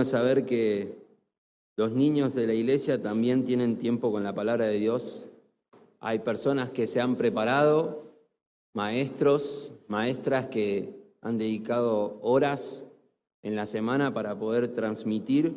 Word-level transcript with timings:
bueno 0.00 0.10
saber 0.10 0.46
que 0.46 0.96
los 1.76 1.92
niños 1.92 2.32
de 2.32 2.46
la 2.46 2.54
iglesia 2.54 3.02
también 3.02 3.44
tienen 3.44 3.76
tiempo 3.76 4.10
con 4.10 4.24
la 4.24 4.34
palabra 4.34 4.66
de 4.66 4.78
Dios. 4.78 5.28
Hay 5.98 6.20
personas 6.20 6.70
que 6.70 6.86
se 6.86 7.02
han 7.02 7.16
preparado, 7.16 8.14
maestros, 8.72 9.72
maestras 9.88 10.46
que 10.46 10.94
han 11.20 11.36
dedicado 11.36 12.18
horas 12.22 12.86
en 13.42 13.56
la 13.56 13.66
semana 13.66 14.14
para 14.14 14.38
poder 14.38 14.72
transmitir 14.72 15.54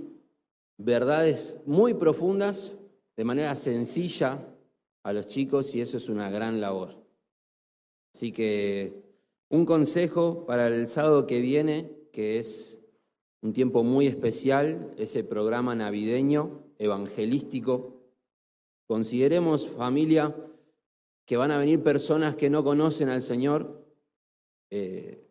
verdades 0.78 1.56
muy 1.66 1.94
profundas 1.94 2.76
de 3.16 3.24
manera 3.24 3.56
sencilla 3.56 4.46
a 5.04 5.14
los 5.14 5.28
chicos 5.28 5.74
y 5.74 5.80
eso 5.80 5.96
es 5.96 6.10
una 6.10 6.30
gran 6.30 6.60
labor. 6.60 6.98
Así 8.14 8.34
que 8.34 9.04
un 9.48 9.66
consejo 9.66 10.46
para 10.46 10.68
el 10.68 10.90
sábado 10.90 11.28
que 11.28 11.40
viene, 11.40 11.90
que 12.12 12.40
es 12.40 12.83
un 13.44 13.52
tiempo 13.52 13.84
muy 13.84 14.08
especial, 14.08 14.94
ese 14.98 15.26
programa 15.26 15.76
navideño 15.76 16.64
evangelístico. 16.80 18.02
Consideremos 18.88 19.68
familia 19.68 20.34
que 21.26 21.36
van 21.36 21.52
a 21.52 21.58
venir 21.58 21.84
personas 21.84 22.38
que 22.38 22.50
no 22.50 22.64
conocen 22.64 23.10
al 23.10 23.22
Señor. 23.22 23.86
Eh, 24.70 25.28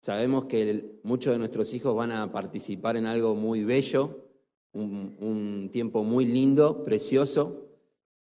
sabemos 0.00 0.46
que 0.46 1.00
muchos 1.02 1.34
de 1.34 1.38
nuestros 1.38 1.74
hijos 1.74 1.94
van 1.94 2.12
a 2.12 2.32
participar 2.32 2.96
en 2.96 3.04
algo 3.04 3.34
muy 3.34 3.62
bello, 3.62 4.24
un 4.72 5.68
tiempo 5.70 6.02
muy 6.02 6.24
lindo, 6.24 6.82
precioso, 6.82 7.66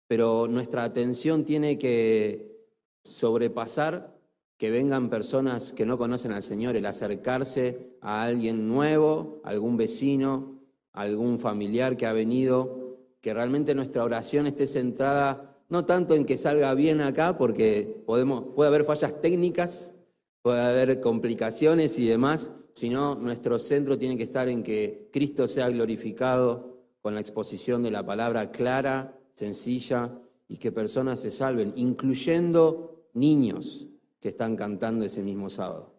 pero 0.08 0.48
nuestra 0.50 0.84
atención 0.84 1.46
tiene 1.46 1.78
que 1.78 2.58
sobrepasar 3.04 4.19
que 4.60 4.70
vengan 4.70 5.10
personas 5.10 5.72
que 5.72 5.86
no 5.86 5.98
conocen 5.98 6.34
al 6.34 6.44
Señor, 6.44 6.76
el 6.76 6.86
acercarse 6.86 7.96
a 8.02 8.24
alguien 8.24 8.68
nuevo, 8.68 9.40
algún 9.46 9.78
vecino, 9.78 10.60
algún 10.92 11.40
familiar 11.40 11.96
que 11.96 12.06
ha 12.06 12.12
venido, 12.12 12.98
que 13.22 13.34
realmente 13.34 13.74
nuestra 13.74 14.04
oración 14.04 14.48
esté 14.48 14.68
centrada 14.68 15.56
no 15.70 15.86
tanto 15.86 16.14
en 16.14 16.26
que 16.26 16.36
salga 16.36 16.74
bien 16.74 17.00
acá, 17.00 17.38
porque 17.38 18.04
podemos, 18.06 18.54
puede 18.54 18.68
haber 18.68 18.84
fallas 18.84 19.22
técnicas, 19.22 19.96
puede 20.42 20.60
haber 20.60 21.00
complicaciones 21.00 21.98
y 21.98 22.06
demás, 22.06 22.52
sino 22.74 23.16
nuestro 23.16 23.60
centro 23.60 23.98
tiene 23.98 24.18
que 24.18 24.24
estar 24.24 24.50
en 24.50 24.62
que 24.62 25.10
Cristo 25.14 25.48
sea 25.48 25.70
glorificado 25.70 26.84
con 27.02 27.14
la 27.14 27.22
exposición 27.22 27.82
de 27.82 27.92
la 27.92 28.06
palabra 28.06 28.52
clara, 28.52 29.18
sencilla, 29.36 30.20
y 30.50 30.58
que 30.58 30.74
personas 30.74 31.22
se 31.22 31.32
salven, 31.32 31.72
incluyendo 31.78 33.06
niños 33.14 33.89
que 34.20 34.30
están 34.30 34.56
cantando 34.56 35.06
ese 35.06 35.22
mismo 35.22 35.50
sábado. 35.50 35.94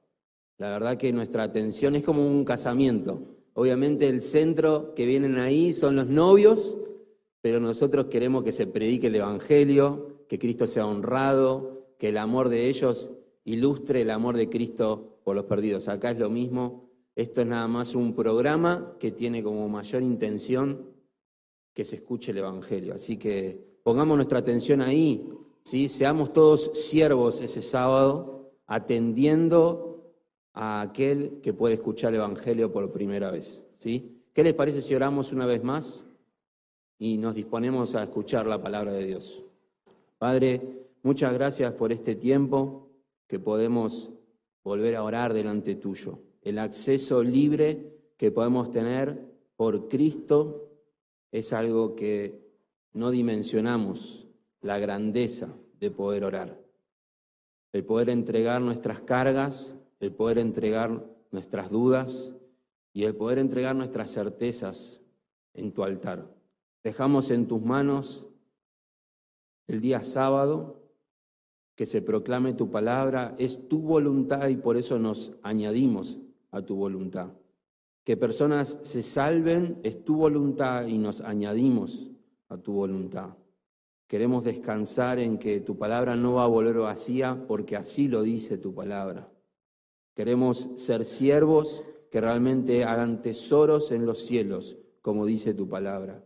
La 0.59 0.69
verdad 0.71 0.99
que 0.99 1.13
nuestra 1.13 1.43
atención 1.43 1.97
es 1.97 2.05
como 2.05 2.27
un 2.27 2.45
casamiento. 2.45 3.23
Obviamente 3.55 4.09
el 4.09 4.23
centro 4.23 4.95
que 4.95 5.07
vienen 5.07 5.39
ahí 5.39 5.73
son 5.73 5.97
los 5.97 6.07
novios, 6.07 6.77
pero 7.41 7.61
nosotros 7.61 8.07
queremos 8.07 8.45
que 8.45 8.53
se 8.53 8.67
predique 8.67 9.07
el 9.07 9.17
Evangelio, 9.17 10.27
que 10.29 10.39
Cristo 10.39 10.67
sea 10.67 10.87
honrado, 10.87 11.95
que 11.99 12.11
el 12.11 12.19
amor 12.19 12.49
de 12.49 12.69
ellos 12.69 13.11
ilustre 13.45 14.03
el 14.03 14.11
amor 14.11 14.37
de 14.37 14.49
Cristo 14.49 15.21
por 15.25 15.35
los 15.35 15.47
perdidos. 15.47 15.89
Acá 15.89 16.11
es 16.11 16.19
lo 16.19 16.31
mismo. 16.31 16.89
Esto 17.17 17.41
es 17.41 17.47
nada 17.47 17.67
más 17.67 17.95
un 17.95 18.15
programa 18.15 18.97
que 18.99 19.11
tiene 19.11 19.43
como 19.43 19.69
mayor 19.69 20.03
intención 20.03 20.91
que 21.75 21.85
se 21.85 21.97
escuche 21.97 22.33
el 22.33 22.39
Evangelio. 22.39 22.95
Así 22.95 23.17
que 23.17 23.81
pongamos 23.83 24.17
nuestra 24.17 24.39
atención 24.39 24.81
ahí, 24.81 25.29
¿sí? 25.65 25.89
Seamos 25.89 26.33
todos 26.33 26.71
siervos 26.75 27.41
ese 27.41 27.61
sábado, 27.61 28.53
atendiendo 28.67 30.13
a 30.53 30.81
aquel 30.81 31.41
que 31.43 31.53
puede 31.53 31.75
escuchar 31.75 32.11
el 32.13 32.21
Evangelio 32.21 32.73
por 32.73 32.93
primera 32.93 33.31
vez, 33.31 33.63
¿sí? 33.79 34.23
¿Qué 34.33 34.45
les 34.45 34.55
parece 34.55 34.83
si 34.83 34.95
oramos 34.95 35.33
una 35.33 35.47
vez 35.47 35.63
más 35.65 36.05
y 36.99 37.19
nos 37.19 37.35
disponemos 37.35 37.95
a 37.95 38.03
escuchar 38.03 38.47
la 38.47 38.63
palabra 38.63 38.93
de 38.93 39.07
Dios? 39.07 39.43
Padre, 40.19 40.87
muchas 41.03 41.33
gracias 41.33 41.73
por 41.75 41.93
este 41.93 42.15
tiempo 42.15 42.89
que 43.27 43.39
podemos 43.39 44.11
volver 44.63 44.97
a 44.97 45.03
orar 45.03 45.33
delante 45.33 45.75
tuyo, 45.75 46.19
el 46.43 46.59
acceso 46.59 47.23
libre 47.23 48.13
que 48.17 48.31
podemos 48.31 48.71
tener 48.71 49.31
por 49.57 49.89
Cristo 49.89 50.69
es 51.31 51.53
algo 51.53 51.95
que 51.95 52.51
no 52.93 53.11
dimensionamos 53.11 54.30
la 54.61 54.79
grandeza 54.79 55.49
de 55.79 55.91
poder 55.91 56.25
orar. 56.25 56.61
El 57.73 57.85
poder 57.85 58.11
entregar 58.11 58.61
nuestras 58.61 59.01
cargas, 59.01 59.77
el 60.01 60.13
poder 60.13 60.39
entregar 60.39 61.07
nuestras 61.31 61.71
dudas 61.71 62.35
y 62.93 63.05
el 63.05 63.15
poder 63.15 63.39
entregar 63.39 63.77
nuestras 63.77 64.11
certezas 64.11 65.01
en 65.55 65.73
tu 65.73 65.85
altar. 65.85 66.29
Dejamos 66.83 67.31
en 67.31 67.47
tus 67.47 67.63
manos 67.63 68.27
el 69.67 69.81
día 69.81 70.03
sábado 70.03 70.81
que 71.77 71.87
se 71.87 72.03
proclame 72.03 72.53
tu 72.53 72.71
palabra, 72.71 73.35
es 73.39 73.69
tu 73.69 73.81
voluntad 73.81 74.49
y 74.49 74.57
por 74.57 74.77
eso 74.77 74.99
nos 74.99 75.33
añadimos 75.43 76.19
a 76.51 76.61
tu 76.61 76.77
voluntad. 76.77 77.31
Que 78.05 78.17
personas 78.17 78.79
se 78.83 79.03
salven 79.03 79.81
es 79.83 80.05
tu 80.05 80.17
voluntad 80.17 80.87
y 80.87 80.99
nos 80.99 81.21
añadimos 81.21 82.11
a 82.49 82.59
tu 82.59 82.73
voluntad. 82.73 83.31
Queremos 84.11 84.43
descansar 84.43 85.21
en 85.21 85.39
que 85.39 85.61
tu 85.61 85.79
palabra 85.79 86.17
no 86.17 86.33
va 86.33 86.43
a 86.43 86.49
volver 86.49 86.77
vacía 86.79 87.45
porque 87.47 87.77
así 87.77 88.09
lo 88.09 88.25
dice 88.25 88.59
tu 88.59 88.75
palabra. 88.75 89.33
Queremos 90.17 90.69
ser 90.75 91.05
siervos 91.05 91.85
que 92.11 92.21
realmente 92.21 92.83
hagan 92.83 93.23
tesoros 93.23 93.93
en 93.93 94.07
los 94.07 94.19
cielos, 94.27 94.77
como 95.01 95.27
dice 95.27 95.55
tu 95.55 95.69
palabra. 95.69 96.25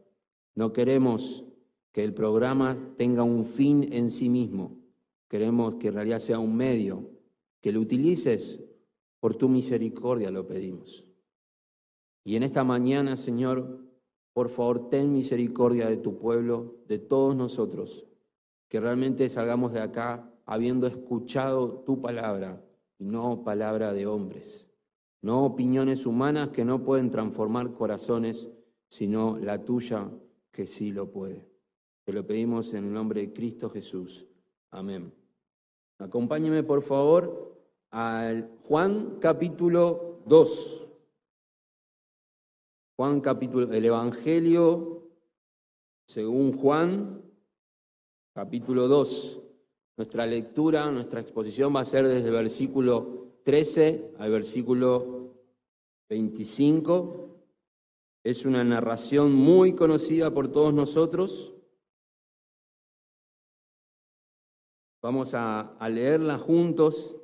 No 0.55 0.73
queremos 0.73 1.45
que 1.93 2.05
el 2.05 2.15
programa 2.15 2.75
tenga 2.97 3.23
un 3.23 3.45
fin 3.45 3.93
en 3.93 4.09
sí 4.09 4.31
mismo. 4.31 4.79
Queremos 5.29 5.75
que 5.75 5.89
en 5.89 5.95
realidad 5.95 6.21
sea 6.21 6.39
un 6.39 6.57
medio, 6.57 7.11
que 7.61 7.71
lo 7.71 7.81
utilices 7.81 8.65
por 9.21 9.35
tu 9.35 9.51
misericordia, 9.51 10.31
lo 10.31 10.47
pedimos. 10.47 11.05
Y 12.25 12.37
en 12.37 12.45
esta 12.45 12.65
mañana, 12.65 13.19
Señor, 13.19 13.84
por 14.35 14.49
favor, 14.49 14.91
ten 14.91 15.13
misericordia 15.13 15.89
de 15.89 15.97
tu 15.97 16.19
pueblo, 16.19 16.75
de 16.89 16.99
todos 16.99 17.37
nosotros, 17.37 18.05
que 18.69 18.81
realmente 18.81 19.31
salgamos 19.31 19.73
de 19.73 19.81
acá 19.81 20.29
habiendo 20.45 20.89
escuchado 20.89 21.85
tu 21.87 22.03
palabra 22.03 22.63
y 22.99 23.05
no 23.05 23.45
palabra 23.45 23.95
de 23.95 24.07
hombres, 24.07 24.67
no 25.23 25.45
opiniones 25.45 26.05
humanas 26.05 26.51
que 26.51 26.65
no 26.65 26.83
pueden 26.83 27.11
transformar 27.11 27.73
corazones, 27.73 28.51
sino 28.89 29.39
la 29.39 29.65
tuya 29.65 30.11
que 30.51 30.67
sí 30.67 30.91
lo 30.91 31.11
puede. 31.11 31.49
Te 32.03 32.13
lo 32.13 32.27
pedimos 32.27 32.75
en 32.75 32.85
el 32.85 32.93
nombre 32.93 33.21
de 33.21 33.33
Cristo 33.33 33.71
Jesús. 33.71 34.27
Amén. 34.71 35.15
Acompáñeme 35.99 36.65
por 36.65 36.83
favor 36.83 37.57
al 37.91 38.51
Juan 38.65 39.19
capítulo 39.21 40.21
2. 40.27 40.84
Juan 42.97 43.21
capítulo, 43.21 43.73
el 43.73 43.85
Evangelio 43.85 44.95
según 46.07 46.57
Juan, 46.57 47.23
capítulo 48.33 48.87
2. 48.87 49.41
Nuestra 49.97 50.27
lectura, 50.27 50.91
nuestra 50.91 51.21
exposición 51.21 51.75
va 51.75 51.81
a 51.81 51.85
ser 51.85 52.07
desde 52.07 52.29
el 52.29 52.35
versículo 52.35 53.39
13 53.43 54.15
al 54.19 54.31
versículo 54.31 55.35
25. 56.09 57.37
Es 58.23 58.45
una 58.45 58.63
narración 58.63 59.33
muy 59.33 59.75
conocida 59.75 60.33
por 60.33 60.53
todos 60.53 60.73
nosotros. 60.73 61.55
Vamos 65.03 65.35
a, 65.35 65.77
a 65.79 65.89
leerla 65.89 66.39
juntos 66.39 67.17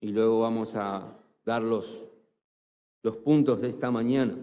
y 0.00 0.08
luego 0.08 0.40
vamos 0.40 0.74
a 0.74 1.18
dar 1.44 1.62
los, 1.62 2.10
los 3.02 3.16
puntos 3.16 3.60
de 3.60 3.68
esta 3.68 3.90
mañana. 3.90 4.36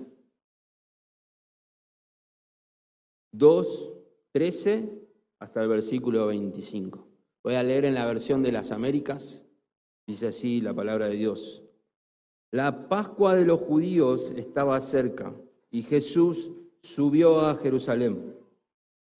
2, 3.31 3.93
13 4.31 4.89
hasta 5.39 5.61
el 5.61 5.69
versículo 5.69 6.27
25. 6.27 7.07
Voy 7.43 7.55
a 7.55 7.63
leer 7.63 7.85
en 7.85 7.95
la 7.95 8.05
versión 8.05 8.43
de 8.43 8.51
las 8.51 8.71
Américas. 8.71 9.41
Dice 10.05 10.27
así 10.27 10.61
la 10.61 10.73
palabra 10.73 11.07
de 11.07 11.15
Dios. 11.15 11.63
La 12.51 12.89
Pascua 12.89 13.35
de 13.35 13.45
los 13.45 13.61
judíos 13.61 14.31
estaba 14.31 14.79
cerca 14.81 15.33
y 15.69 15.83
Jesús 15.83 16.51
subió 16.81 17.41
a 17.41 17.55
Jerusalén 17.55 18.35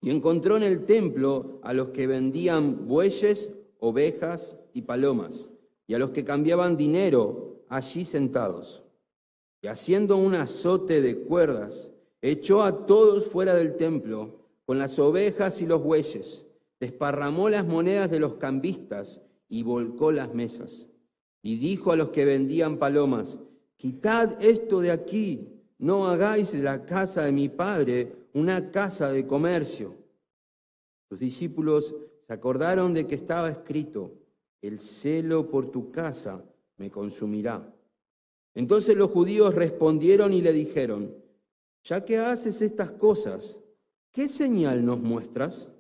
y 0.02 0.10
encontró 0.10 0.58
en 0.58 0.64
el 0.64 0.86
templo 0.86 1.60
a 1.64 1.74
los 1.74 1.90
que 1.90 2.08
vendían 2.08 2.88
bueyes, 2.88 3.54
ovejas 3.80 4.58
y 4.74 4.82
palomas 4.82 5.50
y 5.88 5.94
a 5.94 6.00
los 6.00 6.10
que 6.10 6.26
cambiaban 6.26 6.76
dinero 6.76 7.64
allí 7.70 8.04
sentados. 8.04 8.84
Y 9.62 9.68
haciendo 9.68 10.18
un 10.18 10.34
azote 10.34 11.02
de 11.02 11.20
cuerdas, 11.20 11.91
echó 12.22 12.64
a 12.64 12.86
todos 12.86 13.26
fuera 13.26 13.56
del 13.56 13.76
templo 13.76 14.42
con 14.66 14.78
las 14.80 15.00
ovejas 15.00 15.62
y 15.62 15.66
los 15.66 15.84
bueyes, 15.84 16.46
desparramó 16.80 17.50
las 17.50 17.66
monedas 17.66 18.10
de 18.10 18.20
los 18.20 18.36
cambistas 18.36 19.22
y 19.50 19.64
volcó 19.64 20.12
las 20.12 20.34
mesas. 20.34 20.88
Y 21.42 21.58
dijo 21.58 21.92
a 21.92 21.96
los 21.96 22.10
que 22.10 22.26
vendían 22.26 22.78
palomas, 22.78 23.40
quitad 23.76 24.42
esto 24.44 24.80
de 24.80 24.92
aquí, 24.92 25.62
no 25.78 26.08
hagáis 26.08 26.52
de 26.52 26.60
la 26.60 26.86
casa 26.86 27.24
de 27.24 27.32
mi 27.32 27.50
padre 27.50 28.16
una 28.34 28.72
casa 28.72 29.12
de 29.12 29.26
comercio. 29.26 29.96
Los 31.10 31.20
discípulos 31.20 31.96
se 32.28 32.34
acordaron 32.34 32.94
de 32.94 33.08
que 33.08 33.16
estaba 33.16 33.50
escrito, 33.50 34.14
el 34.62 34.80
celo 34.80 35.50
por 35.50 35.72
tu 35.72 35.92
casa 35.92 36.46
me 36.78 36.90
consumirá. 36.90 37.76
Entonces 38.54 38.96
los 38.96 39.12
judíos 39.12 39.56
respondieron 39.56 40.34
y 40.34 40.42
le 40.42 40.54
dijeron, 40.54 41.16
ya 41.84 42.06
que 42.06 42.18
haces 42.18 42.62
estas 42.62 42.92
cosas, 42.92 43.60
¿qué 44.12 44.28
señal 44.28 44.86
nos 44.86 45.02
muestras? 45.02 45.72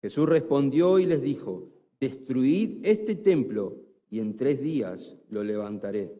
Jesús 0.00 0.28
respondió 0.28 0.98
y 0.98 1.06
les 1.06 1.22
dijo, 1.22 1.70
destruid 2.00 2.84
este 2.84 3.14
templo 3.14 3.76
y 4.10 4.20
en 4.20 4.36
tres 4.36 4.60
días 4.62 5.16
lo 5.28 5.42
levantaré. 5.42 6.14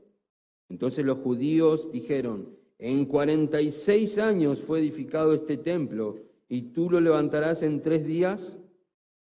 Entonces 0.68 1.04
los 1.04 1.18
judíos 1.18 1.90
dijeron, 1.92 2.56
en 2.78 3.06
cuarenta 3.06 3.60
y 3.60 3.70
seis 3.70 4.18
años 4.18 4.60
fue 4.60 4.80
edificado 4.80 5.32
este 5.32 5.56
templo 5.56 6.16
y 6.48 6.72
tú 6.72 6.90
lo 6.90 7.00
levantarás 7.00 7.62
en 7.62 7.82
tres 7.82 8.06
días. 8.06 8.58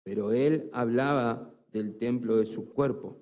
Pero 0.02 0.32
él 0.32 0.70
hablaba 0.72 1.52
del 1.72 1.96
templo 1.96 2.36
de 2.36 2.46
su 2.46 2.68
cuerpo. 2.68 3.18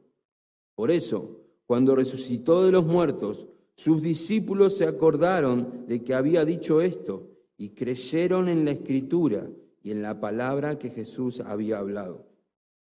Por 0.75 0.91
eso, 0.91 1.41
cuando 1.67 1.97
resucitó 1.97 2.65
de 2.65 2.73
los 2.73 2.87
muertos, 2.87 3.47
sus 3.79 4.03
discípulos 4.03 4.77
se 4.77 4.87
acordaron 4.87 5.85
de 5.87 6.03
que 6.03 6.13
había 6.13 6.45
dicho 6.45 6.81
esto 6.81 7.29
y 7.57 7.69
creyeron 7.69 8.49
en 8.49 8.65
la 8.65 8.73
escritura 8.73 9.49
y 9.85 9.93
en 9.93 10.03
la 10.03 10.19
palabra 10.19 10.81
que 10.81 10.91
Jesús 10.91 11.39
había 11.39 11.79
hablado. 11.79 12.27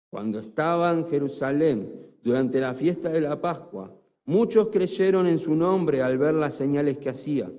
Cuando 0.09 0.39
estaba 0.39 0.91
en 0.91 1.05
Jerusalén 1.05 1.91
durante 2.23 2.61
la 2.61 2.73
fiesta 2.73 3.09
de 3.09 3.19
la 3.19 3.41
Pascua, 3.41 3.93
muchos 4.23 4.69
creyeron 4.69 5.27
en 5.27 5.37
su 5.37 5.53
nombre 5.53 6.01
al 6.01 6.17
ver 6.17 6.33
las 6.33 6.55
señales 6.55 6.97
que 6.97 7.09
hacía, 7.09 7.51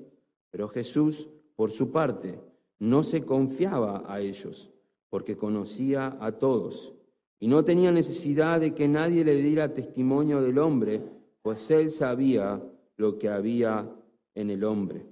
pero 0.48 0.66
Jesús, 0.68 1.28
por 1.56 1.70
su 1.70 1.90
parte, 1.90 2.40
no 2.78 3.04
se 3.04 3.26
confiaba 3.26 4.02
a 4.06 4.22
ellos, 4.22 4.70
porque 5.10 5.36
conocía 5.36 6.16
a 6.20 6.32
todos 6.32 6.94
y 7.38 7.48
no 7.48 7.66
tenía 7.66 7.92
necesidad 7.92 8.60
de 8.60 8.72
que 8.72 8.88
nadie 8.88 9.26
le 9.26 9.36
diera 9.36 9.74
testimonio 9.74 10.40
del 10.40 10.56
hombre, 10.56 11.02
pues 11.42 11.70
él 11.70 11.90
sabía 11.90 12.62
lo 12.96 13.18
que 13.18 13.28
había 13.28 13.90
en 14.34 14.50
el 14.50 14.64
hombre. 14.64 15.04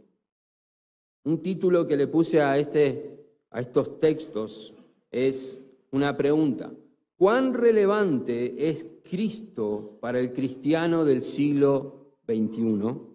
Un 1.24 1.42
título 1.42 1.86
que 1.86 1.96
le 1.96 2.06
puse 2.06 2.40
a, 2.42 2.58
este, 2.58 3.26
a 3.50 3.60
estos 3.60 3.98
textos 3.98 4.74
es 5.10 5.70
una 5.90 6.16
pregunta. 6.16 6.72
¿Cuán 7.16 7.54
relevante 7.54 8.68
es 8.68 8.86
Cristo 9.08 9.98
para 10.00 10.18
el 10.18 10.32
cristiano 10.32 11.04
del 11.04 11.22
siglo 11.22 12.16
XXI? 12.26 13.14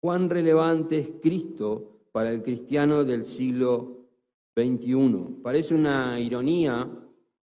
¿Cuán 0.00 0.30
relevante 0.30 0.98
es 0.98 1.12
Cristo 1.20 2.06
para 2.12 2.30
el 2.30 2.42
cristiano 2.42 3.04
del 3.04 3.24
siglo 3.24 4.06
XXI? 4.56 5.40
Parece 5.42 5.74
una 5.74 6.18
ironía, 6.20 6.88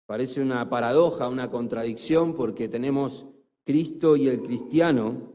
parece 0.06 0.42
una 0.42 0.70
paradoja, 0.70 1.30
una 1.30 1.50
contradicción, 1.50 2.34
porque 2.34 2.68
tenemos 2.68 3.26
Cristo 3.64 4.16
y 4.16 4.28
el 4.28 4.42
cristiano, 4.42 5.35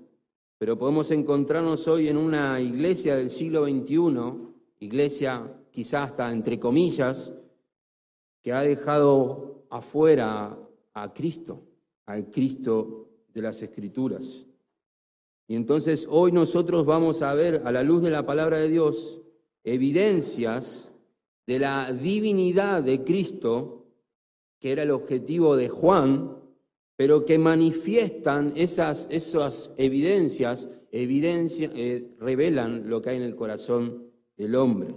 pero 0.61 0.77
podemos 0.77 1.11
encontrarnos 1.11 1.89
hoy 1.89 2.09
en 2.09 2.19
una 2.19 2.61
iglesia 2.61 3.17
del 3.17 3.31
siglo 3.31 3.65
XXI, 3.65 4.53
iglesia 4.81 5.59
quizás 5.71 6.11
hasta 6.11 6.31
entre 6.31 6.61
comillas, 6.61 7.33
que 8.43 8.53
ha 8.53 8.61
dejado 8.61 9.65
afuera 9.71 10.59
a 10.93 11.15
Cristo, 11.15 11.63
al 12.05 12.31
Cristo 12.31 13.09
de 13.33 13.41
las 13.41 13.63
Escrituras. 13.63 14.45
Y 15.49 15.55
entonces 15.55 16.07
hoy 16.11 16.31
nosotros 16.31 16.85
vamos 16.85 17.23
a 17.23 17.33
ver 17.33 17.63
a 17.65 17.73
la 17.73 17.83
luz 17.83 18.03
de 18.03 18.11
la 18.11 18.27
palabra 18.27 18.59
de 18.59 18.69
Dios 18.69 19.23
evidencias 19.65 20.93
de 21.47 21.59
la 21.59 21.91
divinidad 21.91 22.83
de 22.83 23.03
Cristo, 23.03 23.87
que 24.59 24.73
era 24.73 24.83
el 24.83 24.91
objetivo 24.91 25.57
de 25.57 25.71
Juan, 25.71 26.37
pero 27.01 27.25
que 27.25 27.39
manifiestan 27.39 28.53
esas, 28.57 29.09
esas 29.11 29.73
evidencias, 29.79 30.69
evidencia, 30.93 31.71
eh, 31.75 32.15
revelan 32.19 32.91
lo 32.91 33.01
que 33.01 33.09
hay 33.09 33.17
en 33.17 33.23
el 33.23 33.35
corazón 33.35 34.13
del 34.37 34.55
hombre. 34.55 34.95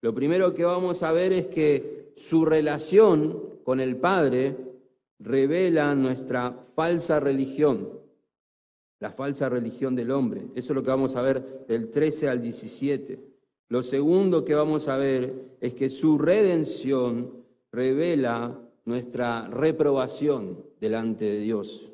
Lo 0.00 0.12
primero 0.12 0.52
que 0.54 0.64
vamos 0.64 1.04
a 1.04 1.12
ver 1.12 1.32
es 1.32 1.46
que 1.46 2.10
su 2.16 2.44
relación 2.44 3.60
con 3.62 3.78
el 3.78 3.94
Padre 3.94 4.56
revela 5.20 5.94
nuestra 5.94 6.66
falsa 6.74 7.20
religión, 7.20 7.90
la 8.98 9.12
falsa 9.12 9.48
religión 9.48 9.94
del 9.94 10.10
hombre. 10.10 10.48
Eso 10.56 10.72
es 10.72 10.74
lo 10.74 10.82
que 10.82 10.90
vamos 10.90 11.14
a 11.14 11.22
ver 11.22 11.64
del 11.68 11.92
13 11.92 12.28
al 12.28 12.42
17. 12.42 13.20
Lo 13.68 13.84
segundo 13.84 14.44
que 14.44 14.56
vamos 14.56 14.88
a 14.88 14.96
ver 14.96 15.58
es 15.60 15.74
que 15.74 15.90
su 15.90 16.18
redención 16.18 17.44
revela 17.70 18.65
nuestra 18.86 19.48
reprobación 19.48 20.64
delante 20.80 21.26
de 21.26 21.38
Dios. 21.40 21.92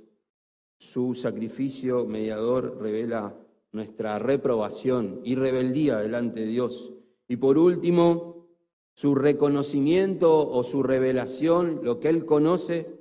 Su 0.78 1.14
sacrificio 1.14 2.06
mediador 2.06 2.78
revela 2.80 3.34
nuestra 3.72 4.18
reprobación 4.18 5.20
y 5.24 5.34
rebeldía 5.34 5.98
delante 5.98 6.40
de 6.40 6.46
Dios. 6.46 6.92
Y 7.26 7.36
por 7.36 7.56
último, 7.58 8.46
su 8.94 9.14
reconocimiento 9.14 10.48
o 10.48 10.62
su 10.62 10.82
revelación, 10.82 11.80
lo 11.82 11.98
que 11.98 12.08
Él 12.08 12.26
conoce, 12.26 13.00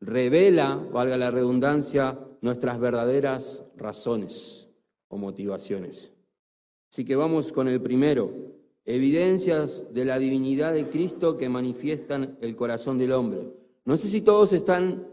revela, 0.00 0.74
valga 0.92 1.16
la 1.16 1.30
redundancia, 1.30 2.18
nuestras 2.40 2.80
verdaderas 2.80 3.64
razones 3.76 4.68
o 5.08 5.18
motivaciones. 5.18 6.12
Así 6.90 7.04
que 7.04 7.14
vamos 7.14 7.52
con 7.52 7.68
el 7.68 7.80
primero, 7.80 8.32
evidencias 8.94 9.92
de 9.92 10.04
la 10.04 10.18
divinidad 10.18 10.72
de 10.74 10.88
Cristo 10.88 11.36
que 11.36 11.48
manifiestan 11.48 12.36
el 12.40 12.56
corazón 12.56 12.98
del 12.98 13.12
hombre. 13.12 13.52
No 13.84 13.96
sé 13.96 14.08
si 14.08 14.20
todos 14.20 14.52
están 14.52 15.06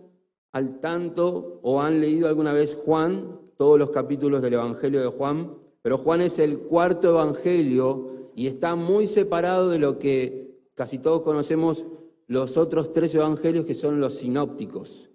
al 0.52 0.80
tanto 0.80 1.60
o 1.62 1.82
han 1.82 2.00
leído 2.00 2.28
alguna 2.28 2.54
vez 2.54 2.76
Juan, 2.76 3.40
todos 3.58 3.78
los 3.78 3.92
capítulos 3.92 4.42
del 4.42 4.54
Evangelio 4.54 5.02
de 5.02 5.08
Juan, 5.08 5.56
pero 5.82 5.98
Juan 5.98 6.22
es 6.22 6.40
el 6.40 6.60
cuarto 6.60 7.10
Evangelio 7.10 8.32
y 8.36 8.48
está 8.48 8.76
muy 8.76 9.08
separado 9.08 9.70
de 9.70 9.80
lo 9.80 10.00
que 10.00 10.60
casi 10.74 11.00
todos 11.00 11.22
conocemos 11.22 11.86
los 12.28 12.58
otros 12.58 12.92
tres 12.92 13.16
Evangelios 13.16 13.66
que 13.66 13.76
son 13.76 14.00
los 14.00 14.16
sinópticos. 14.16 15.10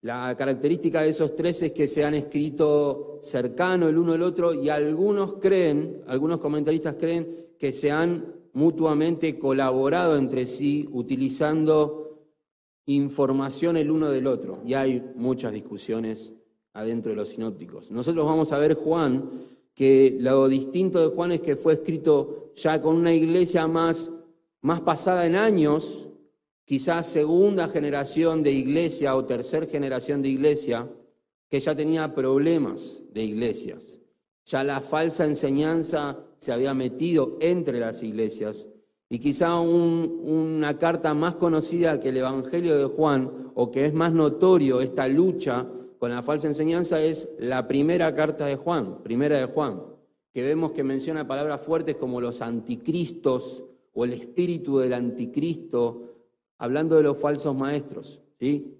La 0.00 0.34
característica 0.36 1.02
de 1.02 1.08
esos 1.08 1.34
tres 1.34 1.60
es 1.62 1.72
que 1.72 1.88
se 1.88 2.04
han 2.04 2.14
escrito 2.14 3.18
cercano 3.20 3.88
el 3.88 3.98
uno 3.98 4.12
al 4.12 4.22
otro 4.22 4.54
y 4.54 4.68
algunos 4.68 5.34
creen, 5.34 6.02
algunos 6.06 6.38
comentaristas 6.38 6.94
creen 6.94 7.47
que 7.58 7.72
se 7.72 7.90
han 7.90 8.34
mutuamente 8.52 9.38
colaborado 9.38 10.16
entre 10.16 10.46
sí 10.46 10.88
utilizando 10.92 12.26
información 12.86 13.76
el 13.76 13.90
uno 13.90 14.10
del 14.10 14.26
otro. 14.26 14.60
Y 14.64 14.74
hay 14.74 15.04
muchas 15.14 15.52
discusiones 15.52 16.32
adentro 16.72 17.10
de 17.10 17.16
los 17.16 17.30
sinópticos. 17.30 17.90
Nosotros 17.90 18.24
vamos 18.24 18.52
a 18.52 18.58
ver 18.58 18.74
Juan, 18.74 19.30
que 19.74 20.16
lo 20.20 20.48
distinto 20.48 21.00
de 21.00 21.14
Juan 21.14 21.32
es 21.32 21.40
que 21.40 21.56
fue 21.56 21.74
escrito 21.74 22.52
ya 22.56 22.80
con 22.80 22.96
una 22.96 23.12
iglesia 23.12 23.66
más, 23.66 24.10
más 24.60 24.80
pasada 24.80 25.26
en 25.26 25.36
años, 25.36 26.08
quizás 26.64 27.06
segunda 27.06 27.68
generación 27.68 28.42
de 28.42 28.52
iglesia 28.52 29.14
o 29.14 29.24
tercera 29.24 29.66
generación 29.66 30.22
de 30.22 30.30
iglesia, 30.30 30.88
que 31.48 31.60
ya 31.60 31.74
tenía 31.74 32.14
problemas 32.14 33.02
de 33.12 33.22
iglesias. 33.24 33.97
Ya 34.48 34.64
la 34.64 34.80
falsa 34.80 35.26
enseñanza 35.26 36.16
se 36.38 36.52
había 36.52 36.72
metido 36.72 37.36
entre 37.38 37.80
las 37.80 38.02
iglesias 38.02 38.66
y 39.10 39.18
quizá 39.18 39.60
una 39.60 40.78
carta 40.78 41.12
más 41.12 41.34
conocida 41.34 42.00
que 42.00 42.08
el 42.08 42.16
Evangelio 42.16 42.78
de 42.78 42.86
Juan 42.86 43.52
o 43.54 43.70
que 43.70 43.84
es 43.84 43.92
más 43.92 44.14
notorio 44.14 44.80
esta 44.80 45.06
lucha 45.06 45.66
con 45.98 46.10
la 46.10 46.22
falsa 46.22 46.48
enseñanza 46.48 46.98
es 47.02 47.28
la 47.38 47.68
primera 47.68 48.14
carta 48.14 48.46
de 48.46 48.56
Juan, 48.56 49.02
primera 49.02 49.36
de 49.36 49.44
Juan, 49.44 49.82
que 50.32 50.42
vemos 50.42 50.72
que 50.72 50.82
menciona 50.82 51.28
palabras 51.28 51.60
fuertes 51.60 51.96
como 51.96 52.18
los 52.18 52.40
anticristos 52.40 53.64
o 53.92 54.06
el 54.06 54.14
espíritu 54.14 54.78
del 54.78 54.94
anticristo 54.94 56.14
hablando 56.56 56.96
de 56.96 57.02
los 57.02 57.18
falsos 57.18 57.54
maestros. 57.54 58.22
¿sí? 58.40 58.78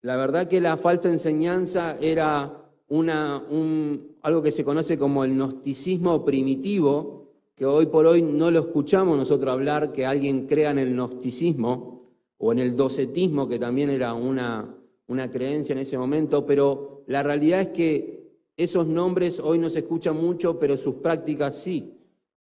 La 0.00 0.16
verdad 0.16 0.48
que 0.48 0.62
la 0.62 0.78
falsa 0.78 1.10
enseñanza 1.10 1.98
era 2.00 2.67
una, 2.88 3.44
un, 3.50 4.16
algo 4.22 4.42
que 4.42 4.50
se 4.50 4.64
conoce 4.64 4.98
como 4.98 5.24
el 5.24 5.34
gnosticismo 5.34 6.24
primitivo, 6.24 7.28
que 7.54 7.66
hoy 7.66 7.86
por 7.86 8.06
hoy 8.06 8.22
no 8.22 8.50
lo 8.50 8.60
escuchamos 8.60 9.16
nosotros 9.16 9.52
hablar 9.52 9.92
que 9.92 10.06
alguien 10.06 10.46
crea 10.46 10.70
en 10.70 10.78
el 10.78 10.94
gnosticismo 10.94 12.02
o 12.38 12.52
en 12.52 12.60
el 12.60 12.76
docetismo, 12.76 13.48
que 13.48 13.58
también 13.58 13.90
era 13.90 14.14
una, 14.14 14.76
una 15.08 15.30
creencia 15.30 15.72
en 15.72 15.80
ese 15.80 15.98
momento, 15.98 16.46
pero 16.46 17.02
la 17.06 17.22
realidad 17.22 17.60
es 17.60 17.68
que 17.68 18.18
esos 18.56 18.86
nombres 18.86 19.40
hoy 19.40 19.58
no 19.58 19.70
se 19.70 19.80
escuchan 19.80 20.16
mucho, 20.16 20.58
pero 20.58 20.76
sus 20.76 20.96
prácticas 20.96 21.56
sí 21.56 21.94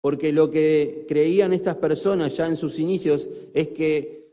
porque 0.04 0.34
lo 0.34 0.50
que 0.50 1.06
creían 1.08 1.54
estas 1.54 1.76
personas 1.76 2.36
ya 2.36 2.46
en 2.46 2.56
sus 2.56 2.78
inicios 2.78 3.26
es 3.54 3.68
que 3.68 4.23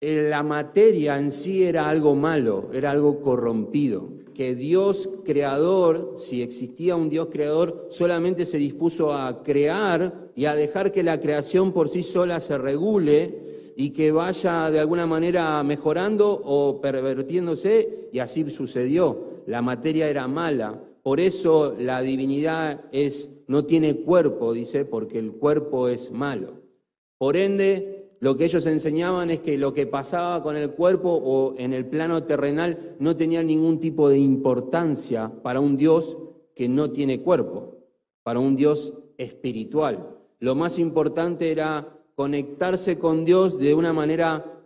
la 0.00 0.42
materia 0.42 1.18
en 1.18 1.32
sí 1.32 1.64
era 1.64 1.88
algo 1.88 2.14
malo, 2.14 2.70
era 2.72 2.90
algo 2.92 3.20
corrompido, 3.20 4.10
que 4.34 4.54
Dios 4.54 5.08
creador, 5.24 6.14
si 6.18 6.42
existía 6.42 6.94
un 6.94 7.08
Dios 7.08 7.28
creador, 7.32 7.88
solamente 7.90 8.46
se 8.46 8.58
dispuso 8.58 9.12
a 9.12 9.42
crear 9.42 10.30
y 10.36 10.44
a 10.44 10.54
dejar 10.54 10.92
que 10.92 11.02
la 11.02 11.18
creación 11.18 11.72
por 11.72 11.88
sí 11.88 12.04
sola 12.04 12.38
se 12.38 12.56
regule 12.56 13.72
y 13.74 13.90
que 13.90 14.12
vaya 14.12 14.70
de 14.70 14.78
alguna 14.78 15.06
manera 15.06 15.60
mejorando 15.64 16.40
o 16.44 16.80
pervertiéndose, 16.80 18.08
y 18.12 18.20
así 18.20 18.48
sucedió. 18.50 19.42
La 19.46 19.62
materia 19.62 20.08
era 20.08 20.28
mala, 20.28 20.80
por 21.02 21.20
eso 21.20 21.74
la 21.78 22.02
divinidad 22.02 22.84
es, 22.92 23.40
no 23.48 23.64
tiene 23.64 24.02
cuerpo, 24.02 24.52
dice, 24.52 24.84
porque 24.84 25.18
el 25.18 25.32
cuerpo 25.32 25.88
es 25.88 26.12
malo. 26.12 26.60
Por 27.18 27.36
ende, 27.36 27.97
lo 28.20 28.36
que 28.36 28.44
ellos 28.44 28.66
enseñaban 28.66 29.30
es 29.30 29.40
que 29.40 29.56
lo 29.56 29.72
que 29.72 29.86
pasaba 29.86 30.42
con 30.42 30.56
el 30.56 30.70
cuerpo 30.70 31.10
o 31.10 31.54
en 31.56 31.72
el 31.72 31.86
plano 31.86 32.24
terrenal 32.24 32.96
no 32.98 33.16
tenía 33.16 33.42
ningún 33.42 33.78
tipo 33.78 34.08
de 34.08 34.18
importancia 34.18 35.32
para 35.42 35.60
un 35.60 35.76
Dios 35.76 36.16
que 36.54 36.68
no 36.68 36.90
tiene 36.90 37.22
cuerpo, 37.22 37.76
para 38.24 38.40
un 38.40 38.56
Dios 38.56 38.94
espiritual. 39.16 40.16
Lo 40.40 40.56
más 40.56 40.78
importante 40.78 41.52
era 41.52 41.96
conectarse 42.16 42.98
con 42.98 43.24
Dios 43.24 43.58
de 43.58 43.74
una 43.74 43.92
manera 43.92 44.64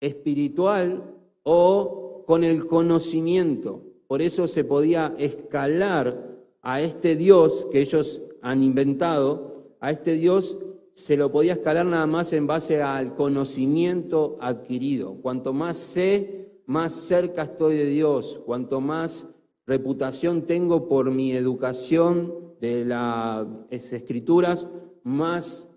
espiritual 0.00 1.16
o 1.42 2.22
con 2.26 2.44
el 2.44 2.66
conocimiento. 2.66 3.82
Por 4.06 4.22
eso 4.22 4.46
se 4.46 4.64
podía 4.64 5.14
escalar 5.18 6.34
a 6.62 6.80
este 6.80 7.16
Dios 7.16 7.66
que 7.72 7.80
ellos 7.80 8.20
han 8.40 8.62
inventado, 8.62 9.74
a 9.80 9.90
este 9.90 10.14
Dios 10.14 10.56
se 10.94 11.16
lo 11.16 11.30
podía 11.30 11.54
escalar 11.54 11.86
nada 11.86 12.06
más 12.06 12.32
en 12.32 12.46
base 12.46 12.82
al 12.82 13.14
conocimiento 13.14 14.38
adquirido. 14.40 15.14
Cuanto 15.20 15.52
más 15.52 15.76
sé, 15.76 16.62
más 16.66 16.94
cerca 16.94 17.42
estoy 17.42 17.76
de 17.76 17.86
Dios, 17.86 18.40
cuanto 18.46 18.80
más 18.80 19.34
reputación 19.66 20.46
tengo 20.46 20.88
por 20.88 21.10
mi 21.10 21.32
educación 21.32 22.54
de 22.60 22.84
las 22.84 23.46
escrituras, 23.70 24.68
más 25.02 25.74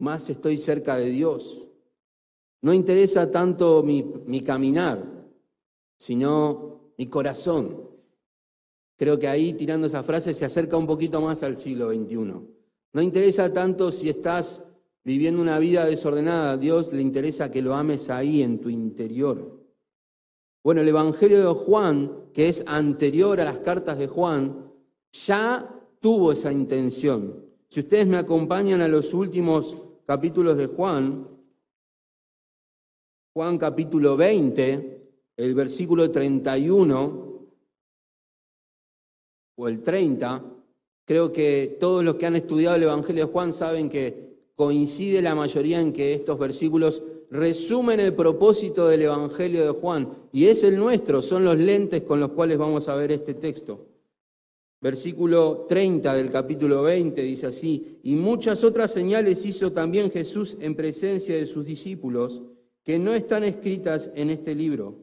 más 0.00 0.30
estoy 0.30 0.58
cerca 0.58 0.96
de 0.96 1.10
Dios. 1.10 1.68
No 2.62 2.72
interesa 2.72 3.30
tanto 3.30 3.82
mi, 3.82 4.40
caminar, 4.42 5.04
sino 5.96 6.92
mi 6.96 7.06
corazón. 7.06 7.88
Creo 8.96 9.18
que 9.18 9.28
ahí, 9.28 9.52
tirando 9.52 9.86
esa 9.86 10.02
frase, 10.02 10.34
se 10.34 10.44
acerca 10.44 10.76
un 10.76 10.86
poquito 10.86 11.20
más 11.20 11.42
al 11.42 11.56
siglo 11.56 11.90
XXI. 11.90 12.59
No 12.92 13.02
interesa 13.02 13.52
tanto 13.52 13.92
si 13.92 14.08
estás 14.08 14.64
viviendo 15.04 15.40
una 15.40 15.58
vida 15.58 15.84
desordenada, 15.84 16.52
a 16.52 16.56
Dios 16.56 16.92
le 16.92 17.02
interesa 17.02 17.50
que 17.50 17.62
lo 17.62 17.74
ames 17.74 18.10
ahí 18.10 18.42
en 18.42 18.60
tu 18.60 18.68
interior. 18.68 19.60
Bueno, 20.62 20.82
el 20.82 20.88
Evangelio 20.88 21.38
de 21.38 21.54
Juan, 21.54 22.30
que 22.34 22.48
es 22.48 22.64
anterior 22.66 23.40
a 23.40 23.44
las 23.44 23.60
cartas 23.60 23.98
de 23.98 24.08
Juan, 24.08 24.70
ya 25.12 25.74
tuvo 26.00 26.32
esa 26.32 26.52
intención. 26.52 27.46
Si 27.68 27.80
ustedes 27.80 28.06
me 28.06 28.18
acompañan 28.18 28.82
a 28.82 28.88
los 28.88 29.14
últimos 29.14 29.82
capítulos 30.04 30.58
de 30.58 30.66
Juan, 30.66 31.26
Juan 33.32 33.58
capítulo 33.58 34.16
20, 34.16 35.12
el 35.36 35.54
versículo 35.54 36.10
31 36.10 37.46
o 39.56 39.68
el 39.68 39.82
30, 39.82 40.44
creo 41.10 41.32
que 41.32 41.76
todos 41.80 42.04
los 42.04 42.14
que 42.14 42.26
han 42.26 42.36
estudiado 42.36 42.76
el 42.76 42.84
Evangelio 42.84 43.26
de 43.26 43.32
Juan 43.32 43.52
saben 43.52 43.88
que 43.88 44.36
coincide 44.54 45.20
la 45.20 45.34
mayoría 45.34 45.80
en 45.80 45.92
que 45.92 46.14
estos 46.14 46.38
versículos 46.38 47.02
resumen 47.32 47.98
el 47.98 48.14
propósito 48.14 48.86
del 48.86 49.02
Evangelio 49.02 49.64
de 49.64 49.72
Juan, 49.72 50.08
y 50.32 50.44
es 50.44 50.62
el 50.62 50.76
nuestro, 50.76 51.20
son 51.20 51.42
los 51.42 51.56
lentes 51.56 52.02
con 52.02 52.20
los 52.20 52.30
cuales 52.30 52.58
vamos 52.58 52.88
a 52.88 52.94
ver 52.94 53.10
este 53.10 53.34
texto. 53.34 53.88
Versículo 54.80 55.66
30 55.68 56.14
del 56.14 56.30
capítulo 56.30 56.82
20 56.82 57.20
dice 57.22 57.46
así, 57.46 57.98
y 58.04 58.14
muchas 58.14 58.62
otras 58.62 58.92
señales 58.92 59.44
hizo 59.44 59.72
también 59.72 60.12
Jesús 60.12 60.58
en 60.60 60.76
presencia 60.76 61.34
de 61.34 61.46
sus 61.46 61.64
discípulos, 61.64 62.40
que 62.84 63.00
no 63.00 63.12
están 63.14 63.42
escritas 63.42 64.12
en 64.14 64.30
este 64.30 64.54
libro. 64.54 64.94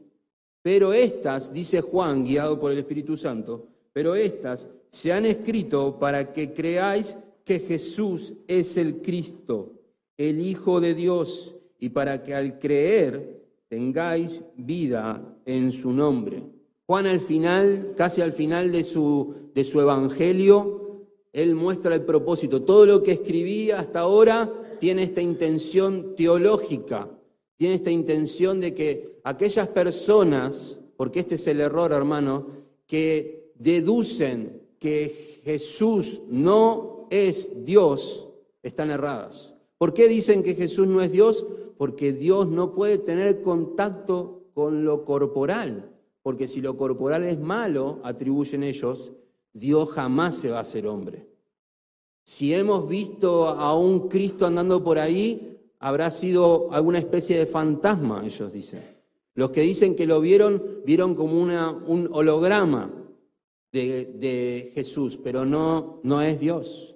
Pero 0.61 0.93
estas, 0.93 1.51
dice 1.51 1.81
Juan, 1.81 2.23
guiado 2.23 2.57
por 2.57 2.71
el 2.71 2.77
Espíritu 2.77 3.17
Santo, 3.17 3.73
pero 3.97 4.13
estas 4.13 4.69
se 4.91 5.11
han 5.11 5.25
escrito 5.25 5.97
para 5.97 6.31
que 6.31 6.53
creáis 6.53 7.17
que 7.43 7.57
Jesús 7.57 8.33
es 8.47 8.77
el 8.77 9.01
Cristo, 9.01 9.71
el 10.19 10.39
Hijo 10.39 10.79
de 10.79 10.93
Dios, 10.93 11.55
y 11.79 11.89
para 11.89 12.21
que 12.21 12.35
al 12.35 12.59
creer 12.59 13.41
tengáis 13.67 14.43
vida 14.55 15.35
en 15.47 15.71
su 15.71 15.93
nombre. 15.93 16.43
Juan 16.85 17.07
al 17.07 17.19
final, 17.19 17.95
casi 17.97 18.21
al 18.21 18.33
final 18.33 18.71
de 18.71 18.83
su, 18.83 19.33
de 19.55 19.65
su 19.65 19.81
evangelio, 19.81 21.07
él 21.33 21.55
muestra 21.55 21.95
el 21.95 22.03
propósito. 22.03 22.61
Todo 22.61 22.85
lo 22.85 23.01
que 23.01 23.13
escribía 23.13 23.79
hasta 23.79 24.01
ahora 24.01 24.77
tiene 24.79 25.01
esta 25.01 25.21
intención 25.23 26.15
teológica, 26.15 27.09
tiene 27.55 27.73
esta 27.73 27.89
intención 27.89 28.59
de 28.59 28.75
que 28.75 29.19
aquellas 29.23 29.69
personas, 29.69 30.81
porque 30.97 31.21
este 31.21 31.33
es 31.33 31.47
el 31.47 31.61
error, 31.61 31.91
hermano, 31.93 32.45
que 32.85 33.36
deducen 33.59 34.61
que 34.79 35.41
Jesús 35.43 36.21
no 36.29 37.07
es 37.09 37.65
Dios, 37.65 38.27
están 38.63 38.91
erradas. 38.91 39.53
¿Por 39.77 39.93
qué 39.93 40.07
dicen 40.07 40.43
que 40.43 40.55
Jesús 40.55 40.87
no 40.87 41.01
es 41.01 41.11
Dios? 41.11 41.45
Porque 41.77 42.11
Dios 42.11 42.47
no 42.47 42.73
puede 42.73 42.97
tener 42.97 43.41
contacto 43.41 44.43
con 44.53 44.83
lo 44.83 45.05
corporal 45.05 45.93
porque 46.27 46.49
si 46.49 46.59
lo 46.59 46.75
corporal 46.75 47.23
es 47.23 47.39
malo, 47.39 48.01
atribuyen 48.03 48.61
ellos, 48.61 49.13
Dios 49.53 49.87
jamás 49.91 50.35
se 50.35 50.49
va 50.49 50.57
a 50.57 50.63
hacer 50.63 50.85
hombre. 50.85 51.25
Si 52.25 52.53
hemos 52.53 52.89
visto 52.89 53.47
a 53.47 53.73
un 53.77 54.09
Cristo 54.09 54.45
andando 54.45 54.83
por 54.83 54.99
ahí, 54.99 55.57
habrá 55.79 56.11
sido 56.11 56.67
alguna 56.73 56.99
especie 56.99 57.39
de 57.39 57.45
fantasma, 57.45 58.25
ellos 58.25 58.51
dicen. 58.51 58.81
Los 59.35 59.51
que 59.51 59.61
dicen 59.61 59.95
que 59.95 60.05
lo 60.05 60.19
vieron, 60.19 60.61
vieron 60.85 61.15
como 61.15 61.41
una, 61.41 61.71
un 61.71 62.09
holograma 62.11 62.91
de, 63.77 64.71
Jesús, 64.73 65.19
pero 65.23 65.45
no, 65.45 65.99
no 66.03 66.21
es 66.21 66.39
Dios, 66.39 66.95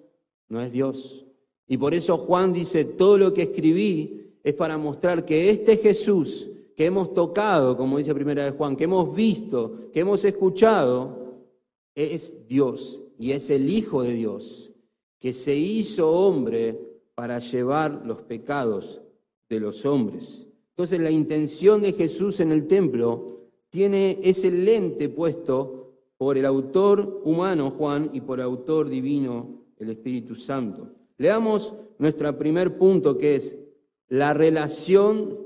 no 0.49 0.61
es 0.61 0.71
Dios. 0.71 1.25
Y 1.67 1.77
por 1.77 1.93
eso 1.93 2.17
Juan 2.17 2.53
dice, 2.53 2.85
todo 2.85 3.17
lo 3.17 3.33
que 3.33 3.43
escribí 3.43 4.35
es 4.43 4.53
para 4.53 4.77
mostrar 4.77 5.23
que 5.25 5.49
este 5.49 5.77
Jesús 5.77 6.49
que 6.75 6.85
hemos 6.85 7.13
tocado, 7.13 7.77
como 7.77 7.97
dice 7.97 8.15
Primera 8.15 8.45
de 8.45 8.51
Juan, 8.51 8.75
que 8.75 8.85
hemos 8.85 9.15
visto, 9.15 9.89
que 9.93 9.99
hemos 9.99 10.25
escuchado, 10.25 11.45
es 11.95 12.47
Dios 12.47 13.03
y 13.19 13.31
es 13.31 13.49
el 13.49 13.69
Hijo 13.69 14.03
de 14.03 14.13
Dios, 14.13 14.71
que 15.19 15.33
se 15.33 15.55
hizo 15.55 16.11
hombre 16.11 16.79
para 17.13 17.39
llevar 17.39 18.03
los 18.05 18.21
pecados 18.21 19.01
de 19.49 19.59
los 19.59 19.85
hombres. 19.85 20.47
Entonces 20.69 20.99
la 20.99 21.11
intención 21.11 21.81
de 21.81 21.93
Jesús 21.93 22.39
en 22.39 22.51
el 22.51 22.67
templo 22.67 23.41
tiene 23.69 24.19
ese 24.23 24.49
lente 24.49 25.09
puesto 25.09 25.80
por 26.21 26.37
el 26.37 26.45
autor 26.45 27.23
humano 27.25 27.71
Juan 27.71 28.11
y 28.13 28.21
por 28.21 28.39
autor 28.41 28.87
divino 28.87 29.63
el 29.79 29.89
Espíritu 29.89 30.35
Santo. 30.35 30.93
Leamos 31.17 31.73
nuestro 31.97 32.37
primer 32.37 32.77
punto 32.77 33.17
que 33.17 33.33
es 33.33 33.55
la 34.07 34.31
relación 34.31 35.39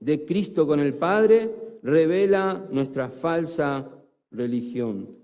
de 0.00 0.24
Cristo 0.24 0.66
con 0.66 0.80
el 0.80 0.94
Padre 0.94 1.78
revela 1.80 2.66
nuestra 2.72 3.08
falsa 3.08 3.88
religión. 4.32 5.16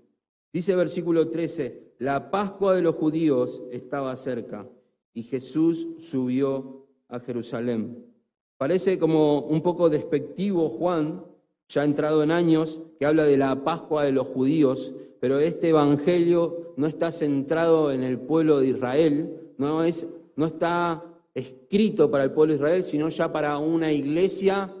Dice 0.53 0.73
versículo 0.73 1.27
13, 1.27 1.95
la 1.99 2.31
Pascua 2.31 2.73
de 2.73 2.81
los 2.81 2.95
judíos 2.95 3.61
estaba 3.73 4.15
cerca 4.15 4.69
y 5.13 5.23
Jesús 5.23 5.85
subió 5.99 6.87
a 7.09 7.19
Jerusalén. 7.19 8.05
Parece 8.55 8.97
como 8.97 9.41
un 9.41 9.61
poco 9.61 9.89
despectivo 9.89 10.69
Juan, 10.69 11.25
ya 11.73 11.83
entrado 11.83 12.21
en 12.21 12.29
años, 12.29 12.81
que 12.99 13.05
habla 13.07 13.25
de 13.25 13.35
la 13.35 13.63
Pascua 13.63 14.03
de 14.03 14.11
los 14.11 14.27
judíos, 14.27 14.93
pero 15.19 15.39
este 15.39 15.69
evangelio 15.69 16.73
no 16.77 16.85
está 16.85 17.11
centrado 17.11 17.91
en 17.91 18.03
el 18.03 18.19
pueblo 18.19 18.59
de 18.59 18.67
Israel, 18.67 19.53
no, 19.57 19.83
es, 19.83 20.05
no 20.35 20.45
está 20.45 21.03
escrito 21.33 22.11
para 22.11 22.25
el 22.25 22.31
pueblo 22.31 22.53
de 22.53 22.57
Israel, 22.57 22.83
sino 22.83 23.09
ya 23.09 23.31
para 23.33 23.57
una 23.57 23.91
iglesia 23.91 24.71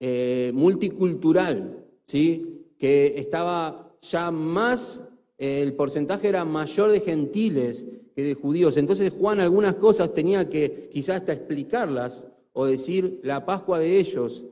eh, 0.00 0.50
multicultural, 0.52 1.84
¿sí? 2.06 2.72
que 2.76 3.14
estaba 3.16 3.96
ya 4.02 4.32
más, 4.32 5.12
el 5.38 5.74
porcentaje 5.74 6.28
era 6.28 6.44
mayor 6.44 6.90
de 6.90 7.00
gentiles 7.00 7.86
que 8.16 8.22
de 8.22 8.34
judíos. 8.34 8.76
Entonces 8.76 9.12
Juan 9.12 9.38
algunas 9.38 9.76
cosas 9.76 10.12
tenía 10.12 10.48
que 10.48 10.88
quizás 10.92 11.18
hasta 11.18 11.32
explicarlas 11.32 12.26
o 12.52 12.66
decir 12.66 13.20
la 13.22 13.46
Pascua 13.46 13.78
de 13.78 14.00
ellos, 14.00 14.44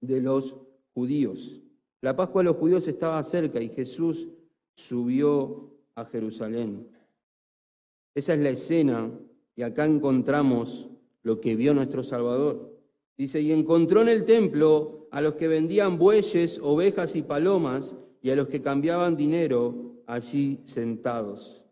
de 0.00 0.22
los 0.22 0.56
judíos. 1.00 1.62
La 2.02 2.14
Pascua 2.14 2.42
de 2.42 2.50
los 2.50 2.56
judíos 2.58 2.86
estaba 2.86 3.22
cerca 3.24 3.58
y 3.58 3.70
Jesús 3.70 4.28
subió 4.74 5.70
a 5.94 6.04
Jerusalén. 6.04 6.88
Esa 8.14 8.34
es 8.34 8.40
la 8.40 8.50
escena 8.50 9.10
y 9.56 9.62
acá 9.62 9.86
encontramos 9.86 10.90
lo 11.22 11.40
que 11.40 11.56
vio 11.56 11.72
nuestro 11.72 12.04
Salvador. 12.04 12.70
Dice, 13.16 13.40
y 13.40 13.50
encontró 13.50 14.02
en 14.02 14.08
el 14.08 14.26
templo 14.26 15.08
a 15.10 15.22
los 15.22 15.36
que 15.36 15.48
vendían 15.48 15.96
bueyes, 15.96 16.60
ovejas 16.62 17.16
y 17.16 17.22
palomas, 17.22 17.94
y 18.20 18.28
a 18.28 18.36
los 18.36 18.48
que 18.48 18.60
cambiaban 18.60 19.16
dinero 19.16 20.02
allí 20.06 20.60
sentados. 20.64 21.64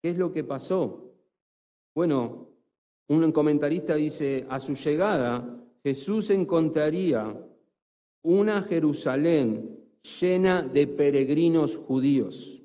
¿Qué 0.00 0.10
es 0.10 0.16
lo 0.16 0.32
que 0.32 0.44
pasó? 0.44 1.12
Bueno, 1.92 2.46
un 3.08 3.32
comentarista 3.32 3.96
dice, 3.96 4.46
a 4.48 4.60
su 4.60 4.74
llegada 4.74 5.60
Jesús 5.82 6.30
encontraría 6.30 7.36
una 8.22 8.62
Jerusalén 8.62 9.78
llena 10.20 10.62
de 10.62 10.86
peregrinos 10.86 11.76
judíos. 11.76 12.62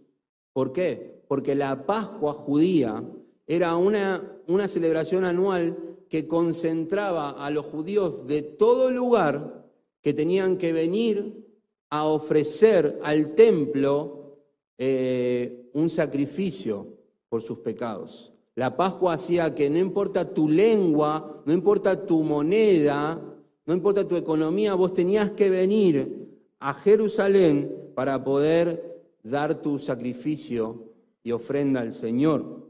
¿Por 0.54 0.72
qué? 0.72 1.22
Porque 1.28 1.56
la 1.56 1.86
Pascua 1.86 2.34
judía 2.34 3.04
era 3.48 3.76
una, 3.76 4.40
una 4.48 4.68
celebración 4.68 5.26
anual 5.26 5.78
que 6.10 6.28
concentraba 6.28 7.32
a 7.32 7.50
los 7.50 7.66
judíos 7.66 8.26
de 8.28 8.42
todo 8.42 8.92
lugar 8.92 9.66
que 10.02 10.14
tenían 10.14 10.58
que 10.58 10.72
venir 10.72 11.46
a 11.90 12.06
ofrecer 12.06 13.00
al 13.04 13.36
templo 13.36 14.38
eh, 14.78 15.70
un 15.74 15.90
sacrificio 15.90 16.88
por 17.30 17.42
sus 17.42 17.60
pecados. 17.60 18.32
La 18.56 18.78
Pascua 18.78 19.14
hacía 19.14 19.54
que 19.54 19.70
no 19.70 19.78
importa 19.78 20.34
tu 20.34 20.48
lengua, 20.48 21.42
no 21.46 21.52
importa 21.52 22.06
tu 22.06 22.24
moneda, 22.24 23.35
no 23.66 23.74
importa 23.74 24.08
tu 24.08 24.16
economía, 24.16 24.76
vos 24.76 24.94
tenías 24.94 25.32
que 25.32 25.50
venir 25.50 26.28
a 26.60 26.74
Jerusalén 26.74 27.92
para 27.96 28.24
poder 28.24 29.04
dar 29.24 29.62
tu 29.62 29.80
sacrificio 29.80 30.94
y 31.24 31.32
ofrenda 31.32 31.82
al 31.82 31.94
Señor. 31.94 32.70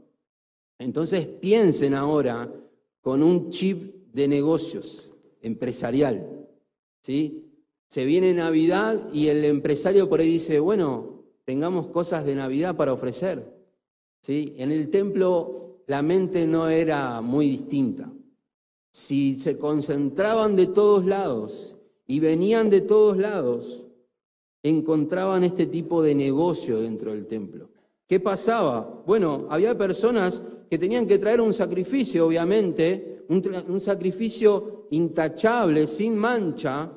Entonces 0.78 1.26
piensen 1.26 1.94
ahora 1.94 2.50
con 3.00 3.22
un 3.22 3.50
chip 3.50 4.12
de 4.12 4.28
negocios 4.28 5.14
empresarial. 5.42 6.48
¿sí? 7.02 7.52
Se 7.88 8.04
viene 8.04 8.34
Navidad 8.34 9.08
y 9.12 9.28
el 9.28 9.44
empresario 9.44 10.08
por 10.08 10.20
ahí 10.20 10.30
dice, 10.30 10.58
bueno, 10.60 11.24
tengamos 11.44 11.88
cosas 11.88 12.24
de 12.24 12.34
Navidad 12.34 12.76
para 12.76 12.92
ofrecer. 12.92 13.54
¿sí? 14.22 14.54
En 14.56 14.72
el 14.72 14.90
templo 14.90 15.82
la 15.86 16.02
mente 16.02 16.46
no 16.46 16.68
era 16.68 17.20
muy 17.20 17.48
distinta. 17.48 18.10
Si 18.96 19.38
se 19.38 19.58
concentraban 19.58 20.56
de 20.56 20.68
todos 20.68 21.04
lados 21.04 21.76
y 22.06 22.18
venían 22.18 22.70
de 22.70 22.80
todos 22.80 23.18
lados, 23.18 23.84
encontraban 24.62 25.44
este 25.44 25.66
tipo 25.66 26.02
de 26.02 26.14
negocio 26.14 26.80
dentro 26.80 27.10
del 27.10 27.26
templo. 27.26 27.68
¿Qué 28.06 28.20
pasaba? 28.20 29.02
Bueno, 29.06 29.48
había 29.50 29.76
personas 29.76 30.42
que 30.70 30.78
tenían 30.78 31.06
que 31.06 31.18
traer 31.18 31.42
un 31.42 31.52
sacrificio, 31.52 32.26
obviamente, 32.26 33.26
un, 33.28 33.82
sacrificio 33.82 34.86
intachable, 34.92 35.86
sin 35.86 36.16
mancha, 36.16 36.90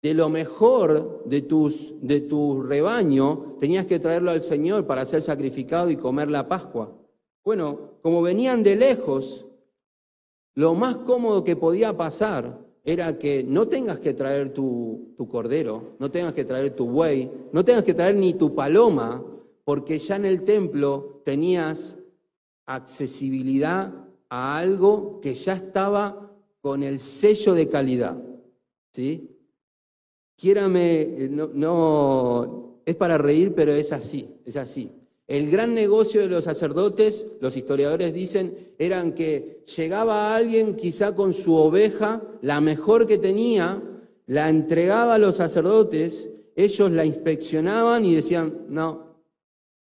de 0.00 0.14
lo 0.14 0.28
mejor 0.28 1.24
de, 1.26 1.42
tus, 1.42 1.94
de 2.02 2.20
tu 2.20 2.62
rebaño, 2.62 3.56
tenías 3.58 3.86
que 3.86 3.98
traerlo 3.98 4.30
al 4.30 4.42
Señor 4.42 4.86
para 4.86 5.04
ser 5.06 5.22
sacrificado 5.22 5.90
y 5.90 5.96
comer 5.96 6.30
la 6.30 6.46
Pascua. 6.46 6.96
Bueno, 7.44 7.98
como 8.00 8.22
venían 8.22 8.62
de 8.62 8.76
lejos, 8.76 9.46
lo 10.54 10.74
más 10.74 10.96
cómodo 10.98 11.42
que 11.42 11.56
podía 11.56 11.96
pasar 11.96 12.64
era 12.84 13.18
que 13.18 13.42
no 13.42 13.66
tengas 13.66 13.98
que 13.98 14.12
traer 14.14 14.52
tu, 14.52 15.14
cordero, 15.30 15.96
no 15.98 16.10
tengas 16.10 16.34
que 16.34 16.44
traer 16.44 16.76
tu 16.76 16.86
buey, 16.86 17.30
no 17.52 17.64
tengas 17.64 17.82
que 17.82 17.94
traer 17.94 18.14
ni 18.14 18.34
tu 18.34 18.54
paloma, 18.54 19.24
porque 19.64 19.98
ya 19.98 20.16
en 20.16 20.26
el 20.26 20.44
templo 20.44 21.22
tenías 21.24 22.04
accesibilidad 22.66 23.92
a 24.28 24.58
algo 24.58 25.20
que 25.20 25.34
ya 25.34 25.54
estaba 25.54 26.30
con 26.60 26.82
el 26.82 27.00
sello 27.00 27.54
de 27.54 27.68
calidad. 27.68 28.22
¿Sí? 28.92 29.30
Quiérame, 30.36 31.02
eh, 31.02 31.28
no, 31.30 31.50
no, 31.52 32.80
es 32.84 32.96
para 32.96 33.16
reír, 33.16 33.54
pero 33.54 33.72
es 33.72 33.92
así, 33.92 34.36
es 34.44 34.56
así. 34.56 34.92
El 35.26 35.50
gran 35.50 35.74
negocio 35.74 36.20
de 36.20 36.28
los 36.28 36.44
sacerdotes, 36.44 37.26
los 37.40 37.56
historiadores 37.56 38.12
dicen, 38.12 38.74
eran 38.78 39.14
que 39.14 39.64
llegaba 39.76 40.36
alguien 40.36 40.76
quizá 40.76 41.14
con 41.14 41.32
su 41.32 41.54
oveja, 41.54 42.22
la 42.42 42.60
mejor 42.60 43.06
que 43.06 43.18
tenía, 43.18 43.82
la 44.26 44.50
entregaba 44.50 45.14
a 45.14 45.18
los 45.18 45.36
sacerdotes, 45.36 46.28
ellos 46.56 46.90
la 46.90 47.04
inspeccionaban 47.04 48.04
y 48.04 48.14
decían, 48.14 48.66
no, 48.68 49.16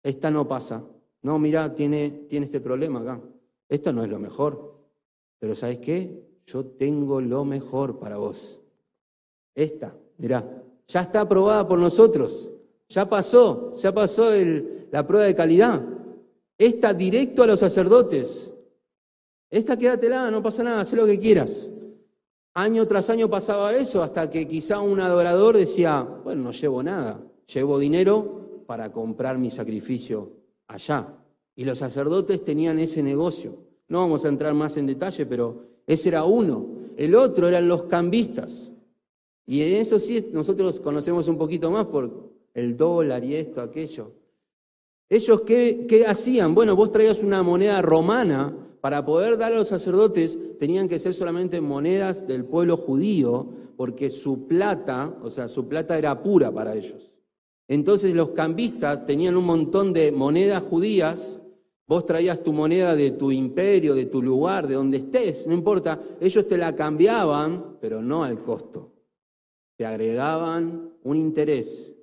esta 0.03 0.31
no 0.31 0.47
pasa. 0.47 0.83
No, 1.21 1.39
mira, 1.39 1.73
tiene, 1.73 2.25
tiene 2.29 2.45
este 2.45 2.61
problema 2.61 3.01
acá. 3.01 3.21
Esto 3.67 3.91
no 3.91 4.03
es 4.03 4.09
lo 4.09 4.19
mejor. 4.19 4.75
Pero 5.39 5.55
¿sabes 5.55 5.79
qué? 5.79 6.23
Yo 6.45 6.65
tengo 6.65 7.19
lo 7.19 7.43
mejor 7.43 7.99
para 7.99 8.17
vos. 8.17 8.59
Esta, 9.53 9.95
mira, 10.17 10.63
ya 10.87 11.01
está 11.01 11.21
aprobada 11.21 11.67
por 11.67 11.79
nosotros. 11.79 12.51
Ya 12.89 13.09
pasó, 13.09 13.71
ya 13.73 13.93
pasó 13.93 14.31
la 14.91 15.07
prueba 15.07 15.25
de 15.25 15.35
calidad. 15.35 15.81
Esta 16.57 16.93
directo 16.93 17.43
a 17.43 17.47
los 17.47 17.59
sacerdotes. 17.59 18.51
Esta 19.49 19.77
quédatela, 19.77 20.31
no 20.31 20.41
pasa 20.41 20.63
nada, 20.63 20.81
haz 20.81 20.93
lo 20.93 21.05
que 21.05 21.19
quieras. 21.19 21.71
Año 22.53 22.87
tras 22.87 23.09
año 23.09 23.29
pasaba 23.29 23.75
eso 23.75 24.01
hasta 24.01 24.29
que 24.29 24.47
quizá 24.47 24.79
un 24.79 24.99
adorador 25.01 25.57
decía, 25.57 26.01
bueno, 26.23 26.43
no 26.43 26.51
llevo 26.51 26.81
nada, 26.81 27.21
llevo 27.53 27.79
dinero 27.79 28.63
para 28.65 28.91
comprar 28.91 29.37
mi 29.37 29.51
sacrificio 29.51 30.31
allá. 30.67 31.13
Y 31.55 31.65
los 31.65 31.79
sacerdotes 31.79 32.43
tenían 32.43 32.79
ese 32.79 33.03
negocio. 33.03 33.57
No 33.87 33.99
vamos 33.99 34.25
a 34.25 34.29
entrar 34.29 34.53
más 34.53 34.77
en 34.77 34.87
detalle, 34.87 35.25
pero 35.25 35.63
ese 35.85 36.09
era 36.09 36.23
uno. 36.23 36.67
El 36.97 37.15
otro 37.15 37.47
eran 37.47 37.67
los 37.67 37.83
cambistas. 37.83 38.71
Y 39.45 39.61
en 39.61 39.81
eso 39.81 39.99
sí 39.99 40.29
nosotros 40.31 40.79
conocemos 40.79 41.27
un 41.27 41.37
poquito 41.37 41.69
más 41.69 41.85
por 41.85 42.34
el 42.55 42.75
dólar 42.75 43.23
y 43.23 43.35
esto, 43.35 43.61
aquello. 43.61 44.13
¿Ellos 45.07 45.41
qué, 45.41 45.85
qué 45.87 46.07
hacían? 46.07 46.55
Bueno, 46.55 46.75
vos 46.75 46.91
traías 46.91 47.21
una 47.21 47.43
moneda 47.43 47.81
romana 47.83 48.55
para 48.81 49.05
poder 49.05 49.37
dar 49.37 49.53
a 49.53 49.57
los 49.57 49.67
sacerdotes, 49.67 50.37
tenían 50.57 50.87
que 50.87 50.99
ser 50.99 51.13
solamente 51.13 51.61
monedas 51.61 52.27
del 52.27 52.45
pueblo 52.45 52.77
judío, 52.77 53.47
porque 53.77 54.09
su 54.09 54.47
plata, 54.47 55.13
o 55.21 55.29
sea, 55.29 55.47
su 55.47 55.67
plata 55.67 55.97
era 55.97 56.23
pura 56.23 56.51
para 56.51 56.73
ellos. 56.75 57.11
Entonces 57.67 58.13
los 58.13 58.29
cambistas 58.29 59.05
tenían 59.05 59.37
un 59.37 59.45
montón 59.45 59.91
de 59.91 60.11
monedas 60.11 60.63
judías, 60.63 61.41
vos 61.87 62.05
traías 62.05 62.43
tu 62.43 62.53
moneda 62.53 62.95
de 62.95 63.11
tu 63.11 63.31
imperio, 63.31 63.95
de 63.95 64.05
tu 64.05 64.21
lugar, 64.21 64.67
de 64.67 64.75
donde 64.75 64.97
estés, 64.97 65.45
no 65.45 65.53
importa, 65.53 65.99
ellos 66.21 66.47
te 66.47 66.57
la 66.57 66.75
cambiaban, 66.75 67.77
pero 67.81 68.01
no 68.01 68.23
al 68.23 68.39
costo. 68.41 68.91
Te 69.77 69.85
agregaban 69.85 70.93
un 71.03 71.17
interés 71.17 71.94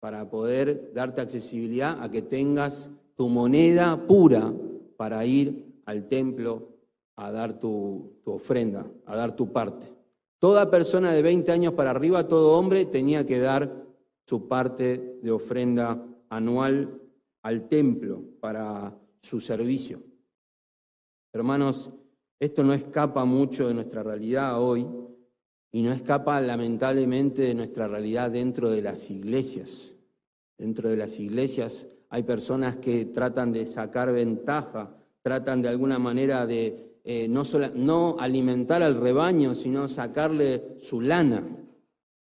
para 0.00 0.28
poder 0.30 0.92
darte 0.94 1.20
accesibilidad 1.20 2.02
a 2.02 2.10
que 2.10 2.22
tengas 2.22 2.90
tu 3.14 3.28
moneda 3.28 4.06
pura 4.06 4.52
para 4.96 5.24
ir 5.26 5.82
al 5.84 6.08
templo 6.08 6.70
a 7.16 7.30
dar 7.30 7.60
tu, 7.60 8.14
ofrenda, 8.24 8.90
a 9.04 9.14
dar 9.14 9.36
tu 9.36 9.52
parte. 9.52 9.86
Toda 10.38 10.70
persona 10.70 11.12
de 11.12 11.20
20 11.20 11.52
años 11.52 11.74
para 11.74 11.90
arriba, 11.90 12.26
todo 12.26 12.58
hombre, 12.58 12.86
tenía 12.86 13.26
que 13.26 13.38
dar 13.38 13.86
su 14.26 14.48
parte 14.48 15.18
de 15.22 15.30
ofrenda 15.30 16.02
anual 16.30 16.98
al 17.42 17.68
templo 17.68 18.22
para 18.40 18.98
su 19.20 19.40
servicio. 19.40 20.00
Hermanos, 21.32 21.90
esto 22.38 22.64
no 22.64 22.72
escapa 22.72 23.26
mucho 23.26 23.68
de 23.68 23.74
nuestra 23.74 24.02
realidad 24.02 24.62
hoy 24.62 24.86
y 25.72 25.82
no 25.82 25.92
escapa 25.92 26.40
lamentablemente 26.40 27.42
de 27.42 27.54
nuestra 27.54 27.86
realidad 27.86 28.30
dentro 28.30 28.70
de 28.70 28.82
las 28.82 29.10
iglesias. 29.10 29.94
Dentro 30.58 30.88
de 30.90 30.96
las 30.96 31.18
iglesias 31.18 31.86
hay 32.08 32.24
personas 32.24 32.76
que 32.76 33.06
tratan 33.06 33.52
de 33.52 33.66
sacar 33.66 34.12
ventaja, 34.12 34.96
tratan 35.22 35.62
de 35.62 35.68
alguna 35.68 35.98
manera 35.98 36.46
de 36.46 36.98
eh, 37.04 37.28
no, 37.28 37.44
no 37.74 38.16
alimentar 38.18 38.82
al 38.82 39.00
rebaño, 39.00 39.54
sino 39.54 39.88
sacarle 39.88 40.76
su 40.80 41.00
lana, 41.00 41.46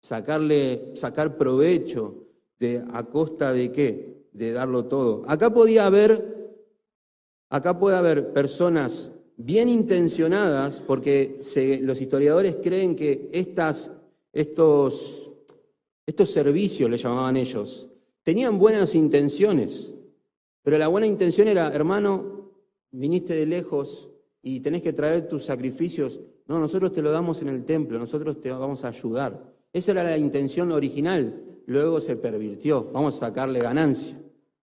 sacarle, 0.02 0.92
sacar 0.96 1.38
provecho 1.38 2.28
de, 2.60 2.84
a 2.94 3.04
costa 3.04 3.54
de 3.54 3.72
qué? 3.72 4.28
De 4.32 4.52
darlo 4.52 4.86
todo. 4.86 5.24
Acá 5.28 5.52
podía 5.54 5.86
haber, 5.86 6.56
acá 7.50 7.78
puede 7.78 7.98
haber 7.98 8.34
personas 8.34 9.13
bien 9.38 9.70
intencionadas, 9.70 10.82
porque 10.82 11.40
los 11.82 12.02
historiadores 12.02 12.58
creen 12.62 12.96
que 12.96 13.30
estas, 13.34 14.02
estos, 14.32 15.32
estos 16.06 16.30
servicios, 16.30 16.90
le 16.90 16.98
llamaban 16.98 17.38
ellos, 17.38 17.90
tenían 18.24 18.60
buenas 18.60 18.96
intenciones, 18.96 19.96
pero 20.62 20.78
la 20.78 20.88
buena 20.88 21.08
intención 21.08 21.48
era, 21.48 21.74
hermano, 21.74 22.52
viniste 22.92 23.36
de 23.36 23.46
lejos 23.46 24.10
y 24.42 24.60
tenés 24.60 24.82
que 24.82 24.94
traer 24.94 25.28
tus 25.28 25.46
sacrificios. 25.46 26.20
No, 26.48 26.60
nosotros 26.60 26.92
te 26.94 27.02
lo 27.02 27.12
damos 27.12 27.42
en 27.42 27.50
el 27.50 27.66
templo, 27.66 28.00
nosotros 28.00 28.40
te 28.40 28.52
vamos 28.52 28.84
a 28.84 28.90
ayudar. 28.90 29.54
Esa 29.72 29.92
era 29.92 30.04
la 30.04 30.18
intención 30.18 30.72
original, 30.72 31.62
luego 31.66 32.00
se 32.00 32.16
pervirtió, 32.16 32.90
vamos 32.92 33.16
a 33.16 33.28
sacarle 33.28 33.60
ganancia 33.60 34.16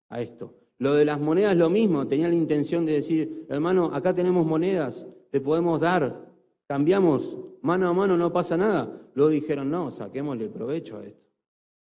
a 0.09 0.21
esto. 0.21 0.60
Lo 0.81 0.95
de 0.95 1.05
las 1.05 1.21
monedas 1.21 1.57
lo 1.57 1.71
mismo, 1.71 2.09
tenía 2.09 2.29
la 2.29 2.35
intención 2.35 2.85
de 2.85 2.95
decir, 2.95 3.47
hermano, 3.49 3.91
acá 3.95 4.13
tenemos 4.15 4.45
monedas, 4.45 5.07
te 5.31 5.41
podemos 5.41 5.79
dar, 5.79 6.27
cambiamos 6.67 7.37
mano 7.63 7.89
a 7.89 7.93
mano 7.93 8.17
no 8.17 8.33
pasa 8.33 8.57
nada. 8.57 8.91
Luego 9.15 9.31
dijeron, 9.31 9.71
no, 9.71 9.91
saquémosle 9.91 10.49
provecho 10.49 10.97
a 10.97 11.05
esto. 11.05 11.21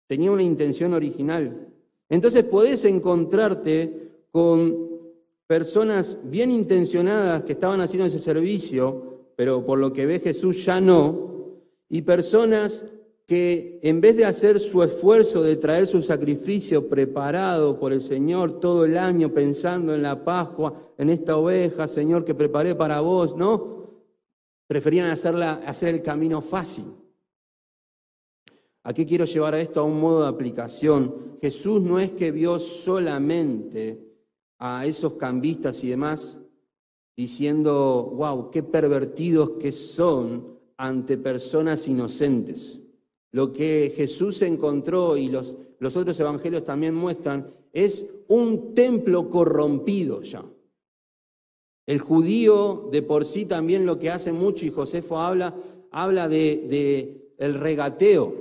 Tenía 0.07 0.31
una 0.31 0.43
intención 0.43 0.93
original. 0.93 1.67
Entonces 2.09 2.43
podés 2.45 2.85
encontrarte 2.85 4.11
con 4.31 4.87
personas 5.45 6.17
bien 6.23 6.51
intencionadas 6.51 7.43
que 7.43 7.53
estaban 7.53 7.81
haciendo 7.81 8.05
ese 8.05 8.19
servicio, 8.19 9.31
pero 9.35 9.65
por 9.65 9.79
lo 9.79 9.91
que 9.91 10.05
ve 10.05 10.19
Jesús 10.19 10.65
ya 10.65 10.79
no, 10.79 11.57
y 11.89 12.01
personas 12.03 12.85
que 13.27 13.77
en 13.83 13.99
vez 13.99 14.15
de 14.15 14.23
hacer 14.23 14.57
su 14.57 14.81
esfuerzo 14.81 15.43
de 15.43 15.57
traer 15.57 15.85
su 15.85 16.01
sacrificio 16.01 16.87
preparado 16.87 17.77
por 17.77 17.91
el 17.91 17.99
Señor 17.99 18.61
todo 18.61 18.85
el 18.85 18.97
año 18.97 19.33
pensando 19.33 19.93
en 19.93 20.01
la 20.01 20.23
Pascua, 20.23 20.93
en 20.97 21.09
esta 21.09 21.35
oveja, 21.35 21.89
Señor, 21.89 22.23
que 22.23 22.33
preparé 22.33 22.73
para 22.73 23.01
vos, 23.01 23.35
¿no? 23.35 23.91
Preferían 24.65 25.09
hacerla, 25.09 25.61
hacer 25.65 25.93
el 25.95 26.01
camino 26.01 26.41
fácil. 26.41 26.85
¿A 28.83 28.93
qué 28.93 29.05
quiero 29.05 29.25
llevar 29.25 29.55
a 29.55 29.59
esto 29.59 29.81
a 29.81 29.83
un 29.83 29.99
modo 29.99 30.21
de 30.21 30.29
aplicación? 30.29 31.37
Jesús 31.41 31.81
no 31.81 31.99
es 31.99 32.13
que 32.13 32.31
vio 32.31 32.59
solamente 32.59 34.07
a 34.57 34.85
esos 34.85 35.13
cambistas 35.13 35.83
y 35.83 35.89
demás 35.89 36.39
diciendo, 37.17 38.13
wow, 38.15 38.49
qué 38.51 38.63
pervertidos 38.63 39.51
que 39.59 39.73
son 39.73 40.57
ante 40.77 41.17
personas 41.17 41.89
inocentes. 41.89 42.79
Lo 43.37 43.51
que 43.51 43.93
Jesús 43.95 44.41
encontró 44.41 45.15
y 45.15 45.29
los, 45.29 45.55
otros 45.79 46.19
evangelios 46.19 46.63
también 46.63 46.95
muestran 46.95 47.53
es 47.71 48.03
un 48.29 48.73
templo 48.73 49.29
corrompido 49.29 50.23
ya. 50.23 50.43
El 51.85 51.99
judío 51.99 52.89
de 52.91 53.03
por 53.03 53.25
sí 53.25 53.45
también 53.45 53.85
lo 53.85 53.99
que 53.99 54.09
hace 54.09 54.31
mucho, 54.31 54.65
y 54.65 54.71
Josefo 54.71 55.19
habla, 55.19 55.55
habla 55.91 56.27
de, 56.27 57.35
el 57.37 57.53
regateo. 57.53 58.33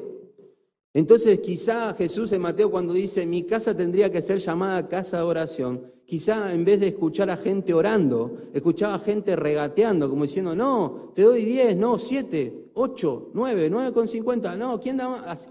Entonces 0.95 1.41
quizá 1.41 1.93
Jesús 1.93 2.33
en 2.33 2.41
Mateo 2.41 2.71
cuando 2.71 2.95
dice, 2.95 3.27
mi 3.27 3.43
casa 3.43 3.77
tendría 3.77 4.11
que 4.11 4.23
ser 4.23 4.39
llamada 4.39 4.89
casa 4.89 5.19
de 5.19 5.25
oración, 5.25 5.93
quizá 6.07 6.55
en 6.55 6.65
vez 6.65 6.81
de 6.81 6.89
escuchar 6.89 7.29
a 7.29 7.37
gente 7.37 7.75
orando, 7.75 8.39
escuchaba 8.55 8.95
a 8.95 8.99
gente 8.99 9.37
regateando, 9.37 10.09
como 10.09 10.23
diciendo, 10.23 10.57
no, 10.57 11.13
te 11.15 11.21
doy 11.21 11.45
10, 11.45 11.77
no, 11.77 11.99
7, 11.99 12.66
8, 12.79 13.31
9, 13.33 13.71
9 13.71 13.93
con 13.93 14.07
50, 14.07 14.55
no, 14.57 14.79
¿quién 14.79 14.99
da 14.99 15.09
más? 15.09 15.49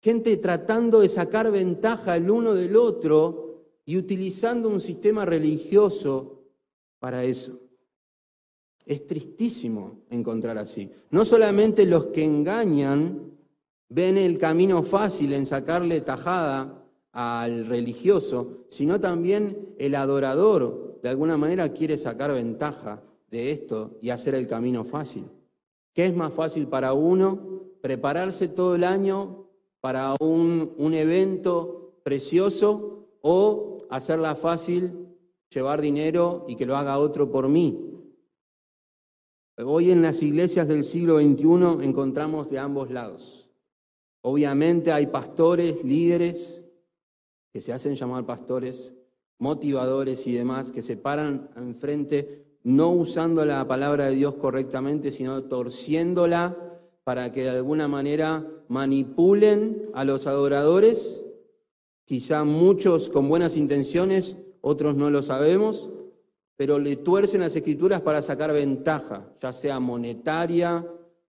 Gente 0.00 0.36
tratando 0.36 1.00
de 1.00 1.08
sacar 1.08 1.50
ventaja 1.50 2.16
el 2.16 2.30
uno 2.30 2.54
del 2.54 2.76
otro 2.76 3.64
y 3.84 3.96
utilizando 3.96 4.68
un 4.68 4.80
sistema 4.80 5.24
religioso 5.24 6.44
para 7.00 7.24
eso. 7.24 7.58
Es 8.86 9.08
tristísimo 9.08 10.02
encontrar 10.08 10.56
así. 10.56 10.90
No 11.10 11.24
solamente 11.24 11.84
los 11.84 12.06
que 12.06 12.22
engañan, 12.22 13.32
ven 13.88 14.16
el 14.16 14.38
camino 14.38 14.84
fácil 14.84 15.32
en 15.32 15.46
sacarle 15.46 16.00
tajada 16.02 16.84
al 17.10 17.66
religioso, 17.66 18.66
sino 18.70 19.00
también 19.00 19.74
el 19.78 19.96
adorador 19.96 21.00
de 21.02 21.08
alguna 21.08 21.36
manera 21.36 21.72
quiere 21.72 21.98
sacar 21.98 22.32
ventaja 22.32 23.02
de 23.32 23.50
esto 23.50 23.98
y 24.00 24.10
hacer 24.10 24.36
el 24.36 24.46
camino 24.46 24.84
fácil. 24.84 25.24
¿Qué 25.94 26.06
es 26.06 26.14
más 26.14 26.32
fácil 26.32 26.68
para 26.68 26.92
uno? 26.92 27.64
Prepararse 27.80 28.48
todo 28.48 28.74
el 28.74 28.84
año 28.84 29.46
para 29.80 30.14
un, 30.20 30.74
un 30.76 30.94
evento 30.94 32.00
precioso 32.02 33.08
o 33.20 33.78
hacerla 33.90 34.34
fácil, 34.34 35.08
llevar 35.50 35.80
dinero 35.80 36.44
y 36.48 36.56
que 36.56 36.66
lo 36.66 36.76
haga 36.76 36.98
otro 36.98 37.30
por 37.30 37.48
mí. 37.48 37.88
Hoy 39.64 39.90
en 39.90 40.02
las 40.02 40.22
iglesias 40.22 40.68
del 40.68 40.84
siglo 40.84 41.18
XXI 41.18 41.84
encontramos 41.84 42.48
de 42.48 42.58
ambos 42.58 42.90
lados. 42.90 43.50
Obviamente 44.20 44.92
hay 44.92 45.08
pastores, 45.08 45.82
líderes, 45.84 46.64
que 47.52 47.60
se 47.60 47.72
hacen 47.72 47.96
llamar 47.96 48.24
pastores, 48.24 48.92
motivadores 49.38 50.26
y 50.26 50.32
demás, 50.32 50.70
que 50.70 50.82
se 50.82 50.96
paran 50.96 51.50
enfrente 51.56 52.46
no 52.64 52.90
usando 52.90 53.44
la 53.44 53.66
palabra 53.66 54.06
de 54.06 54.14
Dios 54.14 54.34
correctamente, 54.34 55.10
sino 55.10 55.44
torciéndola 55.44 56.56
para 57.04 57.32
que 57.32 57.44
de 57.44 57.50
alguna 57.50 57.88
manera 57.88 58.46
manipulen 58.68 59.90
a 59.94 60.04
los 60.04 60.26
adoradores, 60.26 61.24
quizá 62.04 62.44
muchos 62.44 63.08
con 63.08 63.28
buenas 63.28 63.56
intenciones, 63.56 64.36
otros 64.60 64.96
no 64.96 65.10
lo 65.10 65.22
sabemos, 65.22 65.88
pero 66.56 66.78
le 66.78 66.96
tuercen 66.96 67.40
las 67.40 67.54
escrituras 67.56 68.00
para 68.00 68.20
sacar 68.20 68.52
ventaja, 68.52 69.32
ya 69.40 69.52
sea 69.52 69.80
monetaria, 69.80 70.86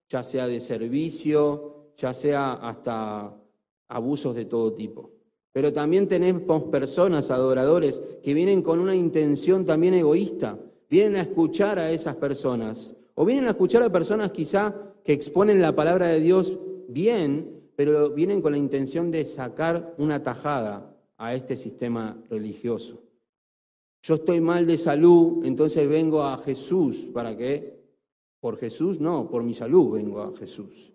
ya 0.08 0.22
sea 0.22 0.46
de 0.46 0.60
servicio, 0.60 1.92
ya 1.96 2.12
sea 2.12 2.54
hasta 2.54 3.36
abusos 3.88 4.34
de 4.34 4.44
todo 4.44 4.72
tipo. 4.72 5.12
Pero 5.52 5.72
también 5.72 6.08
tenemos 6.08 6.64
personas, 6.64 7.30
adoradores, 7.30 8.02
que 8.22 8.34
vienen 8.34 8.62
con 8.62 8.80
una 8.80 8.94
intención 8.94 9.64
también 9.64 9.94
egoísta, 9.94 10.58
vienen 10.90 11.16
a 11.16 11.22
escuchar 11.22 11.78
a 11.78 11.92
esas 11.92 12.16
personas, 12.16 12.96
o 13.14 13.24
vienen 13.24 13.46
a 13.46 13.50
escuchar 13.50 13.82
a 13.82 13.92
personas 13.92 14.32
quizá 14.32 14.74
que 15.04 15.12
exponen 15.12 15.62
la 15.62 15.74
palabra 15.74 16.08
de 16.08 16.20
Dios 16.20 16.58
bien, 16.88 17.62
pero 17.76 18.10
vienen 18.10 18.42
con 18.42 18.52
la 18.52 18.58
intención 18.58 19.10
de 19.10 19.24
sacar 19.24 19.94
una 19.98 20.22
tajada 20.22 20.94
a 21.16 21.34
este 21.34 21.56
sistema 21.56 22.20
religioso. 22.28 23.02
Yo 24.02 24.14
estoy 24.14 24.40
mal 24.40 24.66
de 24.66 24.78
salud, 24.78 25.44
entonces 25.44 25.88
vengo 25.88 26.22
a 26.22 26.36
Jesús. 26.38 27.08
¿Para 27.12 27.36
qué? 27.36 27.78
Por 28.40 28.58
Jesús, 28.58 28.98
no, 28.98 29.28
por 29.30 29.44
mi 29.44 29.54
salud 29.54 29.92
vengo 29.92 30.22
a 30.22 30.34
Jesús. 30.36 30.92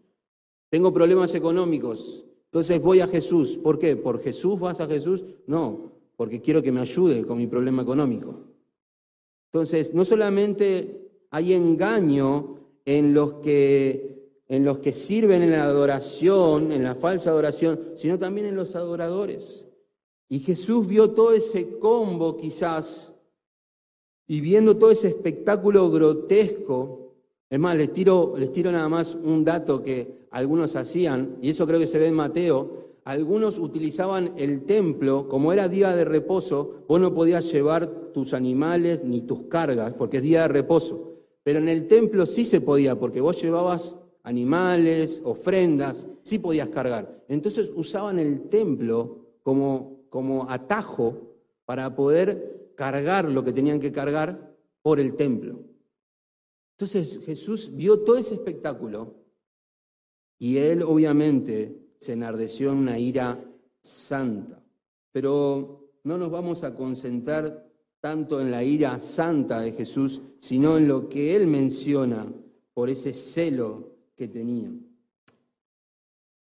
Tengo 0.70 0.92
problemas 0.92 1.34
económicos, 1.36 2.26
entonces 2.46 2.82
voy 2.82 3.00
a 3.00 3.08
Jesús. 3.08 3.58
¿Por 3.58 3.78
qué? 3.78 3.96
¿Por 3.96 4.22
Jesús 4.22 4.60
vas 4.60 4.82
a 4.82 4.88
Jesús? 4.88 5.24
No, 5.46 5.92
porque 6.18 6.42
quiero 6.42 6.62
que 6.62 6.72
me 6.72 6.82
ayude 6.82 7.24
con 7.24 7.38
mi 7.38 7.48
problema 7.48 7.84
económico. 7.84 8.55
Entonces, 9.56 9.94
no 9.94 10.04
solamente 10.04 11.08
hay 11.32 11.54
engaño 11.54 12.60
en 12.84 13.14
los 13.14 13.36
que, 13.36 14.42
en 14.50 14.66
los 14.66 14.80
que 14.80 14.92
sirven 14.92 15.44
en 15.44 15.52
la 15.52 15.64
adoración, 15.64 16.74
en 16.74 16.84
la 16.84 16.94
falsa 16.94 17.30
adoración, 17.30 17.80
sino 17.96 18.20
también 18.20 18.48
en 18.48 18.58
los 18.58 18.76
adoradores. 18.76 19.66
Y 20.28 20.40
Jesús 20.40 20.86
vio 20.88 21.12
todo 21.12 21.32
ese 21.32 21.80
combo 21.80 22.36
quizás, 22.36 23.14
y 24.28 24.42
viendo 24.42 24.76
todo 24.76 24.92
ese 24.92 25.08
espectáculo 25.08 25.90
grotesco, 25.90 27.14
es 27.50 27.58
más, 27.58 27.78
les 27.78 27.94
tiro, 27.94 28.34
les 28.38 28.52
tiro 28.52 28.74
nada 28.74 28.90
más 28.90 29.16
un 29.16 29.46
dato 29.46 29.82
que 29.82 30.28
algunos 30.32 30.76
hacían, 30.76 31.38
y 31.42 31.52
eso 31.52 31.66
creo 31.66 31.80
que 31.80 31.88
se 31.88 31.98
ve 31.98 32.08
en 32.08 32.16
Mateo, 32.16 32.85
algunos 33.06 33.60
utilizaban 33.60 34.34
el 34.36 34.66
templo, 34.66 35.30
como 35.30 35.54
era 35.54 35.70
día 35.70 35.96
de 35.96 36.06
reposo, 36.06 36.84
vos 36.88 37.00
no 37.00 37.14
podías 37.14 37.52
llevar 37.52 38.12
tus 38.12 38.34
animales 38.34 39.04
ni 39.04 39.22
tus 39.22 39.44
cargas, 39.44 39.94
porque 39.94 40.18
es 40.18 40.24
día 40.24 40.42
de 40.42 40.48
reposo. 40.48 41.14
Pero 41.44 41.60
en 41.60 41.70
el 41.70 41.88
templo 41.88 42.26
sí 42.26 42.46
se 42.46 42.62
podía, 42.62 43.00
porque 43.00 43.22
vos 43.22 43.40
llevabas 43.40 43.96
animales, 44.24 45.22
ofrendas, 45.24 46.08
sí 46.24 46.40
podías 46.40 46.70
cargar. 46.70 47.24
Entonces 47.28 47.72
usaban 47.76 48.18
el 48.18 48.50
templo 48.50 49.38
como, 49.44 50.08
como 50.10 50.50
atajo 50.50 51.36
para 51.66 51.96
poder 51.96 52.72
cargar 52.76 53.26
lo 53.26 53.44
que 53.44 53.54
tenían 53.54 53.80
que 53.80 53.92
cargar 53.92 54.58
por 54.82 55.00
el 55.00 55.16
templo. 55.16 55.60
Entonces 56.72 57.20
Jesús 57.24 57.76
vio 57.76 58.00
todo 58.00 58.18
ese 58.18 58.34
espectáculo 58.34 59.14
y 60.40 60.58
él 60.58 60.82
obviamente 60.82 61.85
se 62.06 62.14
enardeció 62.14 62.72
en 62.72 62.78
una 62.78 63.00
ira 63.00 63.44
santa. 63.82 64.62
Pero 65.12 65.90
no 66.04 66.18
nos 66.18 66.30
vamos 66.30 66.64
a 66.64 66.76
concentrar 66.76 67.68
tanto 68.00 68.40
en 68.40 68.52
la 68.52 68.64
ira 68.64 69.00
santa 69.00 69.62
de 69.62 69.72
Jesús, 69.72 70.22
sino 70.40 70.78
en 70.78 70.88
lo 70.88 71.10
que 71.10 71.36
él 71.36 71.48
menciona 71.48 72.32
por 72.74 72.92
ese 72.92 73.14
celo 73.14 73.96
que 74.16 74.28
tenía. 74.28 74.72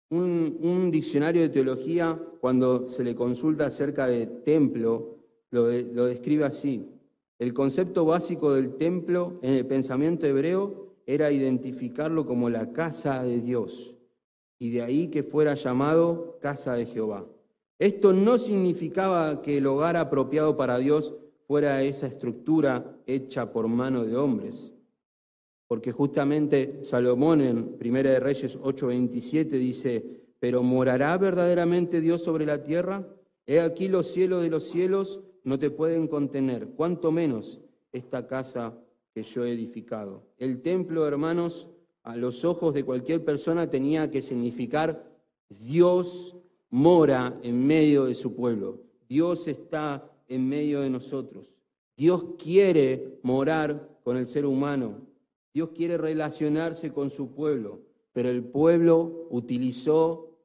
Un, 0.09 0.89
diccionario 0.91 1.41
de 1.41 1.49
teología, 1.49 2.19
cuando 2.39 2.87
se 2.89 3.03
le 3.03 3.15
consulta 3.15 3.67
acerca 3.67 4.07
de 4.07 4.27
templo, 4.27 5.17
lo, 5.49 5.71
lo 5.71 6.05
describe 6.05 6.45
así. 6.45 6.87
El 7.39 7.53
concepto 7.53 8.05
básico 8.05 8.53
del 8.53 8.75
templo 8.75 9.39
en 9.41 9.53
el 9.53 9.65
pensamiento 9.65 10.25
hebreo 10.25 10.95
era 11.05 11.31
identificarlo 11.31 12.25
como 12.25 12.49
la 12.49 12.71
casa 12.71 13.23
de 13.23 13.41
Dios, 13.41 13.95
y 14.59 14.71
de 14.71 14.81
ahí 14.81 15.07
que 15.09 15.23
fuera 15.23 15.55
llamado 15.55 16.37
casa 16.41 16.75
de 16.75 16.85
Jehová. 16.85 17.25
Esto 17.79 18.13
no 18.13 18.37
significaba 18.37 19.41
que 19.41 19.57
el 19.57 19.67
hogar 19.67 19.97
apropiado 19.97 20.55
para 20.55 20.77
Dios 20.77 21.13
fuera 21.47 21.83
esa 21.83 22.07
estructura 22.07 22.97
hecha 23.05 23.51
por 23.51 23.67
mano 23.67 24.05
de 24.05 24.15
hombres, 24.15 24.73
porque 25.67 25.91
justamente 25.91 26.79
Salomón 26.83 27.41
en 27.41 27.77
Primera 27.77 28.11
de 28.11 28.19
Reyes 28.19 28.57
8:27 28.57 29.49
dice, 29.49 30.23
pero 30.39 30.63
morará 30.63 31.17
verdaderamente 31.17 32.01
Dios 32.01 32.23
sobre 32.23 32.45
la 32.45 32.63
tierra? 32.63 33.07
He 33.45 33.59
aquí 33.59 33.87
los 33.87 34.07
cielos 34.07 34.41
de 34.41 34.49
los 34.49 34.63
cielos 34.63 35.21
no 35.43 35.59
te 35.59 35.69
pueden 35.69 36.07
contener, 36.07 36.69
cuanto 36.69 37.11
menos 37.11 37.59
esta 37.91 38.25
casa 38.27 38.77
que 39.13 39.23
yo 39.23 39.45
he 39.45 39.51
edificado. 39.51 40.23
El 40.37 40.61
templo, 40.61 41.07
hermanos, 41.07 41.67
a 42.03 42.15
los 42.15 42.45
ojos 42.45 42.73
de 42.73 42.83
cualquier 42.83 43.23
persona 43.23 43.69
tenía 43.69 44.11
que 44.11 44.21
significar 44.21 45.11
Dios 45.49 46.35
mora 46.69 47.39
en 47.43 47.65
medio 47.65 48.05
de 48.05 48.15
su 48.15 48.35
pueblo. 48.35 48.81
Dios 49.07 49.47
está 49.47 50.11
en 50.27 50.47
medio 50.47 50.81
de 50.81 50.89
nosotros. 50.89 51.61
Dios 51.95 52.35
quiere 52.37 53.19
morar 53.23 53.99
con 54.03 54.17
el 54.17 54.27
ser 54.27 54.45
humano. 54.45 55.07
Dios 55.53 55.69
quiere 55.69 55.97
relacionarse 55.97 56.91
con 56.91 57.09
su 57.09 57.33
pueblo, 57.33 57.81
pero 58.11 58.29
el 58.29 58.43
pueblo 58.43 59.27
utilizó 59.29 60.35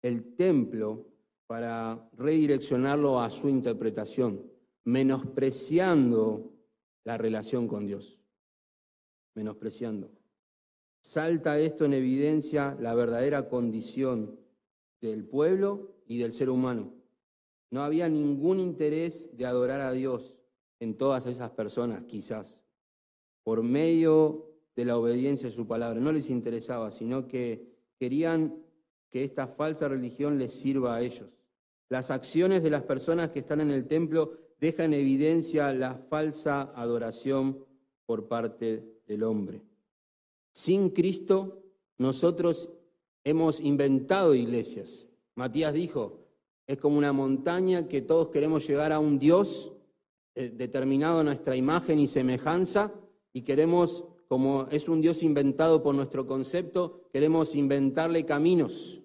el 0.00 0.36
templo 0.36 1.06
para 1.46 2.08
redireccionarlo 2.16 3.20
a 3.20 3.30
su 3.30 3.48
interpretación, 3.48 4.42
menospreciando 4.84 6.52
la 7.04 7.18
relación 7.18 7.66
con 7.66 7.86
Dios. 7.86 8.18
Menospreciando. 9.34 10.10
Salta 11.04 11.58
esto 11.58 11.84
en 11.84 11.92
evidencia 11.92 12.78
la 12.80 12.94
verdadera 12.94 13.50
condición 13.50 14.40
del 15.02 15.26
pueblo 15.26 15.98
y 16.06 16.16
del 16.16 16.32
ser 16.32 16.48
humano. 16.48 16.94
No 17.70 17.82
había 17.82 18.08
ningún 18.08 18.58
interés 18.58 19.28
de 19.36 19.44
adorar 19.44 19.82
a 19.82 19.92
Dios 19.92 20.38
en 20.80 20.96
todas 20.96 21.26
esas 21.26 21.50
personas, 21.50 22.04
quizás, 22.04 22.62
por 23.42 23.62
medio 23.62 24.50
de 24.76 24.86
la 24.86 24.96
obediencia 24.96 25.50
a 25.50 25.52
su 25.52 25.66
palabra. 25.66 26.00
No 26.00 26.10
les 26.10 26.30
interesaba, 26.30 26.90
sino 26.90 27.28
que 27.28 27.68
querían 27.98 28.64
que 29.10 29.24
esta 29.24 29.46
falsa 29.46 29.88
religión 29.88 30.38
les 30.38 30.54
sirva 30.54 30.96
a 30.96 31.02
ellos. 31.02 31.38
Las 31.90 32.10
acciones 32.10 32.62
de 32.62 32.70
las 32.70 32.84
personas 32.84 33.28
que 33.28 33.40
están 33.40 33.60
en 33.60 33.70
el 33.70 33.86
templo 33.86 34.38
dejan 34.58 34.94
en 34.94 35.00
evidencia 35.00 35.70
la 35.74 35.96
falsa 35.96 36.72
adoración 36.74 37.62
por 38.06 38.26
parte 38.26 39.02
del 39.06 39.22
hombre. 39.22 39.73
Sin 40.54 40.90
Cristo, 40.90 41.64
nosotros 41.98 42.68
hemos 43.24 43.60
inventado 43.60 44.36
iglesias. 44.36 45.04
Matías 45.34 45.74
dijo, 45.74 46.28
es 46.68 46.78
como 46.78 46.96
una 46.96 47.12
montaña 47.12 47.88
que 47.88 48.02
todos 48.02 48.28
queremos 48.28 48.64
llegar 48.64 48.92
a 48.92 49.00
un 49.00 49.18
Dios 49.18 49.72
eh, 50.36 50.50
determinado 50.54 51.18
a 51.18 51.24
nuestra 51.24 51.56
imagen 51.56 51.98
y 51.98 52.06
semejanza 52.06 52.94
y 53.32 53.42
queremos, 53.42 54.04
como 54.28 54.68
es 54.70 54.88
un 54.88 55.00
Dios 55.00 55.24
inventado 55.24 55.82
por 55.82 55.92
nuestro 55.92 56.24
concepto, 56.24 57.08
queremos 57.12 57.56
inventarle 57.56 58.24
caminos. 58.24 59.02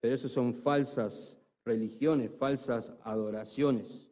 Pero 0.00 0.14
eso 0.14 0.28
son 0.28 0.54
falsas 0.54 1.36
religiones, 1.64 2.30
falsas 2.30 2.92
adoraciones. 3.02 4.08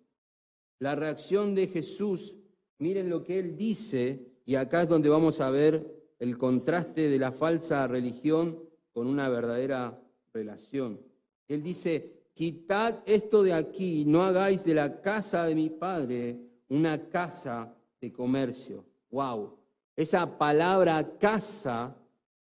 La 0.81 0.97
reacción 0.97 1.55
de 1.55 1.69
Jesús, 1.69 2.35
miren 2.81 3.09
lo 3.09 3.23
que 3.23 3.39
él 3.39 3.57
dice, 3.57 4.27
y 4.45 4.57
acá 4.57 4.83
es 4.83 4.89
donde 4.89 5.09
vamos 5.09 5.41
a 5.41 5.51
ver 5.51 6.00
el 6.21 6.37
contraste 6.37 7.09
de 7.09 7.19
la 7.19 7.33
falsa 7.33 7.87
religión 7.89 8.61
con 8.93 9.07
una 9.07 9.29
verdadera 9.29 10.01
relación. 10.33 11.01
Él 11.49 11.63
dice, 11.63 12.29
quitad 12.35 13.01
esto 13.07 13.43
de 13.43 13.55
aquí, 13.55 14.05
no 14.07 14.23
hagáis 14.23 14.65
de 14.65 14.75
la 14.75 15.01
casa 15.01 15.47
de 15.47 15.55
mi 15.55 15.71
padre 15.71 16.39
una 16.69 17.09
casa 17.09 17.75
de 18.01 18.13
comercio. 18.13 18.85
Wow. 19.11 19.57
Esa 19.97 20.39
palabra 20.39 21.19
casa, 21.19 21.97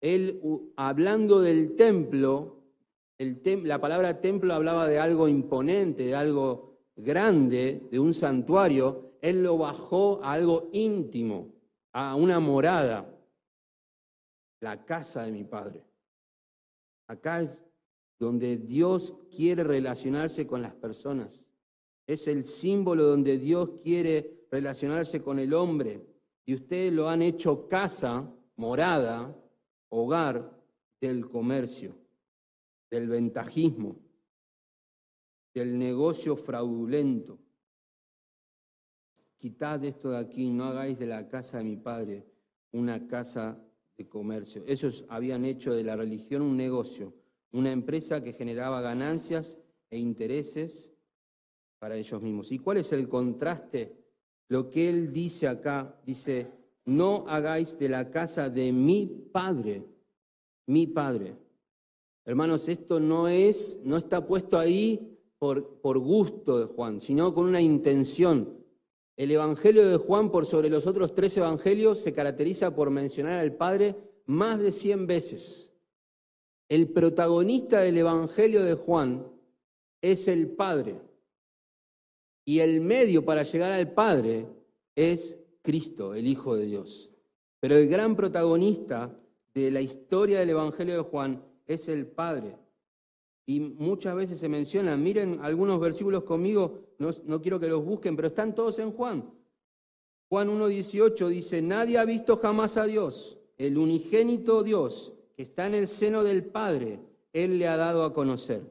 él 0.01 0.41
hablando 0.77 1.41
del 1.41 1.77
templo, 1.77 2.63
la 3.19 3.81
palabra 3.81 4.21
templo 4.21 4.55
hablaba 4.55 4.87
de 4.87 4.99
algo 4.99 5.29
imponente, 5.29 6.07
de 6.07 6.15
algo 6.15 6.79
grande, 6.97 7.87
de 7.91 7.99
un 7.99 8.15
santuario. 8.15 9.13
Él 9.21 9.43
lo 9.43 9.59
bajó 9.59 10.21
a 10.23 10.33
algo 10.33 10.71
íntimo, 10.73 11.49
a 11.93 12.17
una 12.17 12.41
morada, 12.41 13.13
la 14.64 14.83
casa 14.85 15.22
de 15.24 15.31
mi 15.31 15.44
padre. 15.44 15.85
Acá 17.07 17.42
es 17.42 17.61
donde 18.18 18.57
Dios 18.57 19.14
quiere 19.31 19.62
relacionarse 19.62 20.46
con 20.46 20.62
las 20.62 20.74
personas. 20.74 21.46
Es 22.07 22.27
el 22.29 22.46
símbolo 22.46 23.05
donde 23.05 23.37
Dios 23.37 23.72
quiere 23.83 24.46
relacionarse 24.50 25.22
con 25.22 25.38
el 25.38 25.53
hombre. 25.53 26.07
Y 26.46 26.55
ustedes 26.55 26.94
lo 26.94 27.11
han 27.11 27.20
hecho 27.20 27.68
casa, 27.68 28.33
morada, 28.57 29.37
hogar 29.90 30.59
del 30.98 31.29
comercio, 31.29 31.94
del 32.90 33.09
ventajismo, 33.09 34.00
del 35.53 35.77
negocio 35.77 36.37
fraudulento. 36.37 37.38
Quitad 39.37 39.85
esto 39.85 40.11
de 40.11 40.18
aquí, 40.18 40.50
no 40.50 40.64
hagáis 40.64 40.98
de 40.98 41.07
la 41.07 41.29
casa 41.29 41.59
de 41.59 41.64
mi 41.64 41.77
padre 41.77 42.27
una 42.72 43.07
casa 43.07 43.57
de 43.97 44.09
comercio. 44.09 44.65
Ellos 44.67 45.05
habían 45.09 45.45
hecho 45.45 45.75
de 45.75 45.85
la 45.85 45.97
religión 45.97 46.43
un 46.43 46.57
negocio 46.57 47.15
una 47.55 47.71
empresa 47.71 48.21
que 48.21 48.33
generaba 48.33 48.81
ganancias 48.81 49.59
e 49.89 49.97
intereses 49.99 50.93
para 51.79 51.95
ellos 51.97 52.21
mismos. 52.21 52.51
¿Y 52.51 52.59
cuál 52.59 52.79
es 52.79 52.93
el 52.93 53.09
contraste? 53.09 53.97
Lo 54.49 54.69
que 54.69 54.89
él 54.89 55.13
dice 55.13 55.47
acá, 55.47 56.01
dice, 56.05 56.51
no 56.85 57.25
hagáis 57.29 57.79
de 57.79 57.89
la 57.89 58.11
casa 58.11 58.51
de 58.51 58.73
mi 58.73 59.07
padre, 59.07 59.85
mi 60.67 60.89
padre. 60.89 61.37
Hermanos, 62.25 62.69
esto 62.69 62.99
no 62.99 63.29
es, 63.29 63.81
no 63.85 63.99
está 63.99 64.27
puesto 64.27 64.59
ahí 64.59 65.17
por, 65.39 65.81
por 65.81 66.01
gusto 66.01 66.59
de 66.59 66.67
Juan, 66.67 67.01
sino 67.01 67.33
con 67.33 67.47
una 67.47 67.61
intención. 67.61 68.63
El 69.16 69.31
Evangelio 69.31 69.88
de 69.88 69.96
Juan, 69.96 70.31
por 70.31 70.44
sobre 70.44 70.68
los 70.68 70.87
otros 70.87 71.14
tres 71.14 71.37
evangelios, 71.37 72.00
se 72.00 72.12
caracteriza 72.12 72.74
por 72.74 72.90
mencionar 72.90 73.38
al 73.38 73.55
Padre 73.55 73.96
más 74.27 74.59
de 74.59 74.72
cien 74.72 75.07
veces. 75.07 75.72
El 76.68 76.88
protagonista 76.88 77.81
del 77.81 77.98
Evangelio 77.98 78.64
de 78.64 78.74
Juan 78.74 79.31
es 80.00 80.27
el 80.27 80.48
Padre. 80.48 81.00
Y 82.44 82.59
el 82.59 82.81
medio 82.81 83.24
para 83.24 83.44
llegar 83.44 83.72
al 83.72 83.92
Padre 83.92 84.48
es 84.96 85.38
Cristo, 85.62 86.14
el 86.14 86.27
Hijo 86.27 86.57
de 86.57 86.66
Dios. 86.66 87.11
Pero 87.61 87.77
el 87.77 87.88
gran 87.88 88.16
protagonista 88.16 89.16
de 89.55 89.70
la 89.70 89.81
historia 89.81 90.40
del 90.40 90.50
Evangelio 90.50 90.96
de 90.96 91.03
Juan 91.03 91.42
es 91.66 91.88
el 91.88 92.07
Padre. 92.07 92.59
Y 93.46 93.61
muchas 93.61 94.16
veces 94.16 94.38
se 94.38 94.48
menciona, 94.48 94.96
miren 94.96 95.38
algunos 95.42 95.79
versículos 95.79 96.24
conmigo, 96.24 96.84
no, 96.99 97.43
quiero 97.43 97.61
que 97.61 97.69
los 97.69 97.85
busquen, 97.85 98.17
pero 98.17 98.29
están 98.29 98.55
todos 98.55 98.79
en 98.79 98.93
Juan. 98.93 99.31
Juan 100.29 100.49
1.18 100.49 101.29
dice, 101.29 101.63
nadie 101.63 101.99
ha 101.99 102.05
visto 102.05 102.37
jamás 102.37 102.77
a 102.77 102.87
Dios, 102.87 103.39
el 103.59 103.79
unigénito 103.79 104.63
Dios, 104.63 105.13
que 105.37 105.43
está 105.43 105.67
en 105.67 105.75
el 105.75 105.89
seno 105.89 106.25
del 106.25 106.45
Padre, 106.45 107.01
Él 107.33 107.59
le 107.59 107.69
ha 107.69 107.77
dado 107.77 108.05
a 108.05 108.13
conocer. 108.13 108.63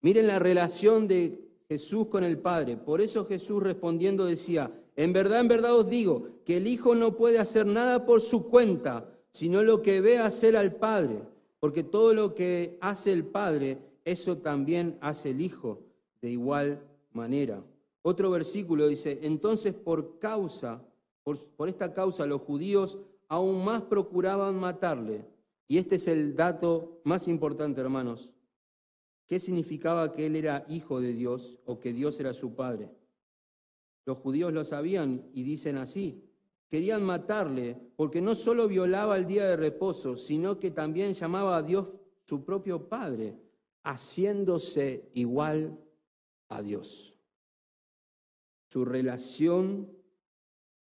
Miren 0.00 0.26
la 0.26 0.38
relación 0.38 1.08
de 1.08 1.46
Jesús 1.68 2.06
con 2.06 2.24
el 2.24 2.38
Padre. 2.38 2.76
Por 2.76 3.00
eso 3.00 3.26
Jesús 3.26 3.62
respondiendo 3.62 4.24
decía, 4.24 4.72
en 4.94 5.12
verdad, 5.12 5.40
en 5.40 5.48
verdad 5.48 5.76
os 5.76 5.88
digo, 5.88 6.28
que 6.44 6.58
el 6.58 6.66
Hijo 6.66 6.94
no 6.94 7.16
puede 7.16 7.38
hacer 7.38 7.66
nada 7.66 8.06
por 8.06 8.20
su 8.20 8.48
cuenta, 8.48 9.10
sino 9.30 9.62
lo 9.62 9.82
que 9.82 10.00
ve 10.00 10.18
hacer 10.18 10.56
al 10.56 10.76
Padre, 10.76 11.22
porque 11.60 11.82
todo 11.82 12.14
lo 12.14 12.34
que 12.34 12.78
hace 12.80 13.12
el 13.12 13.24
Padre, 13.24 13.78
eso 14.04 14.38
también 14.38 14.96
hace 15.00 15.30
el 15.30 15.40
Hijo 15.40 15.80
de 16.22 16.30
igual 16.30 16.80
manera. 17.16 17.64
Otro 18.02 18.30
versículo 18.30 18.86
dice, 18.86 19.18
entonces 19.22 19.74
por 19.74 20.20
causa, 20.20 20.86
por, 21.24 21.68
esta 21.68 21.92
causa 21.92 22.24
los 22.26 22.42
judíos 22.42 22.98
aún 23.26 23.64
más 23.64 23.82
procuraban 23.82 24.54
matarle 24.54 25.26
y 25.66 25.78
este 25.78 25.96
es 25.96 26.06
el 26.06 26.36
dato 26.36 27.00
más 27.02 27.26
importante, 27.26 27.80
hermanos. 27.80 28.32
¿Qué 29.26 29.40
significaba 29.40 30.12
que 30.12 30.26
él 30.26 30.36
era 30.36 30.64
hijo 30.68 31.00
de 31.00 31.12
Dios 31.12 31.58
o 31.64 31.80
que 31.80 31.92
Dios 31.92 32.20
era 32.20 32.32
su 32.32 32.54
padre? 32.54 32.94
Los 34.04 34.18
judíos 34.18 34.52
lo 34.52 34.64
sabían 34.64 35.28
y 35.34 35.42
dicen 35.42 35.76
así. 35.76 36.22
Querían 36.68 37.02
matarle 37.02 37.76
porque 37.96 38.20
no 38.20 38.36
solo 38.36 38.68
violaba 38.68 39.16
el 39.16 39.26
día 39.26 39.46
de 39.46 39.56
reposo, 39.56 40.16
sino 40.16 40.60
que 40.60 40.70
también 40.70 41.14
llamaba 41.14 41.56
a 41.56 41.62
Dios 41.64 41.88
su 42.24 42.44
propio 42.44 42.88
padre, 42.88 43.36
haciéndose 43.82 45.10
igual 45.14 45.76
a 46.48 46.62
Dios. 46.62 47.18
Su 48.68 48.84
relación 48.84 49.90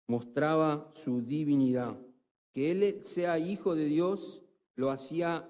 mostraba 0.07 0.89
su 0.93 1.21
divinidad. 1.21 1.99
Que 2.51 2.71
Él 2.71 3.01
sea 3.03 3.39
hijo 3.39 3.75
de 3.75 3.85
Dios 3.85 4.43
lo 4.75 4.91
hacía 4.91 5.49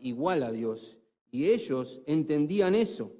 igual 0.00 0.42
a 0.42 0.52
Dios. 0.52 0.98
Y 1.30 1.46
ellos 1.46 2.02
entendían 2.06 2.74
eso. 2.74 3.12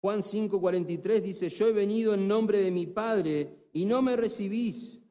Juan 0.00 0.20
5:43 0.20 1.20
dice, 1.20 1.48
yo 1.48 1.68
he 1.68 1.72
venido 1.72 2.14
en 2.14 2.28
nombre 2.28 2.58
de 2.58 2.70
mi 2.70 2.86
Padre 2.86 3.68
y 3.72 3.84
no 3.84 4.02
me 4.02 4.16
recibís. 4.16 5.02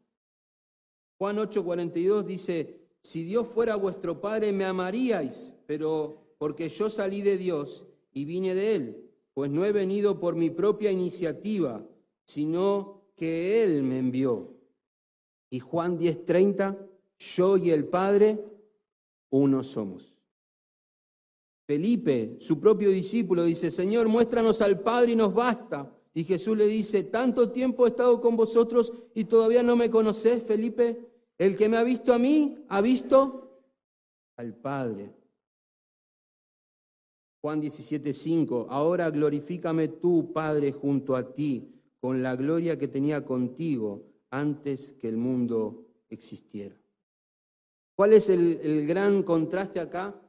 Juan 1.17 1.37
8:42 1.37 2.23
dice, 2.23 2.79
si 3.01 3.23
Dios 3.23 3.47
fuera 3.47 3.75
vuestro 3.75 4.19
Padre 4.19 4.51
me 4.51 4.65
amaríais, 4.65 5.53
pero 5.67 6.35
porque 6.37 6.69
yo 6.69 6.89
salí 6.89 7.21
de 7.21 7.37
Dios 7.37 7.85
y 8.13 8.25
vine 8.25 8.55
de 8.55 8.75
Él, 8.75 9.08
pues 9.39 9.51
no 9.51 9.63
he 9.63 9.71
venido 9.71 10.19
por 10.19 10.35
mi 10.35 10.49
propia 10.49 10.91
iniciativa, 10.91 11.81
sino 12.25 13.05
que 13.15 13.63
Él 13.63 13.83
me 13.83 13.97
envió. 13.97 14.53
Y 15.49 15.61
Juan 15.61 15.97
10:30 15.97 16.77
yo 17.17 17.55
y 17.55 17.71
el 17.71 17.85
Padre, 17.85 18.43
uno 19.29 19.63
somos. 19.63 20.13
Felipe, 21.65 22.35
su 22.41 22.59
propio 22.59 22.89
discípulo, 22.89 23.45
dice, 23.45 23.71
Señor, 23.71 24.09
muéstranos 24.09 24.59
al 24.59 24.81
Padre 24.81 25.13
y 25.13 25.15
nos 25.15 25.33
basta. 25.33 25.89
Y 26.13 26.25
Jesús 26.25 26.57
le 26.57 26.67
dice, 26.67 27.03
tanto 27.03 27.49
tiempo 27.49 27.85
he 27.85 27.91
estado 27.91 28.19
con 28.19 28.35
vosotros 28.35 28.91
y 29.15 29.23
todavía 29.23 29.63
no 29.63 29.77
me 29.77 29.89
conocés, 29.89 30.43
Felipe. 30.43 31.13
El 31.37 31.55
que 31.55 31.69
me 31.69 31.77
ha 31.77 31.83
visto 31.83 32.13
a 32.13 32.19
mí, 32.19 32.65
ha 32.67 32.81
visto 32.81 33.61
al 34.35 34.53
Padre. 34.53 35.13
Juan 37.41 37.61
17:5, 37.61 38.67
ahora 38.69 39.09
glorifícame 39.09 39.87
tú, 39.87 40.33
Padre, 40.33 40.71
junto 40.71 41.15
a 41.15 41.33
ti, 41.33 41.69
con 41.99 42.21
la 42.21 42.35
gloria 42.35 42.77
que 42.77 42.87
tenía 42.87 43.23
contigo 43.23 44.03
antes 44.29 44.91
que 44.99 45.07
el 45.07 45.17
mundo 45.17 45.85
existiera. 46.09 46.75
¿Cuál 47.95 48.13
es 48.13 48.29
el, 48.29 48.59
el 48.61 48.87
gran 48.87 49.23
contraste 49.23 49.79
acá? 49.79 50.21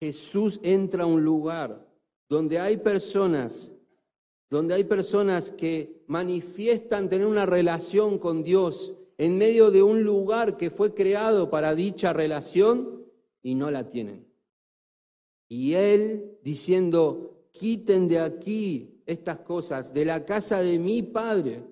Jesús 0.00 0.60
entra 0.62 1.04
a 1.04 1.06
un 1.06 1.24
lugar 1.24 1.86
donde 2.28 2.58
hay 2.58 2.76
personas, 2.76 3.72
donde 4.50 4.74
hay 4.74 4.84
personas 4.84 5.50
que 5.50 6.04
manifiestan 6.06 7.08
tener 7.08 7.26
una 7.26 7.46
relación 7.46 8.18
con 8.18 8.44
Dios 8.44 8.94
en 9.18 9.38
medio 9.38 9.70
de 9.70 9.82
un 9.82 10.02
lugar 10.02 10.56
que 10.56 10.70
fue 10.70 10.94
creado 10.94 11.50
para 11.50 11.74
dicha 11.74 12.12
relación 12.12 13.06
y 13.42 13.54
no 13.54 13.70
la 13.70 13.88
tienen. 13.88 14.25
Y 15.48 15.74
él 15.74 16.38
diciendo, 16.42 17.48
quiten 17.52 18.08
de 18.08 18.20
aquí 18.20 19.02
estas 19.06 19.38
cosas, 19.40 19.94
de 19.94 20.04
la 20.04 20.24
casa 20.24 20.60
de 20.60 20.78
mi 20.78 21.02
padre, 21.02 21.64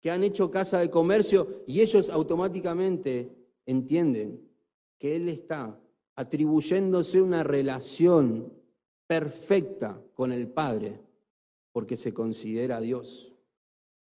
que 0.00 0.10
han 0.10 0.24
hecho 0.24 0.50
casa 0.50 0.80
de 0.80 0.90
comercio, 0.90 1.62
y 1.66 1.80
ellos 1.80 2.10
automáticamente 2.10 3.30
entienden 3.66 4.48
que 4.98 5.16
él 5.16 5.28
está 5.28 5.80
atribuyéndose 6.14 7.22
una 7.22 7.42
relación 7.42 8.52
perfecta 9.06 10.02
con 10.14 10.32
el 10.32 10.48
Padre, 10.48 11.00
porque 11.72 11.96
se 11.96 12.12
considera 12.12 12.80
Dios 12.80 13.32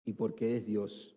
y 0.06 0.14
porque 0.14 0.58
es 0.58 0.66
Dios. 0.66 1.16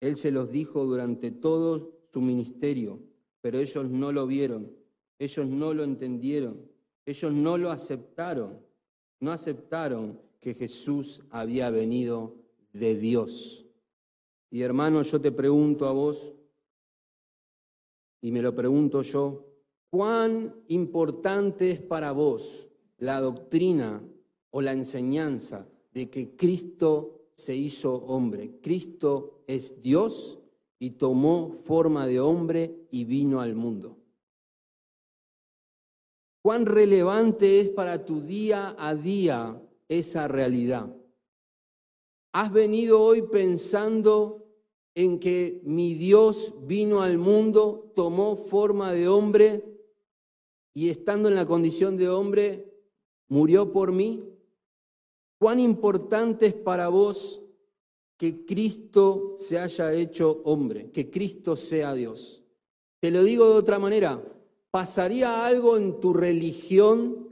Él 0.00 0.16
se 0.16 0.30
los 0.30 0.50
dijo 0.50 0.84
durante 0.84 1.30
todo 1.30 2.00
su 2.12 2.20
ministerio, 2.20 3.00
pero 3.40 3.58
ellos 3.58 3.90
no 3.90 4.12
lo 4.12 4.26
vieron, 4.26 4.79
ellos 5.20 5.46
no 5.46 5.74
lo 5.74 5.84
entendieron, 5.84 6.66
ellos 7.04 7.32
no 7.32 7.58
lo 7.58 7.70
aceptaron, 7.70 8.58
no 9.20 9.30
aceptaron 9.30 10.18
que 10.40 10.54
Jesús 10.54 11.20
había 11.28 11.68
venido 11.68 12.36
de 12.72 12.94
Dios. 12.94 13.66
Y 14.50 14.62
hermano, 14.62 15.02
yo 15.02 15.20
te 15.20 15.30
pregunto 15.30 15.86
a 15.86 15.92
vos, 15.92 16.34
y 18.22 18.32
me 18.32 18.40
lo 18.40 18.54
pregunto 18.54 19.02
yo, 19.02 19.46
¿cuán 19.90 20.54
importante 20.68 21.70
es 21.70 21.82
para 21.82 22.12
vos 22.12 22.70
la 22.96 23.20
doctrina 23.20 24.02
o 24.50 24.62
la 24.62 24.72
enseñanza 24.72 25.68
de 25.92 26.08
que 26.08 26.34
Cristo 26.34 27.28
se 27.34 27.54
hizo 27.54 27.94
hombre? 27.94 28.58
Cristo 28.62 29.42
es 29.46 29.82
Dios 29.82 30.38
y 30.78 30.92
tomó 30.92 31.52
forma 31.52 32.06
de 32.06 32.20
hombre 32.20 32.86
y 32.90 33.04
vino 33.04 33.42
al 33.42 33.54
mundo. 33.54 33.99
¿Cuán 36.42 36.64
relevante 36.64 37.60
es 37.60 37.68
para 37.68 38.04
tu 38.06 38.20
día 38.20 38.74
a 38.78 38.94
día 38.94 39.60
esa 39.88 40.26
realidad? 40.26 40.96
¿Has 42.32 42.50
venido 42.50 43.02
hoy 43.02 43.22
pensando 43.22 44.46
en 44.94 45.18
que 45.18 45.60
mi 45.64 45.94
Dios 45.94 46.54
vino 46.62 47.02
al 47.02 47.18
mundo, 47.18 47.92
tomó 47.94 48.36
forma 48.36 48.92
de 48.92 49.08
hombre 49.08 49.64
y 50.72 50.88
estando 50.88 51.28
en 51.28 51.34
la 51.34 51.46
condición 51.46 51.98
de 51.98 52.08
hombre, 52.08 52.72
murió 53.28 53.70
por 53.70 53.92
mí? 53.92 54.24
¿Cuán 55.38 55.60
importante 55.60 56.46
es 56.46 56.54
para 56.54 56.88
vos 56.88 57.42
que 58.16 58.46
Cristo 58.46 59.36
se 59.38 59.58
haya 59.58 59.92
hecho 59.92 60.40
hombre, 60.44 60.90
que 60.90 61.10
Cristo 61.10 61.54
sea 61.54 61.92
Dios? 61.92 62.42
Te 63.00 63.10
lo 63.10 63.24
digo 63.24 63.46
de 63.46 63.54
otra 63.56 63.78
manera, 63.78 64.22
¿Pasaría 64.70 65.46
algo 65.46 65.76
en 65.76 65.98
tu 65.98 66.12
religión 66.12 67.28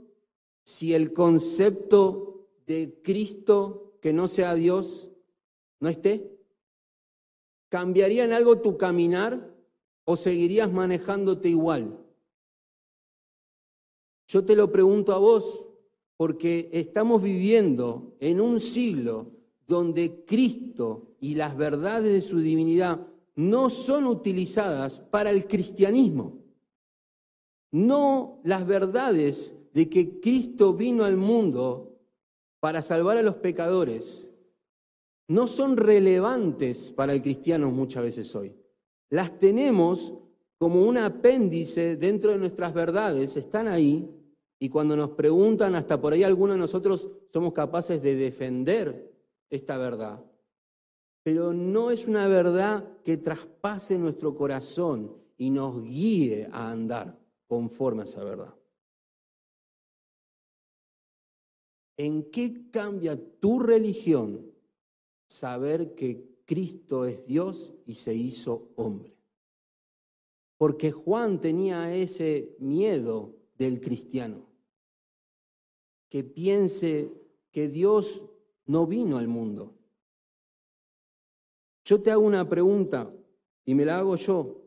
si 0.65 0.93
el 0.93 1.13
concepto 1.13 2.49
de 2.67 2.99
Cristo 3.01 3.97
que 4.01 4.11
no 4.11 4.27
sea 4.27 4.55
Dios 4.55 5.09
no 5.79 5.87
esté? 5.87 6.37
¿Cambiaría 7.69 8.25
en 8.25 8.33
algo 8.33 8.59
tu 8.59 8.77
caminar 8.77 9.55
o 10.03 10.17
seguirías 10.17 10.71
manejándote 10.71 11.47
igual? 11.47 12.05
Yo 14.27 14.43
te 14.43 14.55
lo 14.55 14.69
pregunto 14.69 15.13
a 15.13 15.17
vos 15.17 15.69
porque 16.17 16.69
estamos 16.73 17.23
viviendo 17.23 18.17
en 18.19 18.41
un 18.41 18.59
siglo 18.59 19.31
donde 19.65 20.25
Cristo 20.25 21.15
y 21.21 21.35
las 21.35 21.55
verdades 21.55 22.11
de 22.11 22.21
su 22.21 22.39
divinidad 22.39 23.07
no 23.35 23.69
son 23.69 24.07
utilizadas 24.07 24.99
para 24.99 25.29
el 25.29 25.47
cristianismo 25.47 26.38
no 27.71 28.39
las 28.43 28.65
verdades 28.65 29.59
de 29.73 29.89
que 29.89 30.19
Cristo 30.19 30.73
vino 30.73 31.03
al 31.03 31.17
mundo 31.17 31.97
para 32.59 32.81
salvar 32.81 33.17
a 33.17 33.23
los 33.23 33.35
pecadores, 33.35 34.29
no 35.27 35.47
son 35.47 35.77
relevantes 35.77 36.91
para 36.91 37.13
el 37.13 37.21
cristiano 37.21 37.71
muchas 37.71 38.03
veces 38.03 38.35
hoy. 38.35 38.55
Las 39.09 39.37
tenemos 39.37 40.13
como 40.57 40.83
un 40.83 40.97
apéndice 40.97 41.95
dentro 41.95 42.31
de 42.31 42.37
nuestras 42.37 42.73
verdades, 42.73 43.37
están 43.37 43.67
ahí, 43.67 44.09
y 44.59 44.67
cuando 44.67 44.97
nos 44.97 45.11
preguntan, 45.11 45.75
hasta 45.75 46.01
por 46.01 46.11
ahí 46.11 46.23
algunos 46.23 46.55
de 46.55 46.59
nosotros 46.59 47.09
somos 47.31 47.53
capaces 47.53 48.01
de 48.01 48.15
defender 48.15 49.09
esta 49.49 49.77
verdad. 49.77 50.21
Pero 51.23 51.53
no 51.53 51.91
es 51.91 52.07
una 52.07 52.27
verdad 52.27 52.97
que 53.05 53.17
traspase 53.17 53.97
nuestro 53.97 54.35
corazón 54.35 55.15
y 55.37 55.49
nos 55.49 55.81
guíe 55.81 56.49
a 56.51 56.71
andar 56.71 57.17
conforme 57.49 58.03
a 58.03 58.05
esa 58.05 58.23
verdad. 58.23 58.53
¿En 61.97 62.29
qué 62.29 62.69
cambia 62.71 63.19
tu 63.39 63.59
religión 63.59 64.53
saber 65.27 65.95
que 65.95 66.43
Cristo 66.45 67.05
es 67.05 67.25
Dios 67.25 67.73
y 67.87 67.95
se 67.95 68.13
hizo 68.13 68.69
hombre? 68.75 69.17
Porque 70.57 70.91
Juan 70.91 71.41
tenía 71.41 71.93
ese 71.93 72.55
miedo 72.59 73.35
del 73.57 73.81
cristiano, 73.81 74.45
que 76.07 76.23
piense 76.23 77.11
que 77.51 77.67
Dios 77.67 78.25
no 78.65 78.85
vino 78.85 79.17
al 79.17 79.27
mundo. 79.27 79.73
Yo 81.83 82.01
te 82.01 82.11
hago 82.11 82.21
una 82.21 82.47
pregunta 82.47 83.11
y 83.65 83.73
me 83.73 83.85
la 83.85 83.97
hago 83.97 84.15
yo. 84.15 84.61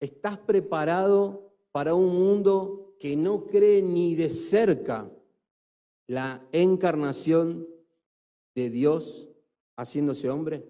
¿Estás 0.00 0.38
preparado 0.38 1.45
para 1.76 1.92
un 1.92 2.08
mundo 2.08 2.96
que 2.98 3.18
no 3.18 3.44
cree 3.44 3.82
ni 3.82 4.14
de 4.14 4.30
cerca 4.30 5.12
la 6.06 6.48
encarnación 6.50 7.68
de 8.54 8.70
Dios 8.70 9.28
haciéndose 9.76 10.30
hombre? 10.30 10.66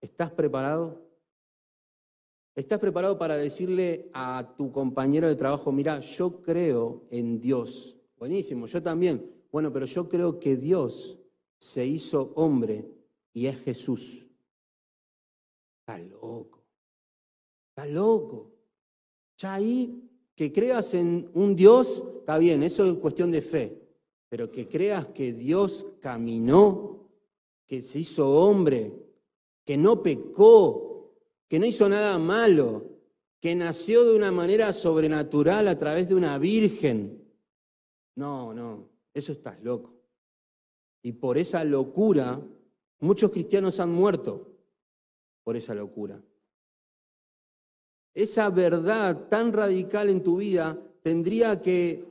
¿Estás 0.00 0.30
preparado? 0.30 1.10
¿Estás 2.54 2.78
preparado 2.78 3.18
para 3.18 3.36
decirle 3.36 4.08
a 4.14 4.54
tu 4.56 4.70
compañero 4.70 5.26
de 5.26 5.34
trabajo, 5.34 5.72
mira, 5.72 5.98
yo 5.98 6.40
creo 6.40 7.08
en 7.10 7.40
Dios? 7.40 7.96
Buenísimo, 8.16 8.66
yo 8.66 8.80
también. 8.80 9.28
Bueno, 9.50 9.72
pero 9.72 9.86
yo 9.86 10.08
creo 10.08 10.38
que 10.38 10.54
Dios 10.54 11.18
se 11.58 11.84
hizo 11.84 12.32
hombre 12.36 12.88
y 13.32 13.46
es 13.46 13.58
Jesús. 13.64 14.28
Está 15.80 15.98
loco. 15.98 16.64
Está 17.70 17.86
loco. 17.86 18.52
Ya 19.36 19.54
ahí 19.54 20.13
que 20.34 20.52
creas 20.52 20.94
en 20.94 21.30
un 21.34 21.54
Dios, 21.54 22.02
está 22.18 22.38
bien, 22.38 22.62
eso 22.62 22.84
es 22.84 22.98
cuestión 22.98 23.30
de 23.30 23.42
fe, 23.42 23.80
pero 24.28 24.50
que 24.50 24.68
creas 24.68 25.08
que 25.08 25.32
Dios 25.32 25.86
caminó, 26.00 27.08
que 27.66 27.82
se 27.82 28.00
hizo 28.00 28.30
hombre, 28.30 28.92
que 29.64 29.76
no 29.76 30.02
pecó, 30.02 31.14
que 31.48 31.58
no 31.58 31.66
hizo 31.66 31.88
nada 31.88 32.18
malo, 32.18 32.90
que 33.40 33.54
nació 33.54 34.04
de 34.04 34.16
una 34.16 34.32
manera 34.32 34.72
sobrenatural 34.72 35.68
a 35.68 35.78
través 35.78 36.08
de 36.08 36.14
una 36.14 36.38
virgen. 36.38 37.22
No, 38.16 38.52
no, 38.54 38.88
eso 39.12 39.32
estás 39.32 39.62
loco. 39.62 39.94
Y 41.02 41.12
por 41.12 41.38
esa 41.38 41.62
locura, 41.62 42.40
muchos 43.00 43.30
cristianos 43.30 43.78
han 43.80 43.92
muerto 43.92 44.50
por 45.42 45.56
esa 45.56 45.74
locura 45.74 46.20
esa 48.14 48.48
verdad 48.50 49.28
tan 49.28 49.52
radical 49.52 50.08
en 50.08 50.22
tu 50.22 50.38
vida 50.38 50.78
tendría 51.02 51.60
que 51.60 52.04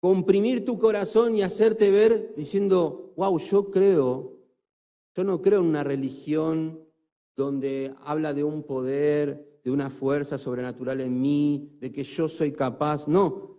comprimir 0.00 0.64
tu 0.64 0.78
corazón 0.78 1.36
y 1.36 1.42
hacerte 1.42 1.90
ver 1.90 2.34
diciendo, 2.36 3.12
wow, 3.16 3.38
yo 3.38 3.70
creo, 3.70 4.36
yo 5.14 5.24
no 5.24 5.42
creo 5.42 5.60
en 5.60 5.66
una 5.66 5.84
religión 5.84 6.80
donde 7.36 7.94
habla 8.04 8.32
de 8.34 8.44
un 8.44 8.62
poder, 8.62 9.60
de 9.64 9.70
una 9.70 9.90
fuerza 9.90 10.38
sobrenatural 10.38 11.00
en 11.00 11.20
mí, 11.20 11.76
de 11.80 11.92
que 11.92 12.04
yo 12.04 12.28
soy 12.28 12.52
capaz. 12.52 13.08
No, 13.08 13.56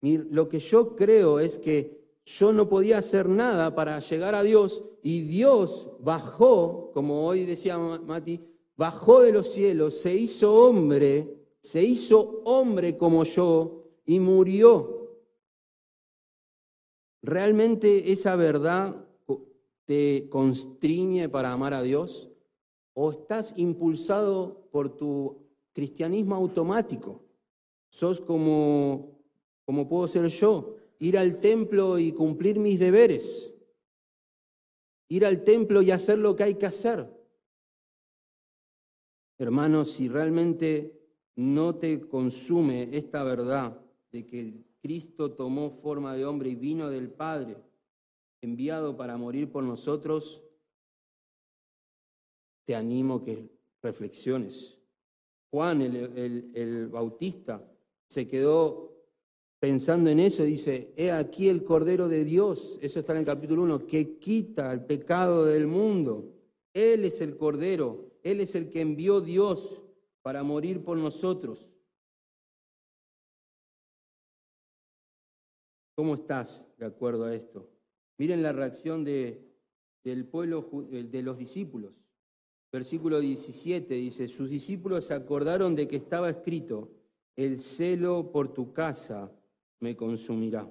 lo 0.00 0.48
que 0.48 0.58
yo 0.60 0.96
creo 0.96 1.40
es 1.40 1.58
que 1.58 2.04
yo 2.24 2.52
no 2.52 2.68
podía 2.68 2.98
hacer 2.98 3.28
nada 3.28 3.74
para 3.74 4.00
llegar 4.00 4.34
a 4.34 4.42
Dios 4.42 4.82
y 5.02 5.20
Dios 5.20 5.90
bajó, 6.00 6.90
como 6.92 7.26
hoy 7.26 7.44
decía 7.44 7.78
Mati, 7.78 8.44
bajó 8.76 9.22
de 9.22 9.32
los 9.32 9.48
cielos, 9.48 9.94
se 9.94 10.14
hizo 10.14 10.54
hombre, 10.54 11.36
se 11.60 11.82
hizo 11.82 12.42
hombre 12.44 12.96
como 12.96 13.24
yo 13.24 13.84
y 14.04 14.20
murió. 14.20 14.96
¿Realmente 17.22 18.12
esa 18.12 18.36
verdad 18.36 19.04
te 19.84 20.28
constriñe 20.30 21.28
para 21.28 21.52
amar 21.52 21.74
a 21.74 21.82
Dios? 21.82 22.30
¿O 22.92 23.10
estás 23.10 23.54
impulsado 23.56 24.68
por 24.70 24.96
tu 24.96 25.46
cristianismo 25.72 26.34
automático? 26.34 27.24
¿Sos 27.88 28.20
como, 28.20 29.18
como 29.64 29.88
puedo 29.88 30.06
ser 30.06 30.28
yo? 30.28 30.76
Ir 30.98 31.18
al 31.18 31.40
templo 31.40 31.98
y 31.98 32.12
cumplir 32.12 32.58
mis 32.58 32.78
deberes. 32.78 33.52
Ir 35.08 35.24
al 35.24 35.44
templo 35.44 35.82
y 35.82 35.90
hacer 35.90 36.18
lo 36.18 36.36
que 36.36 36.44
hay 36.44 36.54
que 36.54 36.66
hacer. 36.66 37.15
Hermanos, 39.38 39.90
si 39.90 40.08
realmente 40.08 40.98
no 41.36 41.76
te 41.76 42.00
consume 42.08 42.88
esta 42.96 43.22
verdad 43.22 43.78
de 44.10 44.24
que 44.24 44.64
Cristo 44.80 45.32
tomó 45.32 45.70
forma 45.70 46.14
de 46.14 46.24
hombre 46.24 46.50
y 46.50 46.54
vino 46.54 46.88
del 46.88 47.10
Padre, 47.10 47.56
enviado 48.40 48.96
para 48.96 49.16
morir 49.16 49.50
por 49.50 49.64
nosotros, 49.64 50.42
te 52.64 52.74
animo 52.74 53.22
que 53.22 53.50
reflexiones. 53.82 54.80
Juan, 55.50 55.82
el, 55.82 56.88
Bautista, 56.88 57.62
se 58.08 58.26
quedó 58.26 58.92
pensando 59.58 60.10
en 60.10 60.20
eso 60.20 60.44
dice, 60.44 60.92
he 60.96 61.10
aquí 61.10 61.48
el 61.48 61.64
Cordero 61.64 62.08
de 62.08 62.24
Dios, 62.24 62.78
eso 62.82 63.00
está 63.00 63.12
en 63.12 63.20
el 63.20 63.24
capítulo 63.24 63.62
1, 63.62 63.86
que 63.86 64.18
quita 64.18 64.72
el 64.72 64.84
pecado 64.84 65.44
del 65.44 65.66
mundo. 65.66 66.32
Él 66.72 67.04
es 67.04 67.20
el 67.20 67.36
Cordero, 67.36 68.05
Él 68.26 68.40
es 68.40 68.56
el 68.56 68.70
que 68.70 68.80
envió 68.80 69.20
Dios 69.20 69.80
para 70.20 70.42
morir 70.42 70.82
por 70.82 70.98
nosotros. 70.98 71.76
¿Cómo 75.94 76.16
estás 76.16 76.68
de 76.76 76.86
acuerdo 76.86 77.26
a 77.26 77.34
esto? 77.36 77.70
Miren 78.18 78.42
la 78.42 78.50
reacción 78.52 79.04
de, 79.04 79.48
del 80.02 80.26
pueblo, 80.26 80.68
de 80.90 81.22
los 81.22 81.38
discípulos. 81.38 82.04
Versículo 82.72 83.20
17 83.20 83.94
dice, 83.94 84.26
sus 84.26 84.50
discípulos 84.50 85.04
se 85.04 85.14
acordaron 85.14 85.76
de 85.76 85.86
que 85.86 85.94
estaba 85.94 86.28
escrito, 86.28 86.90
el 87.36 87.60
celo 87.60 88.32
por 88.32 88.52
tu 88.52 88.72
casa 88.72 89.30
me 89.78 89.94
consumirá. 89.94 90.68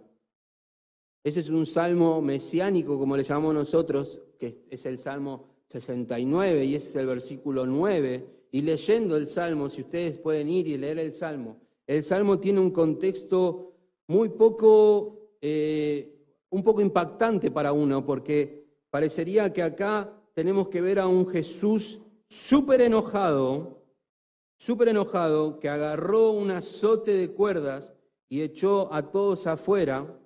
Ese 1.24 1.40
es 1.40 1.48
un 1.48 1.66
salmo 1.66 2.22
mesiánico, 2.22 3.00
como 3.00 3.16
le 3.16 3.24
llamamos 3.24 3.54
nosotros, 3.54 4.20
que 4.38 4.66
es 4.70 4.86
el 4.86 4.98
salmo 4.98 5.55
69 5.70 6.66
y 6.66 6.76
ese 6.76 6.90
es 6.90 6.96
el 6.96 7.08
versículo 7.08 7.66
9. 7.66 8.26
Y 8.52 8.62
leyendo 8.62 9.18
el 9.18 9.28
salmo, 9.28 9.70
si 9.70 9.82
ustedes 9.82 10.18
pueden 10.18 10.50
ir 10.50 10.68
y 10.68 10.78
leer 10.78 11.00
el 11.00 11.14
salmo, 11.14 11.58
el 11.88 12.04
salmo 12.04 12.40
tiene 12.40 12.60
un 12.60 12.72
contexto 12.72 13.74
muy 14.08 14.30
poco, 14.30 15.38
eh, 15.42 16.16
un 16.50 16.64
poco 16.64 16.82
impactante 16.82 17.52
para 17.52 17.74
uno, 17.74 18.06
porque 18.06 18.66
parecería 18.90 19.52
que 19.52 19.62
acá 19.62 20.12
tenemos 20.34 20.68
que 20.70 20.82
ver 20.82 21.00
a 21.00 21.08
un 21.08 21.28
Jesús 21.28 22.00
súper 22.30 22.82
enojado, 22.82 23.84
súper 24.58 24.90
enojado, 24.90 25.60
que 25.60 25.70
agarró 25.70 26.32
un 26.32 26.52
azote 26.52 27.14
de 27.14 27.32
cuerdas 27.32 27.94
y 28.30 28.42
echó 28.42 28.94
a 28.94 29.12
todos 29.12 29.48
afuera, 29.48 30.20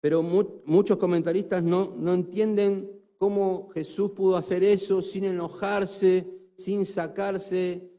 pero 0.00 0.22
muchos 0.22 0.98
comentaristas 0.98 1.62
no, 1.62 1.94
no 1.96 2.14
entienden 2.14 2.95
cómo 3.18 3.68
Jesús 3.70 4.12
pudo 4.12 4.36
hacer 4.36 4.62
eso 4.64 5.02
sin 5.02 5.24
enojarse, 5.24 6.26
sin 6.56 6.86
sacarse, 6.86 7.90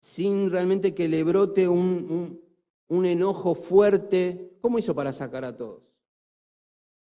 sin 0.00 0.50
realmente 0.50 0.94
que 0.94 1.08
le 1.08 1.22
brote 1.24 1.68
un, 1.68 2.40
enojo 2.88 3.54
fuerte. 3.54 4.56
¿Cómo 4.60 4.78
hizo 4.78 4.94
para 4.94 5.12
sacar 5.12 5.44
a 5.44 5.56
todos? 5.56 5.82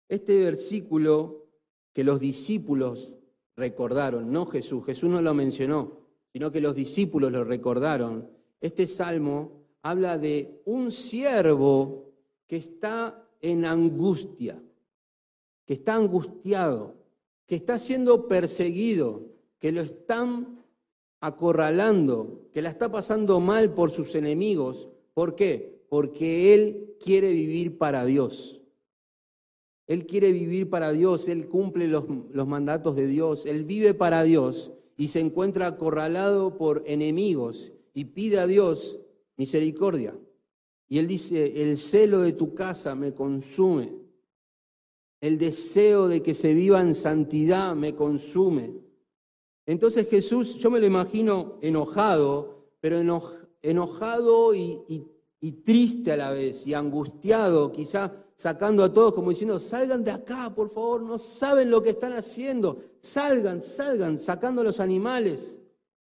Este 0.08 0.38
versículo 0.38 1.46
que 1.92 2.04
los 2.04 2.20
discípulos 2.20 3.16
recordaron, 3.56 4.30
no 4.32 4.46
Jesús, 4.46 4.84
Jesús 4.84 5.10
no 5.10 5.22
lo 5.22 5.34
mencionó, 5.34 6.00
sino 6.32 6.50
que 6.50 6.60
los 6.60 6.74
discípulos 6.74 7.30
lo 7.30 7.44
recordaron. 7.44 8.30
Este 8.60 8.86
salmo 8.86 9.66
habla 9.82 10.18
de 10.18 10.62
un 10.64 10.92
siervo 10.92 12.12
que 12.46 12.56
está 12.56 13.28
en 13.40 13.64
angustia, 13.64 14.62
que 15.70 15.74
está 15.74 15.94
angustiado, 15.94 16.96
que 17.46 17.54
está 17.54 17.78
siendo 17.78 18.26
perseguido, 18.26 19.28
que 19.60 19.70
lo 19.70 19.82
están 19.82 20.64
acorralando, 21.20 22.48
que 22.52 22.60
la 22.60 22.70
está 22.70 22.90
pasando 22.90 23.38
mal 23.38 23.72
por 23.72 23.92
sus 23.92 24.16
enemigos. 24.16 24.88
¿Por 25.14 25.36
qué? 25.36 25.84
Porque 25.88 26.54
él 26.54 26.96
quiere 26.98 27.32
vivir 27.32 27.78
para 27.78 28.04
Dios. 28.04 28.62
Él 29.86 30.06
quiere 30.06 30.32
vivir 30.32 30.68
para 30.70 30.90
Dios, 30.90 31.28
Él 31.28 31.46
cumple 31.46 31.86
los, 31.86 32.04
los, 32.32 32.48
mandatos 32.48 32.96
de 32.96 33.06
Dios, 33.06 33.46
Él 33.46 33.64
vive 33.64 33.94
para 33.94 34.24
Dios 34.24 34.72
y 34.96 35.06
se 35.06 35.20
encuentra 35.20 35.68
acorralado 35.68 36.58
por 36.58 36.82
enemigos 36.84 37.72
y 37.94 38.06
pide 38.06 38.40
a 38.40 38.48
Dios 38.48 38.98
misericordia. 39.36 40.18
Y 40.88 40.98
Él 40.98 41.06
dice, 41.06 41.62
el 41.62 41.78
celo 41.78 42.22
de 42.22 42.32
tu 42.32 42.54
casa 42.54 42.96
me 42.96 43.14
consume, 43.14 44.09
el 45.20 45.38
deseo 45.38 46.08
de 46.08 46.22
que 46.22 46.34
se 46.34 46.54
viva 46.54 46.80
en 46.80 46.94
santidad 46.94 47.74
me 47.74 47.94
consume. 47.94 48.74
Entonces 49.66 50.08
Jesús, 50.08 50.56
yo 50.58 50.70
me 50.70 50.80
lo 50.80 50.86
imagino 50.86 51.58
enojado, 51.60 52.70
pero 52.80 52.98
enojado 53.62 54.54
y, 54.54 55.06
triste 55.64 56.12
a 56.12 56.16
la 56.16 56.30
vez, 56.30 56.66
y 56.66 56.74
angustiado, 56.74 57.70
quizá 57.70 58.12
sacando 58.36 58.82
a 58.82 58.92
todos 58.92 59.12
como 59.12 59.30
diciendo, 59.30 59.60
salgan 59.60 60.02
de 60.02 60.10
acá, 60.10 60.50
por 60.54 60.70
favor, 60.70 61.02
no 61.02 61.18
saben 61.18 61.70
lo 61.70 61.82
que 61.82 61.90
están 61.90 62.14
haciendo, 62.14 62.82
salgan, 63.02 63.60
salgan, 63.60 64.18
sacando 64.18 64.62
a 64.62 64.64
los 64.64 64.80
animales. 64.80 65.60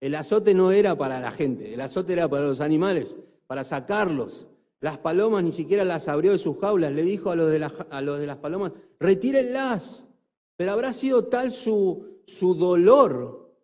El 0.02 0.14
azote 0.16 0.54
no 0.54 0.72
era 0.72 0.98
para 0.98 1.20
la 1.20 1.32
gente, 1.32 1.74
el 1.74 1.82
azote 1.82 2.14
era 2.14 2.28
para 2.28 2.44
los 2.44 2.62
animales, 2.62 3.18
para 3.48 3.64
sacarlos. 3.64 4.48
Las 4.80 4.98
palomas 5.00 5.44
ni 5.44 5.52
siquiera 5.52 5.84
las 5.84 6.08
abrió 6.08 6.32
de 6.32 6.38
sus 6.38 6.60
jaulas, 6.60 6.92
le 6.92 7.04
dijo 7.04 7.32
a 7.32 7.36
los 7.36 7.50
de, 7.52 7.60
las 7.60 8.38
palomas, 8.38 8.74
retírenlas. 9.00 10.08
Pero 10.56 10.72
habrá 10.72 10.94
sido 10.94 11.26
tal 11.26 11.52
su, 11.52 12.22
su 12.26 12.54
dolor 12.56 13.56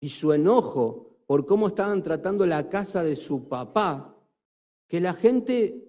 y 0.00 0.08
su 0.08 0.32
enojo 0.32 1.06
por 1.26 1.44
cómo 1.44 1.66
estaban 1.68 2.02
tratando 2.02 2.46
la 2.46 2.68
casa 2.68 3.02
de 3.02 3.16
su 3.16 3.48
papá, 3.48 4.16
que 4.88 5.00
la 5.00 5.12
gente 5.12 5.86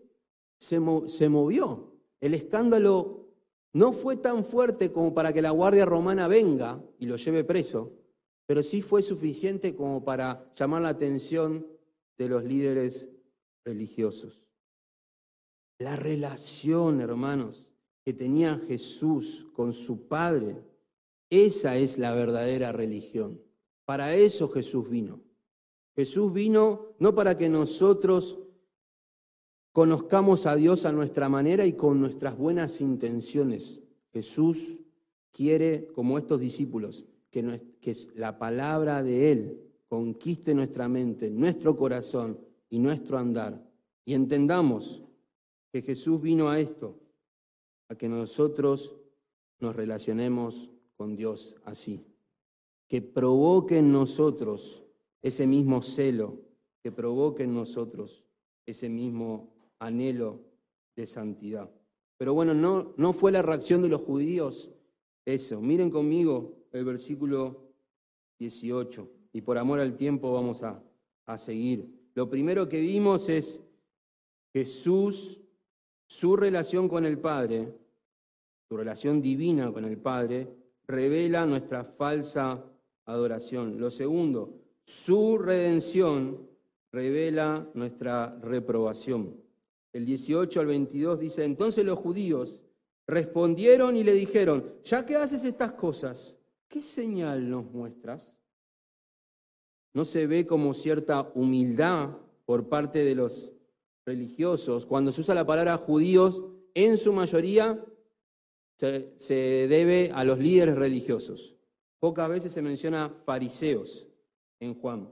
se, 0.58 0.80
movió. 0.80 1.94
El 2.20 2.34
escándalo 2.34 3.28
no 3.74 3.94
fue 3.94 4.18
tan 4.18 4.44
fuerte 4.44 4.92
como 4.92 5.14
para 5.14 5.32
que 5.32 5.42
la 5.42 5.52
Guardia 5.52 5.86
Romana 5.86 6.28
venga 6.28 6.82
y 6.98 7.06
lo 7.06 7.18
lleve 7.18 7.44
preso, 7.44 7.94
pero 8.48 8.64
sí 8.64 8.82
fue 8.82 9.04
suficiente 9.04 9.76
como 9.76 10.04
para 10.04 10.52
llamar 10.56 10.82
la 10.82 10.90
atención 10.90 11.68
de 12.18 12.28
los 12.28 12.44
líderes 12.44 13.10
religiosos. 13.68 14.48
La 15.78 15.96
relación, 15.96 17.02
hermanos, 17.02 17.70
que 18.04 18.14
tenía 18.14 18.58
Jesús 18.58 19.46
con 19.54 19.74
su 19.74 20.08
Padre, 20.08 20.64
esa 21.30 21.76
es 21.76 21.98
la 21.98 22.16
verdadera 22.16 22.72
religión. 22.72 23.42
Para 23.86 24.16
eso 24.16 24.50
Jesús 24.50 24.90
vino. 24.90 25.22
Jesús 25.96 26.34
vino 26.34 26.96
no 27.00 27.14
para 27.14 27.38
que 27.38 27.50
nosotros 27.50 28.40
conozcamos 29.74 30.46
a 30.46 30.56
Dios 30.56 30.86
a 30.86 30.92
nuestra 30.92 31.30
manera 31.30 31.66
y 31.66 31.74
con 31.74 32.00
nuestras 32.00 32.38
buenas 32.38 32.82
intenciones. 32.82 33.82
Jesús 34.14 34.84
quiere, 35.32 35.88
como 35.94 36.18
estos 36.18 36.40
discípulos, 36.40 37.06
que, 37.30 37.62
la 38.16 38.40
palabra 38.40 39.04
de 39.04 39.32
Él 39.32 39.62
conquiste 39.88 40.56
nuestra 40.56 40.88
mente, 40.88 41.30
nuestro 41.30 41.76
corazón 41.76 42.47
y 42.70 42.80
nuestro 42.80 43.18
andar. 43.18 43.64
Y 44.06 44.14
entendamos 44.14 45.04
que 45.72 45.82
Jesús 45.82 46.22
vino 46.22 46.50
a 46.50 46.60
esto, 46.60 47.00
a 47.90 47.96
que 47.96 48.10
nosotros 48.10 48.96
nos 49.60 49.76
relacionemos 49.76 50.72
con 50.96 51.16
Dios 51.16 51.56
así. 51.66 52.06
Que 52.88 53.02
provoque 53.02 53.80
en 53.80 53.92
nosotros 53.92 54.84
ese 55.22 55.46
mismo 55.46 55.82
celo, 55.82 56.40
que 56.82 56.92
provoque 56.92 57.44
en 57.44 57.54
nosotros 57.54 58.24
ese 58.66 58.90
mismo 58.90 59.54
anhelo 59.80 60.42
de 60.96 61.06
santidad. 61.06 61.70
Pero 62.18 62.34
bueno, 62.34 62.54
no, 62.54 62.94
no 62.98 63.14
fue 63.14 63.32
la 63.32 63.42
reacción 63.42 63.82
de 63.82 63.90
los 63.90 64.02
judíos 64.02 64.72
eso. 65.26 65.62
Miren 65.62 65.90
conmigo 65.90 66.56
el 66.72 66.86
versículo 66.86 67.74
18. 68.40 69.12
y 69.34 69.42
por 69.42 69.58
amor 69.58 69.80
al 69.80 69.96
tiempo 69.96 70.32
vamos 70.32 70.64
a, 70.64 70.82
a 71.26 71.38
seguir. 71.38 71.97
Lo 72.18 72.28
primero 72.28 72.68
que 72.68 72.82
vimos 72.82 73.30
es 73.30 73.62
Jesús, 74.52 75.40
su 76.08 76.36
relación 76.36 76.90
con 76.90 77.06
el 77.06 77.20
Padre, 77.20 77.72
su 78.68 78.76
relación 78.76 79.22
divina 79.22 79.72
con 79.72 79.86
el 79.86 80.00
Padre, 80.00 80.48
revela 80.88 81.46
nuestra 81.46 81.84
falsa 81.84 82.66
adoración. 83.06 83.80
Lo 83.80 83.92
segundo, 83.92 84.64
su 84.84 85.38
redención 85.38 86.50
revela 86.92 87.70
nuestra 87.76 88.36
reprobación. 88.42 89.40
El 89.94 90.08
18 90.08 90.60
al 90.60 90.66
22 90.66 91.20
dice, 91.20 91.44
entonces 91.46 91.86
los 91.86 92.00
judíos 92.00 92.64
respondieron 93.06 93.96
y 93.96 94.04
le 94.04 94.16
dijeron, 94.16 94.74
ya 94.84 95.06
que 95.06 95.18
haces 95.18 95.44
estas 95.44 95.74
cosas, 95.74 96.36
¿qué 96.68 96.82
señal 96.82 97.48
nos 97.48 97.72
muestras? 97.72 98.37
No 99.98 100.06
se 100.06 100.28
ve 100.28 100.46
como 100.46 100.76
cierta 100.76 101.32
humildad 101.34 102.12
por 102.46 102.70
parte 102.70 103.04
de 103.04 103.16
los 103.16 103.52
religiosos. 104.06 104.86
Cuando 104.86 105.12
se 105.12 105.22
usa 105.22 105.34
la 105.34 105.48
palabra 105.48 105.76
judíos, 105.76 106.44
en 106.76 107.00
su 107.00 107.12
mayoría 107.12 107.84
se, 108.76 109.16
se 109.18 109.34
debe 109.68 110.12
a 110.14 110.24
los 110.24 110.38
líderes 110.38 110.76
religiosos. 110.76 111.56
Pocas 111.98 112.30
veces 112.30 112.52
se 112.52 112.62
menciona 112.62 113.10
fariseos 113.10 114.06
en 114.60 114.76
Juan. 114.76 115.10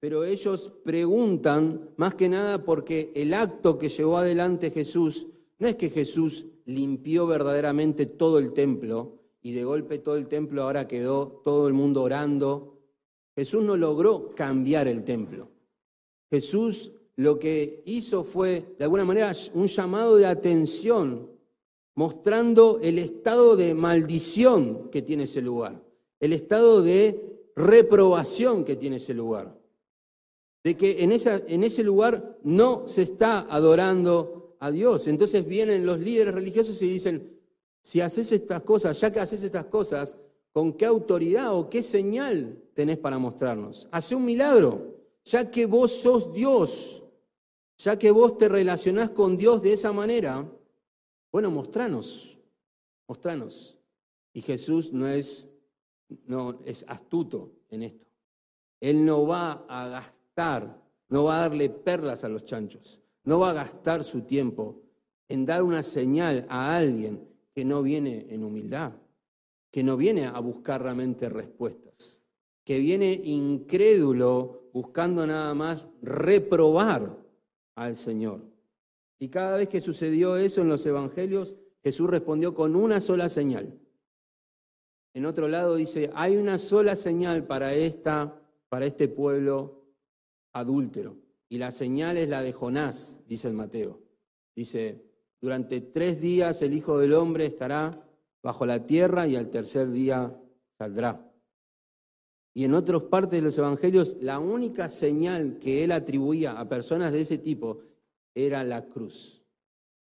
Pero 0.00 0.24
ellos 0.24 0.72
preguntan 0.82 1.90
más 1.98 2.16
que 2.16 2.28
nada 2.28 2.64
porque 2.64 3.12
el 3.14 3.34
acto 3.34 3.78
que 3.78 3.88
llevó 3.88 4.16
adelante 4.16 4.72
Jesús 4.72 5.28
no 5.60 5.68
es 5.68 5.76
que 5.76 5.90
Jesús 5.90 6.46
limpió 6.64 7.28
verdaderamente 7.28 8.04
todo 8.04 8.40
el 8.40 8.52
templo 8.52 9.20
y 9.42 9.52
de 9.52 9.62
golpe 9.62 10.00
todo 10.00 10.16
el 10.16 10.26
templo 10.26 10.64
ahora 10.64 10.88
quedó 10.88 11.40
todo 11.44 11.68
el 11.68 11.72
mundo 11.72 12.02
orando. 12.02 12.81
Jesús 13.34 13.62
no 13.64 13.76
logró 13.76 14.34
cambiar 14.34 14.88
el 14.88 15.04
templo. 15.04 15.48
Jesús 16.30 16.92
lo 17.16 17.38
que 17.38 17.82
hizo 17.86 18.24
fue, 18.24 18.74
de 18.78 18.84
alguna 18.84 19.04
manera, 19.04 19.32
un 19.54 19.66
llamado 19.66 20.16
de 20.16 20.26
atención, 20.26 21.30
mostrando 21.94 22.80
el 22.82 22.98
estado 22.98 23.56
de 23.56 23.74
maldición 23.74 24.90
que 24.90 25.02
tiene 25.02 25.24
ese 25.24 25.42
lugar, 25.42 25.82
el 26.20 26.32
estado 26.32 26.82
de 26.82 27.50
reprobación 27.54 28.64
que 28.64 28.76
tiene 28.76 28.96
ese 28.96 29.14
lugar, 29.14 29.58
de 30.64 30.76
que 30.76 31.02
en, 31.02 31.12
esa, 31.12 31.42
en 31.46 31.64
ese 31.64 31.82
lugar 31.82 32.38
no 32.42 32.88
se 32.88 33.02
está 33.02 33.40
adorando 33.40 34.56
a 34.60 34.70
Dios. 34.70 35.06
Entonces 35.08 35.46
vienen 35.46 35.84
los 35.84 35.98
líderes 35.98 36.34
religiosos 36.34 36.80
y 36.82 36.88
dicen, 36.88 37.38
si 37.82 38.00
haces 38.00 38.30
estas 38.32 38.62
cosas, 38.62 38.98
ya 39.00 39.10
que 39.10 39.20
haces 39.20 39.42
estas 39.42 39.66
cosas, 39.66 40.16
¿con 40.52 40.72
qué 40.74 40.86
autoridad 40.86 41.54
o 41.54 41.68
qué 41.68 41.82
señal 41.82 42.62
tenés 42.74 42.98
para 42.98 43.18
mostrarnos? 43.18 43.88
Hace 43.90 44.14
un 44.14 44.24
milagro, 44.24 44.96
ya 45.24 45.50
que 45.50 45.66
vos 45.66 45.92
sos 45.92 46.32
Dios, 46.32 47.02
ya 47.78 47.98
que 47.98 48.10
vos 48.10 48.38
te 48.38 48.48
relacionás 48.48 49.10
con 49.10 49.36
Dios 49.36 49.62
de 49.62 49.72
esa 49.72 49.92
manera, 49.92 50.50
bueno, 51.30 51.50
mostranos, 51.50 52.38
mostranos. 53.08 53.78
Y 54.32 54.42
Jesús 54.42 54.92
no 54.92 55.08
es 55.08 55.48
no 56.26 56.58
es 56.64 56.84
astuto 56.88 57.52
en 57.70 57.82
esto. 57.82 58.06
Él 58.80 59.04
no 59.04 59.26
va 59.26 59.64
a 59.68 59.88
gastar, 59.88 60.82
no 61.08 61.24
va 61.24 61.36
a 61.36 61.40
darle 61.48 61.70
perlas 61.70 62.24
a 62.24 62.28
los 62.28 62.44
chanchos, 62.44 63.00
no 63.24 63.38
va 63.38 63.50
a 63.50 63.54
gastar 63.54 64.04
su 64.04 64.22
tiempo 64.22 64.82
en 65.28 65.44
dar 65.44 65.62
una 65.62 65.82
señal 65.82 66.46
a 66.48 66.76
alguien 66.76 67.28
que 67.54 67.64
no 67.64 67.82
viene 67.82 68.26
en 68.30 68.44
humildad, 68.44 68.92
que 69.72 69.82
no 69.82 69.96
viene 69.96 70.26
a 70.26 70.38
buscar 70.38 70.82
realmente 70.82 71.28
respuestas, 71.28 72.20
que 72.62 72.78
viene 72.78 73.20
incrédulo 73.24 74.70
buscando 74.72 75.26
nada 75.26 75.54
más 75.54 75.84
reprobar 76.02 77.18
al 77.74 77.96
Señor. 77.96 78.42
Y 79.18 79.28
cada 79.28 79.56
vez 79.56 79.68
que 79.68 79.80
sucedió 79.80 80.36
eso 80.36 80.60
en 80.60 80.68
los 80.68 80.84
evangelios, 80.84 81.54
Jesús 81.82 82.08
respondió 82.10 82.54
con 82.54 82.76
una 82.76 83.00
sola 83.00 83.28
señal. 83.28 83.78
En 85.14 85.26
otro 85.26 85.48
lado 85.48 85.74
dice, 85.76 86.10
hay 86.14 86.36
una 86.36 86.58
sola 86.58 86.94
señal 86.94 87.46
para, 87.46 87.74
esta, 87.74 88.40
para 88.68 88.86
este 88.86 89.08
pueblo 89.08 89.86
adúltero. 90.52 91.16
Y 91.48 91.58
la 91.58 91.70
señal 91.70 92.18
es 92.18 92.28
la 92.28 92.42
de 92.42 92.52
Jonás, 92.52 93.18
dice 93.26 93.48
el 93.48 93.54
Mateo. 93.54 94.00
Dice, 94.54 95.02
durante 95.40 95.80
tres 95.80 96.20
días 96.20 96.60
el 96.62 96.74
Hijo 96.74 96.98
del 96.98 97.14
Hombre 97.14 97.46
estará 97.46 98.06
bajo 98.42 98.66
la 98.66 98.86
tierra 98.86 99.26
y 99.26 99.36
al 99.36 99.50
tercer 99.50 99.90
día 99.90 100.38
saldrá. 100.78 101.32
Y 102.54 102.64
en 102.64 102.74
otras 102.74 103.04
partes 103.04 103.40
de 103.40 103.42
los 103.42 103.56
evangelios, 103.56 104.16
la 104.20 104.38
única 104.38 104.88
señal 104.88 105.58
que 105.58 105.84
él 105.84 105.92
atribuía 105.92 106.52
a 106.58 106.68
personas 106.68 107.12
de 107.12 107.22
ese 107.22 107.38
tipo 107.38 107.80
era 108.34 108.62
la 108.64 108.88
cruz 108.88 109.42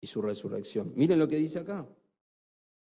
y 0.00 0.06
su 0.06 0.22
resurrección. 0.22 0.92
Miren 0.96 1.18
lo 1.18 1.28
que 1.28 1.36
dice 1.36 1.58
acá. 1.58 1.86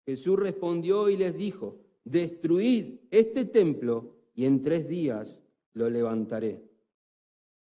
Jesús 0.07 0.39
respondió 0.39 1.09
y 1.09 1.17
les 1.17 1.37
dijo, 1.37 1.81
destruid 2.05 3.01
este 3.11 3.45
templo 3.45 4.17
y 4.35 4.47
en 4.47 4.63
tres 4.63 4.89
días 4.89 5.41
lo 5.75 5.91
levantaré. 5.91 6.63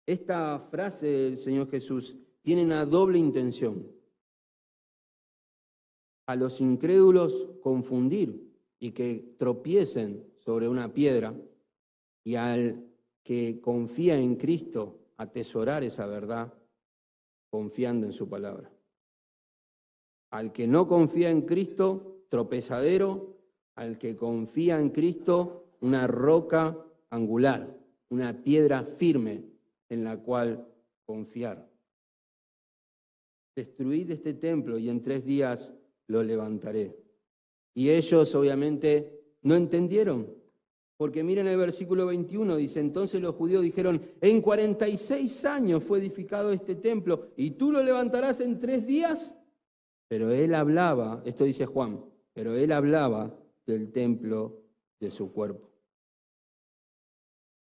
Esta 0.05 0.59
frase 0.71 1.07
del 1.07 1.37
Señor 1.37 1.71
Jesús 1.71 2.17
tiene 2.43 2.65
una 2.65 2.85
doble 2.85 3.19
intención. 3.19 3.96
A 6.27 6.37
los 6.37 6.61
incrédulos 6.61 7.49
confundir 7.63 8.53
y 8.79 8.93
que 8.93 9.35
tropiecen 9.39 10.27
sobre 10.39 10.69
una 10.69 10.93
piedra 10.93 11.35
y 12.25 12.35
al 12.35 12.85
que 13.23 13.61
confía 13.61 14.19
en 14.19 14.37
Cristo 14.37 14.99
atesorar 15.17 15.83
esa 15.85 16.07
verdad 16.07 16.53
confiando 17.51 18.07
en 18.07 18.13
su 18.13 18.29
palabra. 18.29 18.71
Al 20.31 20.53
que 20.53 20.67
no 20.67 20.89
confía 20.89 21.31
en 21.31 21.43
Cristo, 21.43 22.25
tropezadero 22.29 23.37
al 23.77 23.99
que 23.99 24.17
confía 24.17 24.81
en 24.81 24.91
Cristo 24.91 25.77
una 25.81 26.07
roca 26.07 26.77
angular, 27.11 27.79
una 28.09 28.43
piedra 28.43 28.83
firme 28.85 29.45
en 29.89 30.05
la 30.05 30.23
cual 30.23 30.67
confiar. 31.05 31.71
Destruid 33.55 34.11
este 34.11 34.35
templo 34.35 34.79
y 34.79 34.91
en 34.91 35.01
tres 35.01 35.25
días 35.25 35.73
lo 36.09 36.23
levantaré. 36.23 36.97
Y 37.75 37.91
ellos 37.91 38.35
obviamente 38.35 39.37
no 39.43 39.55
entendieron, 39.55 40.35
porque 40.97 41.23
miren 41.23 41.47
el 41.47 41.59
versículo 41.59 42.07
21, 42.07 42.57
dice, 42.57 42.81
entonces 42.81 43.21
los 43.21 43.35
judíos 43.35 43.63
dijeron, 43.63 44.01
en 44.21 44.41
46 44.41 45.45
años 45.45 45.85
fue 45.85 45.99
edificado 45.99 46.53
este 46.53 46.75
templo 46.75 47.29
y 47.37 47.51
tú 47.53 47.71
lo 47.71 47.83
levantarás 47.83 48.41
en 48.41 48.59
tres 48.59 48.87
días. 48.87 49.35
Pero 50.09 50.31
él 50.31 50.55
hablaba, 50.55 51.23
esto 51.27 51.45
dice 51.45 51.67
Juan, 51.67 52.03
pero 52.33 52.55
él 52.55 52.73
hablaba 52.73 53.39
del 53.67 53.91
templo 53.91 54.63
de 55.01 55.11
su 55.11 55.33
cuerpo. 55.33 55.71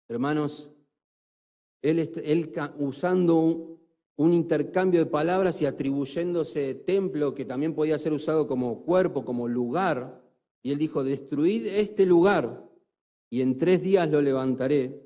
Hermanos, 0.07 0.71
él, 1.81 1.99
él 2.23 2.51
usando 2.77 3.79
un, 4.18 4.34
intercambio 4.34 4.99
de 5.01 5.05
palabras 5.09 5.61
y 5.61 5.66
atribuyéndose 5.66 6.76
templo 6.76 7.34
que 7.34 7.45
también 7.45 7.74
podía 7.74 7.97
ser 7.97 8.13
usado 8.13 8.47
como 8.47 8.84
cuerpo, 8.84 9.26
como 9.26 9.47
lugar, 9.47 10.22
y 10.61 10.72
él 10.72 10.78
dijo, 10.78 11.03
destruid 11.03 11.66
este 11.68 12.05
lugar 12.05 12.68
y 13.30 13.41
en 13.41 13.57
tres 13.57 13.84
días 13.84 14.09
lo 14.09 14.22
levantaré, 14.22 15.01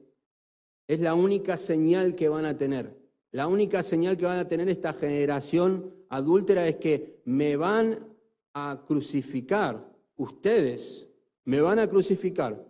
es 0.87 0.99
la 0.99 1.13
única 1.13 1.57
señal 1.57 2.15
que 2.15 2.29
van 2.29 2.45
a 2.45 2.57
tener. 2.57 2.97
La 3.31 3.47
única 3.47 3.83
señal 3.83 4.17
que 4.17 4.25
van 4.25 4.39
a 4.39 4.47
tener 4.47 4.69
esta 4.69 4.93
generación 4.93 5.93
adúltera 6.09 6.67
es 6.67 6.77
que 6.77 7.21
me 7.25 7.55
van 7.55 8.07
a 8.53 8.83
crucificar 8.87 9.89
ustedes 10.19 11.07
me 11.45 11.61
van 11.61 11.79
a 11.79 11.87
crucificar 11.87 12.63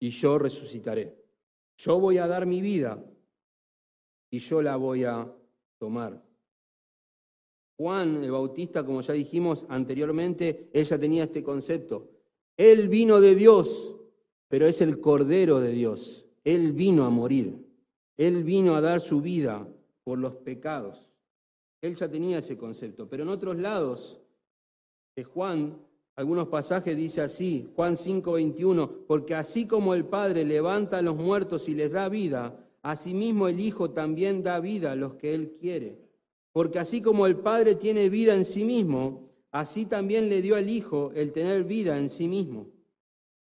y 0.00 0.10
yo 0.10 0.38
resucitaré. 0.38 1.14
Yo 1.76 2.00
voy 2.00 2.18
a 2.18 2.26
dar 2.26 2.46
mi 2.46 2.60
vida 2.60 3.04
y 4.30 4.38
yo 4.38 4.62
la 4.62 4.76
voy 4.76 5.04
a 5.04 5.32
tomar. 5.84 6.24
Juan 7.76 8.24
el 8.24 8.30
Bautista, 8.30 8.86
como 8.86 9.02
ya 9.02 9.12
dijimos 9.12 9.66
anteriormente, 9.68 10.70
ella 10.72 10.98
tenía 10.98 11.24
este 11.24 11.42
concepto. 11.42 12.08
Él 12.56 12.88
vino 12.88 13.20
de 13.20 13.34
Dios, 13.34 13.96
pero 14.48 14.66
es 14.66 14.80
el 14.80 14.98
Cordero 14.98 15.60
de 15.60 15.72
Dios. 15.72 16.24
Él 16.42 16.72
vino 16.72 17.04
a 17.04 17.10
morir. 17.10 17.66
Él 18.16 18.44
vino 18.44 18.76
a 18.76 18.80
dar 18.80 19.02
su 19.02 19.20
vida 19.20 19.68
por 20.04 20.18
los 20.18 20.36
pecados. 20.36 21.14
Él 21.82 21.96
ya 21.96 22.08
tenía 22.08 22.38
ese 22.38 22.56
concepto. 22.56 23.06
Pero 23.06 23.24
en 23.24 23.28
otros 23.28 23.58
lados 23.58 24.22
de 25.14 25.24
Juan 25.24 25.78
algunos 26.16 26.48
pasajes 26.48 26.96
dice 26.96 27.20
así, 27.20 27.68
Juan 27.76 27.96
5:21, 27.96 29.04
porque 29.06 29.34
así 29.34 29.66
como 29.66 29.92
el 29.92 30.06
Padre 30.06 30.44
levanta 30.46 30.98
a 30.98 31.02
los 31.02 31.16
muertos 31.16 31.68
y 31.68 31.74
les 31.74 31.90
da 31.90 32.08
vida, 32.08 32.63
asimismo 32.84 33.48
el 33.48 33.58
Hijo 33.60 33.90
también 33.90 34.42
da 34.42 34.60
vida 34.60 34.92
a 34.92 34.96
los 34.96 35.14
que 35.14 35.34
Él 35.34 35.54
quiere. 35.58 35.98
Porque 36.52 36.78
así 36.78 37.00
como 37.00 37.26
el 37.26 37.36
Padre 37.36 37.74
tiene 37.74 38.10
vida 38.10 38.36
en 38.36 38.44
sí 38.44 38.62
mismo, 38.62 39.30
así 39.50 39.86
también 39.86 40.28
le 40.28 40.42
dio 40.42 40.54
al 40.54 40.68
Hijo 40.68 41.10
el 41.14 41.32
tener 41.32 41.64
vida 41.64 41.98
en 41.98 42.10
sí 42.10 42.28
mismo. 42.28 42.68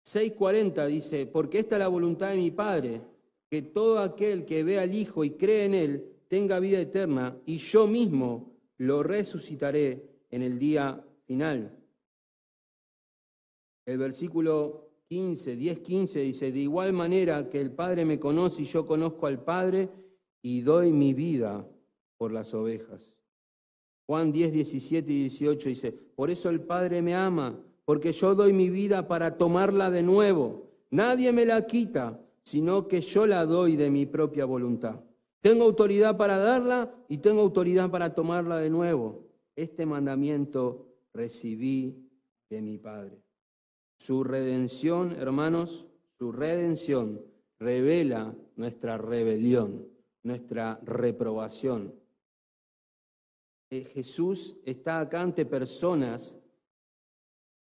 6.40 0.06 0.86
dice, 0.88 1.26
porque 1.26 1.60
esta 1.60 1.76
es 1.76 1.80
la 1.80 1.88
voluntad 1.88 2.32
de 2.32 2.38
mi 2.38 2.52
Padre, 2.52 3.02
que 3.50 3.62
todo 3.62 4.00
aquel 4.00 4.46
que 4.46 4.64
ve 4.64 4.80
al 4.80 4.94
Hijo 4.94 5.24
y 5.24 5.32
cree 5.32 5.64
en 5.64 5.76
Él 5.76 6.06
tenga 6.28 6.60
vida 6.60 6.80
eterna, 6.80 7.38
y 7.46 7.58
yo 7.58 7.88
mismo 7.88 8.52
lo 8.78 9.02
resucitaré 9.02 10.10
en 10.30 10.42
el 10.42 10.60
día 10.60 11.06
final. 11.26 11.78
El 13.86 13.98
versículo 13.98 14.91
15, 15.12 15.58
10, 15.58 15.80
15 15.80 16.22
dice, 16.22 16.54
de 16.54 16.60
igual 16.60 16.94
manera 16.94 17.50
que 17.50 17.60
el 17.60 17.70
Padre 17.70 18.06
me 18.06 18.18
conoce 18.18 18.62
y 18.62 18.66
yo 18.66 18.86
conozco 18.86 19.28
al 19.28 19.44
Padre 19.44 19.90
y 20.42 20.62
doy 20.62 20.94
mi 20.94 21.14
vida 21.14 21.68
por 22.16 22.32
las 22.32 22.54
ovejas. 22.54 23.18
Juan 24.06 24.32
10, 24.32 24.54
17 24.54 25.12
y 25.12 25.20
18 25.24 25.68
dice, 25.68 25.92
por 25.92 26.32
eso 26.32 26.50
el 26.50 26.62
Padre 26.62 27.02
me 27.02 27.14
ama, 27.14 27.62
porque 27.84 28.14
yo 28.14 28.36
doy 28.36 28.54
mi 28.54 28.70
vida 28.70 29.10
para 29.10 29.36
tomarla 29.36 29.92
de 29.92 30.02
nuevo. 30.02 30.70
Nadie 30.92 31.34
me 31.34 31.46
la 31.46 31.68
quita, 31.68 32.18
sino 32.44 32.88
que 32.88 33.02
yo 33.02 33.28
la 33.28 33.46
doy 33.46 33.76
de 33.76 33.92
mi 33.92 34.06
propia 34.06 34.46
voluntad. 34.46 35.02
Tengo 35.42 35.66
autoridad 35.66 36.16
para 36.16 36.38
darla 36.38 36.96
y 37.10 37.18
tengo 37.18 37.42
autoridad 37.42 37.92
para 37.92 38.16
tomarla 38.16 38.60
de 38.60 38.70
nuevo. 38.70 39.26
Este 39.58 39.86
mandamiento 39.86 40.88
recibí 41.14 41.98
de 42.50 42.62
mi 42.62 42.78
Padre. 42.78 43.22
Su 44.02 44.24
redención, 44.24 45.12
hermanos, 45.12 45.88
su 46.18 46.32
redención 46.32 47.24
revela 47.60 48.36
nuestra 48.56 48.98
rebelión, 48.98 49.88
nuestra 50.24 50.80
reprobación. 50.82 51.94
Eh, 53.70 53.84
Jesús 53.94 54.56
está 54.66 55.02
acá 55.02 55.22
ante 55.22 55.46
personas 55.46 56.36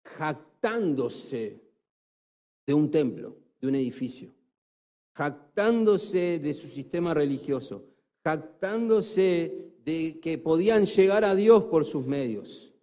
jactándose 0.06 1.60
de 2.66 2.74
un 2.76 2.90
templo, 2.90 3.36
de 3.60 3.68
un 3.68 3.76
edificio, 3.76 4.34
jactándose 5.14 6.40
de 6.40 6.54
su 6.54 6.70
sistema 6.70 7.14
religioso, 7.14 7.84
jactándose 8.24 9.74
de 9.84 10.22
que 10.22 10.38
podían 10.38 10.86
llegar 10.86 11.26
a 11.26 11.36
Dios 11.36 11.66
por 11.66 11.84
sus 11.84 12.06
medios. 12.06 12.74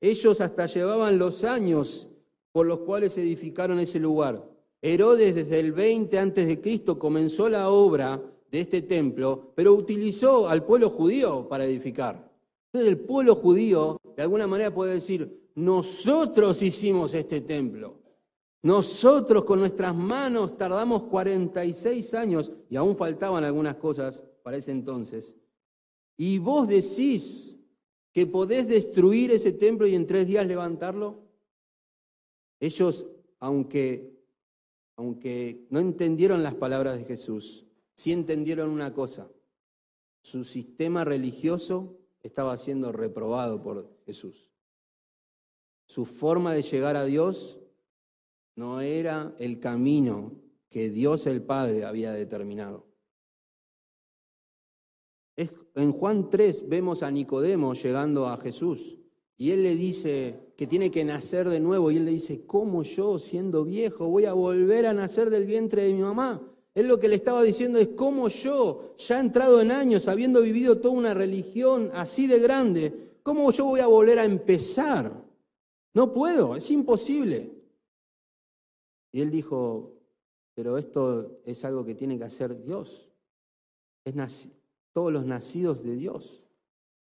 Ellos 0.00 0.40
hasta 0.40 0.64
llevaban 0.64 1.18
los 1.18 1.44
años 1.44 2.08
por 2.54 2.66
los 2.66 2.78
cuales 2.78 3.18
edificaron 3.18 3.80
ese 3.80 3.98
lugar. 3.98 4.48
Herodes 4.80 5.34
desde 5.34 5.58
el 5.58 5.72
20 5.72 6.16
antes 6.20 6.46
de 6.46 6.60
Cristo 6.60 7.00
comenzó 7.00 7.48
la 7.48 7.68
obra 7.68 8.22
de 8.48 8.60
este 8.60 8.82
templo, 8.82 9.50
pero 9.56 9.74
utilizó 9.74 10.48
al 10.48 10.64
pueblo 10.64 10.88
judío 10.88 11.48
para 11.48 11.64
edificar. 11.64 12.30
Entonces 12.72 12.92
el 12.92 13.00
pueblo 13.00 13.34
judío 13.34 14.00
de 14.16 14.22
alguna 14.22 14.46
manera 14.46 14.72
puede 14.72 14.94
decir, 14.94 15.50
nosotros 15.56 16.62
hicimos 16.62 17.12
este 17.14 17.40
templo. 17.40 17.96
Nosotros 18.62 19.44
con 19.44 19.58
nuestras 19.58 19.92
manos 19.92 20.56
tardamos 20.56 21.02
46 21.02 22.14
años 22.14 22.52
y 22.70 22.76
aún 22.76 22.94
faltaban 22.94 23.42
algunas 23.42 23.74
cosas 23.74 24.22
para 24.44 24.58
ese 24.58 24.70
entonces. 24.70 25.34
Y 26.16 26.38
vos 26.38 26.68
decís 26.68 27.58
que 28.12 28.28
podés 28.28 28.68
destruir 28.68 29.32
ese 29.32 29.50
templo 29.50 29.88
y 29.88 29.96
en 29.96 30.06
tres 30.06 30.28
días 30.28 30.46
levantarlo. 30.46 31.23
Ellos, 32.64 33.06
aunque, 33.40 34.24
aunque 34.96 35.66
no 35.68 35.80
entendieron 35.80 36.42
las 36.42 36.54
palabras 36.54 36.96
de 36.96 37.04
Jesús, 37.04 37.66
sí 37.94 38.10
entendieron 38.10 38.70
una 38.70 38.94
cosa. 38.94 39.30
Su 40.22 40.44
sistema 40.44 41.04
religioso 41.04 41.98
estaba 42.22 42.56
siendo 42.56 42.90
reprobado 42.90 43.60
por 43.60 43.94
Jesús. 44.06 44.50
Su 45.86 46.06
forma 46.06 46.54
de 46.54 46.62
llegar 46.62 46.96
a 46.96 47.04
Dios 47.04 47.60
no 48.56 48.80
era 48.80 49.34
el 49.38 49.60
camino 49.60 50.32
que 50.70 50.88
Dios 50.88 51.26
el 51.26 51.42
Padre 51.42 51.84
había 51.84 52.12
determinado. 52.12 52.86
En 55.36 55.92
Juan 55.92 56.30
3 56.30 56.66
vemos 56.66 57.02
a 57.02 57.10
Nicodemo 57.10 57.74
llegando 57.74 58.26
a 58.26 58.38
Jesús 58.38 59.03
y 59.36 59.50
él 59.50 59.62
le 59.62 59.74
dice 59.74 60.52
que 60.56 60.66
tiene 60.66 60.90
que 60.90 61.04
nacer 61.04 61.48
de 61.48 61.60
nuevo 61.60 61.90
y 61.90 61.96
él 61.96 62.04
le 62.04 62.12
dice, 62.12 62.46
¿cómo 62.46 62.82
yo 62.82 63.18
siendo 63.18 63.64
viejo 63.64 64.06
voy 64.06 64.26
a 64.26 64.32
volver 64.32 64.86
a 64.86 64.94
nacer 64.94 65.30
del 65.30 65.46
vientre 65.46 65.82
de 65.82 65.92
mi 65.92 66.02
mamá? 66.02 66.40
Él 66.74 66.88
lo 66.88 66.98
que 66.98 67.08
le 67.08 67.16
estaba 67.16 67.42
diciendo 67.42 67.78
es, 67.78 67.88
¿cómo 67.88 68.28
yo, 68.28 68.94
ya 68.98 69.20
entrado 69.20 69.60
en 69.60 69.70
años, 69.70 70.08
habiendo 70.08 70.42
vivido 70.42 70.78
toda 70.78 70.94
una 70.94 71.14
religión 71.14 71.90
así 71.94 72.26
de 72.26 72.38
grande, 72.38 73.12
cómo 73.22 73.50
yo 73.52 73.64
voy 73.64 73.80
a 73.80 73.86
volver 73.86 74.18
a 74.18 74.24
empezar? 74.24 75.24
No 75.94 76.12
puedo, 76.12 76.56
es 76.56 76.70
imposible. 76.70 77.52
Y 79.12 79.20
él 79.20 79.30
dijo, 79.30 79.92
pero 80.54 80.78
esto 80.78 81.40
es 81.44 81.64
algo 81.64 81.84
que 81.84 81.94
tiene 81.94 82.18
que 82.18 82.24
hacer 82.24 82.60
Dios. 82.60 83.10
Es 84.04 84.50
todos 84.92 85.12
los 85.12 85.24
nacidos 85.24 85.84
de 85.84 85.94
Dios. 85.94 86.43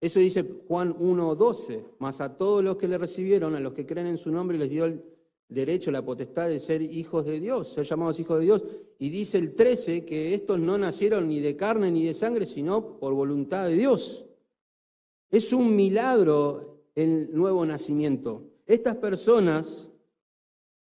Eso 0.04 0.20
dice 0.20 0.44
Juan 0.68 0.94
1.12, 0.98 1.82
más 2.00 2.20
a 2.20 2.36
todos 2.36 2.62
los 2.62 2.76
que 2.76 2.90
le 2.90 2.98
recibieron, 2.98 3.56
a 3.56 3.62
los 3.62 3.72
que 3.72 3.86
creen 3.86 4.08
en 4.08 4.18
su 4.18 4.32
nombre, 4.32 4.58
les 4.58 4.70
dio 4.70 4.84
el 4.84 5.02
derecho, 5.48 5.92
la 5.92 6.04
potestad 6.04 6.50
de 6.50 6.60
ser 6.60 6.82
hijos 6.82 7.24
de 7.24 7.40
Dios, 7.40 7.70
ser 7.70 7.86
llamados 7.86 8.20
hijos 8.20 8.40
de 8.40 8.44
Dios. 8.44 8.66
Y 9.00 9.10
dice 9.10 9.38
el 9.38 9.56
13 9.56 10.04
que 10.04 10.34
estos 10.34 10.60
no 10.60 10.78
nacieron 10.78 11.30
ni 11.30 11.40
de 11.40 11.56
carne 11.56 11.90
ni 11.90 12.04
de 12.04 12.14
sangre, 12.14 12.46
sino 12.46 13.00
por 13.00 13.14
voluntad 13.14 13.70
de 13.70 13.76
Dios. 13.76 14.26
Es 15.32 15.54
un 15.54 15.74
milagro 15.74 16.82
el 16.96 17.34
nuevo 17.34 17.66
nacimiento. 17.66 18.44
Estas 18.66 18.98
personas, 18.98 19.90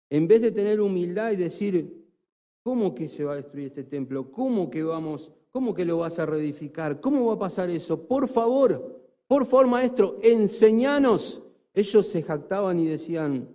en 0.09 0.30
vez 0.30 0.43
de 0.43 0.53
tener 0.53 0.80
humildad 0.80 1.34
y 1.34 1.36
decir, 1.36 2.07
¿cómo 2.63 2.95
que 2.95 3.09
se 3.09 3.26
va 3.26 3.34
a 3.34 3.36
destruir 3.36 3.67
este 3.67 3.84
templo? 3.84 4.32
¿Cómo 4.32 4.70
que 4.70 4.82
vamos 4.82 5.34
¿Cómo 5.51 5.74
que 5.74 5.86
lo 5.86 5.97
vas 5.97 6.20
a 6.20 6.26
reedificar? 6.26 6.99
¿Cómo 6.99 7.26
va 7.26 7.34
a 7.34 7.39
pasar 7.39 7.70
eso? 7.70 8.07
Por 8.07 8.28
favor, 8.28 8.99
por 9.30 9.46
favor, 9.46 9.68
maestro, 9.68 10.18
enseñanos. 10.24 11.44
Ellos 11.74 12.08
se 12.08 12.24
jactaban 12.24 12.80
y 12.80 12.88
decían, 12.88 13.48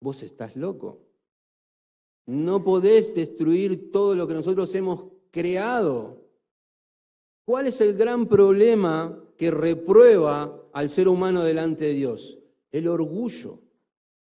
vos 0.00 0.22
estás 0.22 0.56
loco. 0.56 0.98
No 2.26 2.64
podés 2.64 3.14
destruir 3.14 3.92
todo 3.92 4.14
lo 4.14 4.26
que 4.26 4.34
nosotros 4.34 4.74
hemos 4.74 5.06
creado. 5.30 6.20
¿Cuál 7.44 7.68
es 7.68 7.80
el 7.80 7.96
gran 7.96 8.26
problema 8.26 9.22
que 9.38 9.52
reprueba 9.52 10.60
al 10.72 10.90
ser 10.90 11.06
humano 11.06 11.44
delante 11.44 11.84
de 11.84 11.94
Dios? 11.94 12.38
El 12.72 12.88
orgullo. 12.88 13.60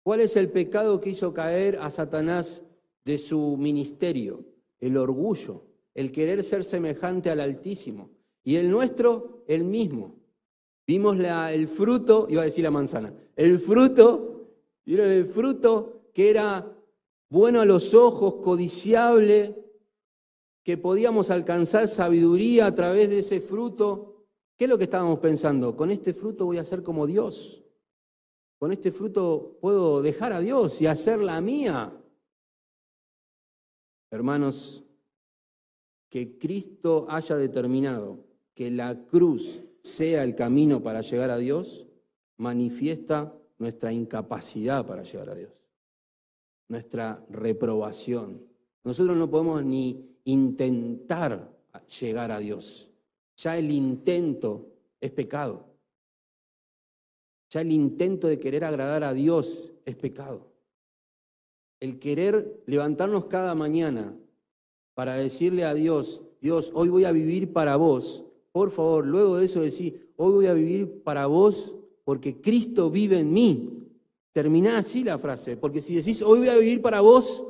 ¿Cuál 0.02 0.20
es 0.20 0.36
el 0.36 0.50
pecado 0.52 1.00
que 1.00 1.10
hizo 1.10 1.32
caer 1.32 1.78
a 1.80 1.90
Satanás 1.90 2.62
de 3.04 3.16
su 3.16 3.56
ministerio? 3.56 4.44
El 4.78 4.98
orgullo 4.98 5.68
el 5.98 6.12
querer 6.12 6.44
ser 6.44 6.62
semejante 6.62 7.28
al 7.28 7.40
Altísimo. 7.40 8.10
Y 8.44 8.54
el 8.54 8.70
nuestro, 8.70 9.42
el 9.48 9.64
mismo. 9.64 10.14
Vimos 10.88 11.18
la, 11.18 11.52
el 11.52 11.68
fruto, 11.68 12.26
iba 12.30 12.40
a 12.40 12.46
decir 12.46 12.64
la 12.64 12.70
manzana, 12.70 13.12
el 13.36 13.58
fruto, 13.58 14.48
vieron 14.86 15.10
el 15.10 15.26
fruto 15.26 16.08
que 16.14 16.30
era 16.30 16.74
bueno 17.28 17.60
a 17.60 17.66
los 17.66 17.92
ojos, 17.92 18.36
codiciable, 18.36 19.54
que 20.64 20.78
podíamos 20.78 21.28
alcanzar 21.28 21.88
sabiduría 21.88 22.64
a 22.64 22.74
través 22.74 23.10
de 23.10 23.18
ese 23.18 23.42
fruto. 23.42 24.28
¿Qué 24.56 24.64
es 24.64 24.70
lo 24.70 24.78
que 24.78 24.84
estábamos 24.84 25.18
pensando? 25.18 25.76
Con 25.76 25.90
este 25.90 26.14
fruto 26.14 26.46
voy 26.46 26.56
a 26.56 26.64
ser 26.64 26.82
como 26.82 27.06
Dios. 27.06 27.62
Con 28.58 28.72
este 28.72 28.90
fruto 28.90 29.58
puedo 29.60 30.00
dejar 30.00 30.32
a 30.32 30.40
Dios 30.40 30.80
y 30.80 30.86
hacer 30.86 31.18
la 31.18 31.38
mía. 31.42 32.02
Hermanos, 34.10 34.84
que 36.08 36.38
Cristo 36.38 37.04
haya 37.10 37.36
determinado 37.36 38.24
que 38.54 38.70
la 38.70 39.04
cruz 39.04 39.67
sea 39.82 40.24
el 40.24 40.34
camino 40.34 40.82
para 40.82 41.00
llegar 41.00 41.30
a 41.30 41.38
Dios, 41.38 41.86
manifiesta 42.36 43.34
nuestra 43.58 43.92
incapacidad 43.92 44.86
para 44.86 45.02
llegar 45.02 45.30
a 45.30 45.34
Dios, 45.34 45.52
nuestra 46.68 47.24
reprobación. 47.30 48.46
Nosotros 48.84 49.16
no 49.16 49.28
podemos 49.28 49.64
ni 49.64 50.16
intentar 50.24 51.50
llegar 52.00 52.30
a 52.30 52.38
Dios. 52.38 52.90
Ya 53.36 53.56
el 53.56 53.70
intento 53.70 54.66
es 55.00 55.10
pecado. 55.12 55.64
Ya 57.50 57.62
el 57.62 57.72
intento 57.72 58.28
de 58.28 58.38
querer 58.38 58.64
agradar 58.64 59.04
a 59.04 59.14
Dios 59.14 59.72
es 59.84 59.96
pecado. 59.96 60.52
El 61.80 61.98
querer 61.98 62.62
levantarnos 62.66 63.26
cada 63.26 63.54
mañana 63.54 64.14
para 64.94 65.14
decirle 65.14 65.64
a 65.64 65.74
Dios, 65.74 66.24
Dios, 66.40 66.72
hoy 66.74 66.88
voy 66.88 67.04
a 67.04 67.12
vivir 67.12 67.52
para 67.52 67.76
vos. 67.76 68.24
Por 68.58 68.72
favor, 68.72 69.06
luego 69.06 69.36
de 69.36 69.44
eso 69.44 69.60
decir, 69.60 70.12
hoy 70.16 70.32
voy 70.32 70.46
a 70.46 70.52
vivir 70.52 71.04
para 71.04 71.26
vos 71.26 71.76
porque 72.02 72.40
Cristo 72.40 72.90
vive 72.90 73.20
en 73.20 73.32
mí. 73.32 73.88
Termina 74.32 74.78
así 74.78 75.04
la 75.04 75.16
frase, 75.16 75.56
porque 75.56 75.80
si 75.80 75.94
decís, 75.94 76.22
hoy 76.22 76.40
voy 76.40 76.48
a 76.48 76.56
vivir 76.56 76.82
para 76.82 77.00
vos, 77.00 77.40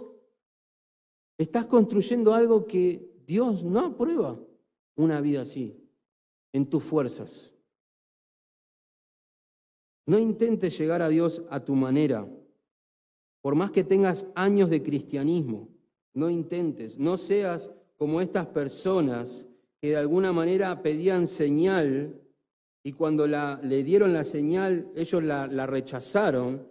estás 1.38 1.64
construyendo 1.64 2.34
algo 2.34 2.66
que 2.66 3.10
Dios 3.26 3.64
no 3.64 3.80
aprueba, 3.86 4.38
una 4.96 5.22
vida 5.22 5.40
así, 5.40 5.82
en 6.52 6.68
tus 6.68 6.84
fuerzas. 6.84 7.54
No 10.04 10.18
intentes 10.18 10.76
llegar 10.76 11.00
a 11.00 11.08
Dios 11.08 11.42
a 11.48 11.64
tu 11.64 11.74
manera, 11.74 12.28
Por 13.40 13.54
más 13.54 13.70
que 13.70 13.82
tengas 13.82 14.26
años 14.34 14.68
de 14.68 14.82
cristianismo, 14.82 15.70
no 16.12 16.28
intentes, 16.28 16.98
no 16.98 17.16
seas 17.16 17.70
como 17.96 18.20
estas 18.20 18.48
personas 18.48 19.47
que 19.80 19.90
de 19.90 19.96
alguna 19.96 20.32
manera 20.32 20.82
pedían 20.82 21.26
señal 21.26 22.20
y 22.82 22.92
cuando 22.92 23.26
la, 23.26 23.60
le 23.62 23.84
dieron 23.84 24.12
la 24.12 24.24
señal, 24.24 24.90
ellos 24.96 25.22
la, 25.22 25.46
la 25.46 25.66
rechazaron 25.66 26.66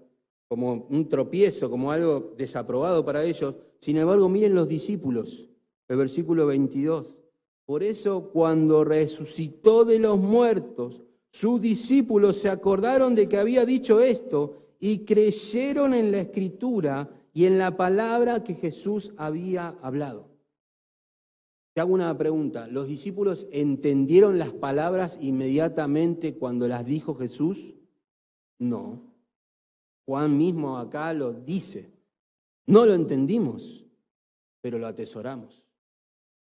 como 0.47 0.87
un 0.89 1.09
tropiezo, 1.09 1.69
como 1.69 1.91
algo 1.91 2.33
desaprobado 2.37 3.03
para 3.05 3.23
ellos. 3.23 3.55
Sin 3.79 3.97
embargo, 3.97 4.29
miren 4.29 4.55
los 4.55 4.67
discípulos, 4.67 5.47
el 5.87 5.97
versículo 5.97 6.45
22. 6.47 7.19
Por 7.65 7.83
eso 7.83 8.29
cuando 8.31 8.83
resucitó 8.83 9.83
de 9.83 9.99
los 9.99 10.17
muertos, 10.17 11.01
sus 11.29 11.61
discípulos 11.61 12.37
se 12.37 12.49
acordaron 12.49 13.13
de 13.13 13.27
que 13.27 13.37
había 13.37 13.65
dicho 13.65 13.99
esto 13.99 14.55
y 14.79 15.05
creyeron 15.05 15.93
en 15.93 16.11
la 16.11 16.21
escritura 16.21 17.09
y 17.33 17.45
en 17.45 17.57
la 17.57 17.75
palabra 17.75 18.43
que 18.43 18.55
Jesús 18.55 19.11
había 19.17 19.75
hablado. 19.81 20.36
Te 21.77 21.81
hago 21.81 21.93
una 21.93 22.17
pregunta. 22.17 22.65
¿Los 22.65 22.87
discípulos 22.87 23.47
entendieron 23.51 24.39
las 24.39 24.51
palabras 24.51 25.19
inmediatamente 25.21 26.35
cuando 26.35 26.67
las 26.67 26.83
dijo 26.87 27.13
Jesús? 27.13 27.75
No. 28.57 29.13
Juan 30.03 30.35
mismo 30.35 30.79
acá 30.79 31.13
lo 31.13 31.33
dice. 31.33 31.93
No 32.65 32.83
lo 32.87 32.95
entendimos, 32.95 33.85
pero 34.59 34.79
lo 34.79 34.87
atesoramos, 34.87 35.67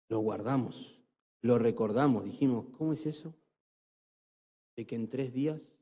lo 0.07 0.20
guardamos, 0.20 1.01
lo 1.41 1.57
recordamos. 1.57 2.26
Dijimos, 2.26 2.68
¿cómo 2.78 2.93
es 2.93 3.07
eso? 3.07 3.34
De 4.76 4.86
que 4.86 4.93
en 4.93 5.09
tres 5.09 5.34
días, 5.34 5.76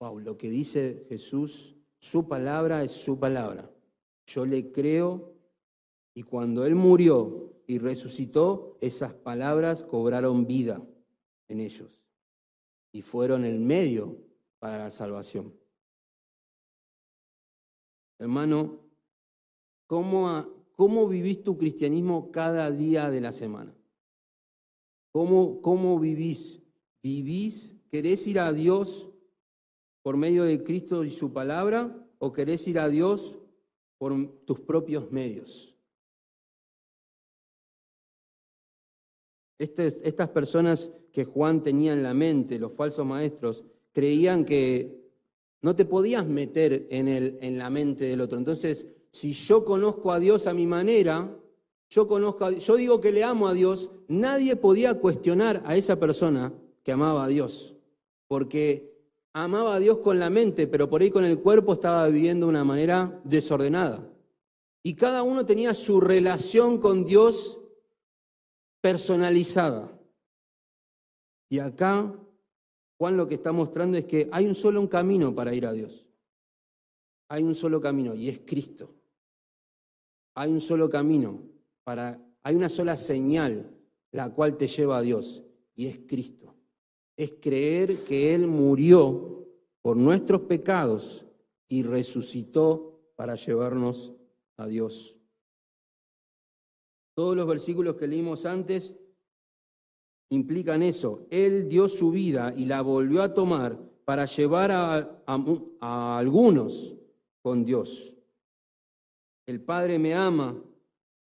wow, 0.00 0.18
lo 0.18 0.38
que 0.38 0.48
dice 0.48 1.04
Jesús, 1.10 1.76
su 1.98 2.26
palabra 2.26 2.84
es 2.84 2.92
su 2.92 3.20
palabra. 3.20 3.70
Yo 4.24 4.46
le 4.46 4.72
creo 4.72 5.34
y 6.14 6.22
cuando 6.22 6.64
Él 6.64 6.74
murió 6.74 7.52
y 7.72 7.78
resucitó, 7.78 8.76
esas 8.82 9.14
palabras 9.14 9.82
cobraron 9.82 10.46
vida 10.46 10.86
en 11.48 11.60
ellos 11.60 12.04
y 12.92 13.00
fueron 13.00 13.44
el 13.44 13.58
medio 13.60 14.18
para 14.58 14.76
la 14.78 14.90
salvación. 14.90 15.54
Hermano, 18.18 18.80
¿cómo, 19.86 20.66
cómo 20.72 21.08
vivís 21.08 21.42
tu 21.42 21.56
cristianismo 21.56 22.30
cada 22.30 22.70
día 22.70 23.08
de 23.08 23.22
la 23.22 23.32
semana? 23.32 23.74
¿Cómo, 25.10 25.62
¿Cómo 25.62 25.98
vivís? 25.98 26.60
¿Vivís? 27.02 27.74
¿Querés 27.90 28.26
ir 28.26 28.38
a 28.38 28.52
Dios 28.52 29.10
por 30.02 30.18
medio 30.18 30.44
de 30.44 30.62
Cristo 30.62 31.04
y 31.04 31.10
su 31.10 31.32
palabra 31.32 32.06
o 32.18 32.34
querés 32.34 32.68
ir 32.68 32.78
a 32.78 32.90
Dios 32.90 33.38
por 33.96 34.44
tus 34.44 34.60
propios 34.60 35.10
medios? 35.10 35.71
Estas 39.62 40.28
personas 40.28 40.90
que 41.12 41.24
Juan 41.24 41.62
tenía 41.62 41.92
en 41.92 42.02
la 42.02 42.14
mente, 42.14 42.58
los 42.58 42.72
falsos 42.72 43.06
maestros, 43.06 43.64
creían 43.92 44.44
que 44.44 45.02
no 45.60 45.76
te 45.76 45.84
podías 45.84 46.26
meter 46.26 46.86
en, 46.90 47.08
en 47.08 47.58
la 47.58 47.70
mente 47.70 48.04
del 48.04 48.20
otro. 48.20 48.38
Entonces, 48.38 48.86
si 49.10 49.32
yo 49.32 49.64
conozco 49.64 50.10
a 50.10 50.18
Dios 50.18 50.46
a 50.46 50.54
mi 50.54 50.66
manera, 50.66 51.36
yo, 51.90 52.06
conozco 52.08 52.50
yo 52.50 52.76
digo 52.76 53.00
que 53.00 53.12
le 53.12 53.22
amo 53.22 53.46
a 53.46 53.52
Dios, 53.52 53.90
nadie 54.08 54.56
podía 54.56 54.98
cuestionar 54.98 55.62
a 55.66 55.76
esa 55.76 56.00
persona 56.00 56.52
que 56.82 56.92
amaba 56.92 57.24
a 57.24 57.28
Dios, 57.28 57.76
porque 58.26 58.92
amaba 59.34 59.74
a 59.74 59.78
Dios 59.78 59.98
con 59.98 60.18
la 60.18 60.30
mente, 60.30 60.66
pero 60.66 60.88
por 60.88 61.02
ahí 61.02 61.10
con 61.10 61.24
el 61.24 61.38
cuerpo 61.38 61.74
estaba 61.74 62.06
viviendo 62.08 62.46
de 62.46 62.50
una 62.50 62.64
manera 62.64 63.20
desordenada. 63.24 64.08
Y 64.82 64.94
cada 64.94 65.22
uno 65.22 65.46
tenía 65.46 65.74
su 65.74 66.00
relación 66.00 66.78
con 66.78 67.04
Dios 67.04 67.60
personalizada. 68.82 69.90
Y 71.48 71.60
acá 71.60 72.14
Juan 72.98 73.16
lo 73.16 73.26
que 73.26 73.36
está 73.36 73.52
mostrando 73.52 73.96
es 73.96 74.04
que 74.04 74.28
hay 74.30 74.46
un 74.46 74.54
solo 74.54 74.86
camino 74.88 75.34
para 75.34 75.54
ir 75.54 75.66
a 75.66 75.72
Dios. 75.72 76.06
Hay 77.28 77.42
un 77.42 77.54
solo 77.54 77.80
camino 77.80 78.14
y 78.14 78.28
es 78.28 78.40
Cristo. 78.44 78.94
Hay 80.34 80.50
un 80.50 80.60
solo 80.60 80.90
camino 80.90 81.40
para 81.84 82.20
hay 82.42 82.54
una 82.54 82.68
sola 82.68 82.96
señal 82.96 83.70
la 84.10 84.32
cual 84.34 84.56
te 84.56 84.66
lleva 84.66 84.98
a 84.98 85.02
Dios 85.02 85.42
y 85.74 85.86
es 85.86 86.00
Cristo. 86.06 86.54
Es 87.16 87.34
creer 87.40 88.04
que 88.04 88.34
él 88.34 88.46
murió 88.46 89.46
por 89.80 89.96
nuestros 89.96 90.42
pecados 90.42 91.24
y 91.68 91.82
resucitó 91.82 93.12
para 93.16 93.34
llevarnos 93.34 94.12
a 94.56 94.66
Dios. 94.66 95.18
Todos 97.14 97.36
los 97.36 97.46
versículos 97.46 97.96
que 97.96 98.06
leímos 98.06 98.46
antes 98.46 98.98
implican 100.30 100.82
eso. 100.82 101.26
Él 101.30 101.68
dio 101.68 101.88
su 101.88 102.10
vida 102.10 102.54
y 102.56 102.64
la 102.64 102.80
volvió 102.80 103.22
a 103.22 103.34
tomar 103.34 103.78
para 104.04 104.24
llevar 104.24 104.70
a, 104.70 106.18
algunos 106.18 106.96
con 107.42 107.64
Dios. 107.64 108.14
El 109.46 109.60
Padre 109.60 109.98
me 109.98 110.14
ama, 110.14 110.62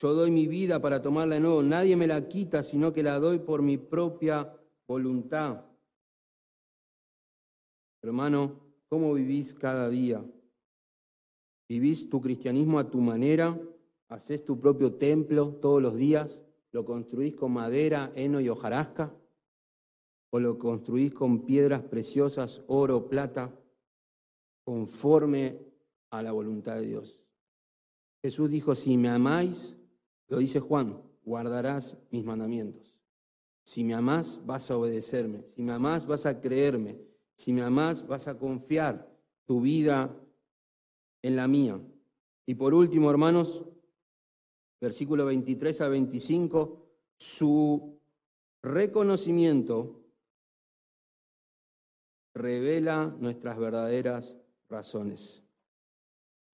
yo 0.00 0.14
doy 0.14 0.30
mi 0.30 0.46
vida 0.46 0.80
para 0.80 1.00
tomarla 1.00 1.36
de 1.36 1.40
nuevo. 1.40 1.62
Nadie 1.62 1.96
me 1.96 2.06
la 2.06 2.26
quita, 2.26 2.62
sino 2.62 2.92
que 2.92 3.02
la 3.02 3.18
doy 3.18 3.38
por 3.38 3.62
mi 3.62 3.78
propia 3.78 4.52
voluntad. 4.88 5.64
Hermano, 8.02 8.60
¿cómo 8.88 9.14
vivís 9.14 9.54
cada 9.54 9.88
día? 9.88 10.24
¿Vivís 11.68 12.08
tu 12.08 12.20
cristianismo 12.20 12.78
a 12.78 12.88
tu 12.90 13.00
manera? 13.00 13.58
¿Haces 14.08 14.44
tu 14.44 14.60
propio 14.60 14.94
templo 14.94 15.54
todos 15.60 15.82
los 15.82 15.96
días? 15.96 16.40
¿Lo 16.72 16.84
construís 16.84 17.34
con 17.34 17.52
madera, 17.52 18.12
heno 18.14 18.40
y 18.40 18.48
hojarasca? 18.48 19.14
¿O 20.30 20.38
lo 20.38 20.58
construís 20.58 21.12
con 21.12 21.44
piedras 21.44 21.82
preciosas, 21.82 22.62
oro, 22.66 23.08
plata, 23.08 23.58
conforme 24.64 25.58
a 26.10 26.22
la 26.22 26.32
voluntad 26.32 26.76
de 26.76 26.86
Dios? 26.86 27.22
Jesús 28.22 28.50
dijo, 28.50 28.74
si 28.74 28.96
me 28.96 29.08
amáis, 29.08 29.76
lo 30.28 30.38
dice 30.38 30.60
Juan, 30.60 31.02
guardarás 31.24 31.96
mis 32.10 32.24
mandamientos. 32.24 32.96
Si 33.64 33.82
me 33.82 33.94
amás, 33.94 34.40
vas 34.46 34.70
a 34.70 34.76
obedecerme. 34.76 35.44
Si 35.48 35.62
me 35.62 35.72
amás, 35.72 36.06
vas 36.06 36.26
a 36.26 36.40
creerme. 36.40 37.00
Si 37.36 37.52
me 37.52 37.62
amás, 37.62 38.06
vas 38.06 38.28
a 38.28 38.38
confiar 38.38 39.12
tu 39.44 39.60
vida 39.60 40.16
en 41.22 41.36
la 41.36 41.48
mía. 41.48 41.80
Y 42.46 42.54
por 42.54 42.74
último, 42.74 43.10
hermanos, 43.10 43.64
versículo 44.80 45.24
23 45.26 45.80
a 45.80 45.88
25, 45.88 46.76
su 47.16 47.98
reconocimiento 48.62 50.02
revela 52.34 53.14
nuestras 53.18 53.58
verdaderas 53.58 54.36
razones. 54.68 55.42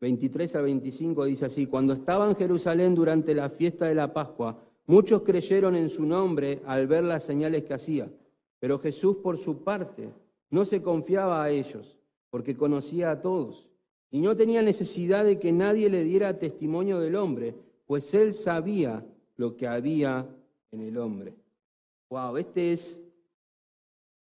23 0.00 0.56
a 0.56 0.62
25 0.62 1.24
dice 1.24 1.46
así, 1.46 1.66
cuando 1.66 1.92
estaba 1.92 2.28
en 2.28 2.36
Jerusalén 2.36 2.94
durante 2.94 3.34
la 3.34 3.48
fiesta 3.48 3.86
de 3.86 3.94
la 3.94 4.12
Pascua, 4.12 4.60
muchos 4.86 5.22
creyeron 5.22 5.76
en 5.76 5.88
su 5.88 6.04
nombre 6.04 6.60
al 6.66 6.86
ver 6.86 7.04
las 7.04 7.24
señales 7.24 7.64
que 7.64 7.74
hacía, 7.74 8.10
pero 8.58 8.78
Jesús 8.78 9.16
por 9.18 9.38
su 9.38 9.62
parte 9.62 10.10
no 10.50 10.64
se 10.64 10.82
confiaba 10.82 11.42
a 11.42 11.50
ellos, 11.50 11.96
porque 12.30 12.56
conocía 12.56 13.10
a 13.10 13.20
todos, 13.20 13.70
y 14.10 14.20
no 14.20 14.36
tenía 14.36 14.60
necesidad 14.62 15.24
de 15.24 15.38
que 15.38 15.52
nadie 15.52 15.88
le 15.88 16.04
diera 16.04 16.38
testimonio 16.38 16.98
del 17.00 17.16
hombre, 17.16 17.54
pues 17.92 18.14
él 18.14 18.32
sabía 18.32 19.06
lo 19.36 19.54
que 19.54 19.66
había 19.66 20.26
en 20.70 20.80
el 20.80 20.96
hombre. 20.96 21.36
Wow, 22.08 22.38
este 22.38 22.72
es, 22.72 23.04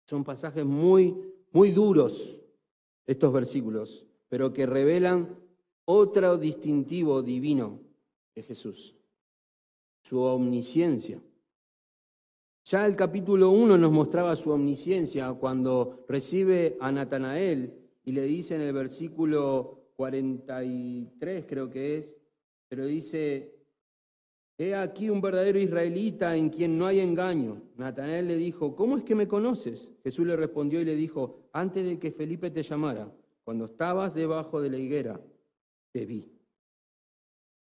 son 0.09 0.25
pasajes 0.25 0.65
muy, 0.65 1.17
muy 1.53 1.71
duros, 1.71 2.43
estos 3.07 3.33
versículos, 3.33 4.09
pero 4.29 4.53
que 4.53 4.67
revelan 4.67 5.39
otro 5.85 6.37
distintivo 6.37 7.23
divino 7.23 7.79
de 8.35 8.43
Jesús, 8.43 8.97
su 10.03 10.19
omnisciencia. 10.19 11.23
Ya 12.65 12.85
el 12.85 12.97
capítulo 12.97 13.53
1 13.53 13.79
nos 13.79 13.93
mostraba 13.93 14.35
su 14.35 14.51
omnisciencia 14.51 15.33
cuando 15.35 16.05
recibe 16.09 16.77
a 16.81 16.91
Natanael 16.91 17.73
y 18.05 18.11
le 18.11 18.23
dice 18.23 18.57
en 18.57 18.63
el 18.63 18.73
versículo 18.73 19.93
43, 19.95 21.45
creo 21.47 21.71
que 21.71 21.99
es, 21.99 22.19
pero 22.69 22.85
dice, 22.85 23.60
He 24.63 24.75
aquí 24.75 25.09
un 25.09 25.23
verdadero 25.23 25.59
israelita 25.59 26.37
en 26.37 26.51
quien 26.51 26.77
no 26.77 26.85
hay 26.85 27.01
engaño. 27.01 27.63
Natanael 27.79 28.29
le 28.29 28.37
dijo, 28.37 28.77
¿cómo 28.77 28.99
es 28.99 29.03
que 29.03 29.15
me 29.15 29.27
conoces? 29.27 29.91
Jesús 30.05 30.27
le 30.27 30.37
respondió 30.37 30.83
y 30.83 30.85
le 30.85 30.95
dijo, 30.97 31.49
antes 31.55 31.83
de 31.83 31.99
que 31.99 32.13
Felipe 32.13 32.51
te 32.51 32.63
llamara, 32.63 33.11
cuando 33.43 33.65
estabas 33.65 34.13
debajo 34.13 34.61
de 34.61 34.69
la 34.69 34.77
higuera, 34.77 35.19
te 35.93 36.05
vi. 36.05 36.31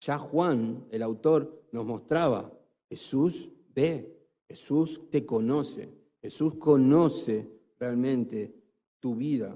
Ya 0.00 0.16
Juan, 0.16 0.86
el 0.90 1.02
autor, 1.02 1.64
nos 1.70 1.84
mostraba, 1.84 2.50
Jesús 2.88 3.50
ve, 3.74 4.16
Jesús 4.48 5.02
te 5.10 5.26
conoce, 5.26 5.90
Jesús 6.22 6.54
conoce 6.54 7.46
realmente 7.78 8.54
tu 9.00 9.16
vida. 9.16 9.54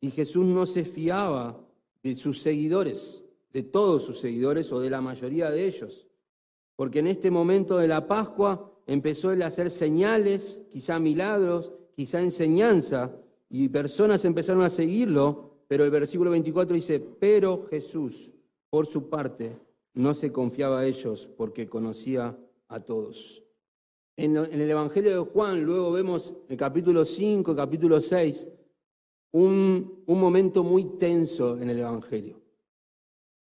Y 0.00 0.10
Jesús 0.10 0.44
no 0.44 0.66
se 0.66 0.84
fiaba 0.84 1.64
de 2.02 2.16
sus 2.16 2.42
seguidores, 2.42 3.24
de 3.52 3.62
todos 3.62 4.02
sus 4.02 4.18
seguidores 4.18 4.72
o 4.72 4.80
de 4.80 4.90
la 4.90 5.00
mayoría 5.00 5.52
de 5.52 5.66
ellos. 5.66 6.08
Porque 6.76 6.98
en 6.98 7.06
este 7.06 7.30
momento 7.30 7.78
de 7.78 7.88
la 7.88 8.08
Pascua 8.08 8.72
empezó 8.86 9.30
a 9.30 9.46
hacer 9.46 9.70
señales, 9.70 10.62
quizá 10.70 10.98
milagros, 10.98 11.72
quizá 11.94 12.20
enseñanza, 12.20 13.16
y 13.48 13.68
personas 13.68 14.24
empezaron 14.24 14.62
a 14.62 14.70
seguirlo, 14.70 15.62
pero 15.68 15.84
el 15.84 15.90
versículo 15.90 16.30
24 16.30 16.74
dice, 16.74 17.00
pero 17.00 17.66
Jesús, 17.70 18.32
por 18.68 18.86
su 18.86 19.08
parte, 19.08 19.56
no 19.94 20.12
se 20.12 20.32
confiaba 20.32 20.80
a 20.80 20.86
ellos 20.86 21.28
porque 21.36 21.68
conocía 21.68 22.36
a 22.68 22.80
todos. 22.80 23.42
En, 24.16 24.36
el 24.36 24.70
Evangelio 24.70 25.10
de 25.10 25.30
Juan, 25.30 25.62
luego 25.62 25.92
vemos 25.92 26.34
el 26.48 26.56
capítulo 26.56 27.04
5, 27.04 27.54
capítulo 27.54 28.00
6, 28.00 28.48
un, 29.32 30.02
un 30.06 30.20
momento 30.20 30.62
muy 30.62 30.96
tenso 30.98 31.58
en 31.58 31.70
el 31.70 31.80
Evangelio. 31.80 32.43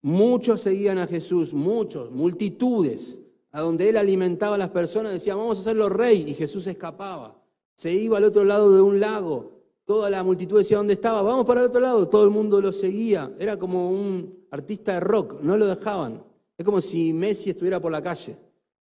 Muchos 0.02 0.60
seguían 0.60 0.98
a 0.98 1.06
Jesús, 1.06 1.52
muchos, 1.52 2.10
multitudes, 2.10 3.20
a 3.50 3.60
donde 3.60 3.88
él 3.88 3.96
alimentaba 3.96 4.54
a 4.56 4.58
las 4.58 4.70
personas, 4.70 5.12
decía, 5.12 5.34
vamos 5.34 5.58
a 5.58 5.60
hacerlo 5.62 5.88
rey, 5.88 6.24
y 6.28 6.34
Jesús 6.34 6.66
escapaba. 6.66 7.42
Se 7.74 7.92
iba 7.92 8.18
al 8.18 8.24
otro 8.24 8.44
lado 8.44 8.72
de 8.72 8.80
un 8.82 9.00
lago, 9.00 9.56
toda 9.86 10.10
la 10.10 10.22
multitud 10.22 10.58
decía, 10.58 10.76
¿dónde 10.76 10.94
estaba? 10.94 11.22
Vamos 11.22 11.46
para 11.46 11.60
el 11.60 11.68
otro 11.68 11.80
lado, 11.80 12.08
todo 12.08 12.24
el 12.24 12.30
mundo 12.30 12.60
lo 12.60 12.72
seguía. 12.72 13.34
Era 13.38 13.58
como 13.58 13.90
un 13.90 14.46
artista 14.50 14.94
de 14.94 15.00
rock, 15.00 15.40
no 15.40 15.56
lo 15.56 15.66
dejaban. 15.66 16.22
Es 16.58 16.64
como 16.64 16.80
si 16.80 17.12
Messi 17.12 17.50
estuviera 17.50 17.80
por 17.80 17.92
la 17.92 18.02
calle. 18.02 18.36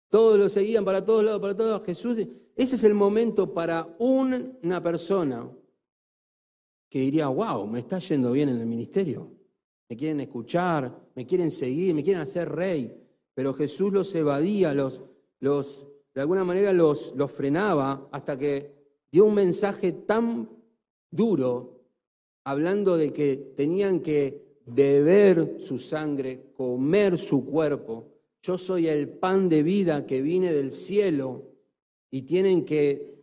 Todos 0.10 0.38
lo 0.38 0.50
seguían 0.50 0.86
para 0.86 1.04
todos 1.04 1.24
lados, 1.24 1.42
para 1.42 1.56
todos. 1.56 1.84
Jesús, 1.86 2.18
ese 2.56 2.76
es 2.76 2.84
el 2.84 2.94
momento 2.94 3.54
para 3.54 3.96
una 3.98 4.84
persona 4.84 5.50
que 6.90 7.00
diría, 7.00 7.28
wow, 7.28 7.66
me 7.66 7.80
está 7.80 7.98
yendo 8.00 8.32
bien 8.34 8.50
en 8.50 8.60
el 8.60 8.68
ministerio. 8.68 9.32
Me 9.92 9.98
quieren 9.98 10.22
escuchar, 10.22 11.12
me 11.16 11.26
quieren 11.26 11.52
seguir, 11.52 11.94
me 11.94 12.02
quieren 12.02 12.22
hacer 12.22 12.48
rey. 12.50 12.98
Pero 13.34 13.54
Jesús 13.54 13.92
los 13.92 14.16
evadía, 14.16 14.74
los, 14.74 15.02
los, 15.42 15.86
de 16.16 16.22
alguna 16.22 16.46
manera 16.46 16.72
los, 16.72 17.14
los 17.18 17.30
frenaba 17.30 18.08
hasta 18.14 18.40
que 18.40 18.72
dio 19.12 19.26
un 19.26 19.34
mensaje 19.34 19.92
tan 19.92 20.50
duro 21.10 21.82
hablando 22.46 22.96
de 22.96 23.12
que 23.12 23.36
tenían 23.58 24.00
que 24.00 24.62
beber 24.66 25.58
su 25.60 25.78
sangre, 25.78 26.54
comer 26.56 27.18
su 27.18 27.46
cuerpo. 27.46 28.14
Yo 28.42 28.58
soy 28.58 28.88
el 28.88 29.10
pan 29.10 29.50
de 29.50 29.62
vida 29.62 30.06
que 30.06 30.22
vine 30.22 30.54
del 30.54 30.72
cielo 30.72 31.50
y 32.10 32.22
tienen 32.22 32.64
que 32.64 33.14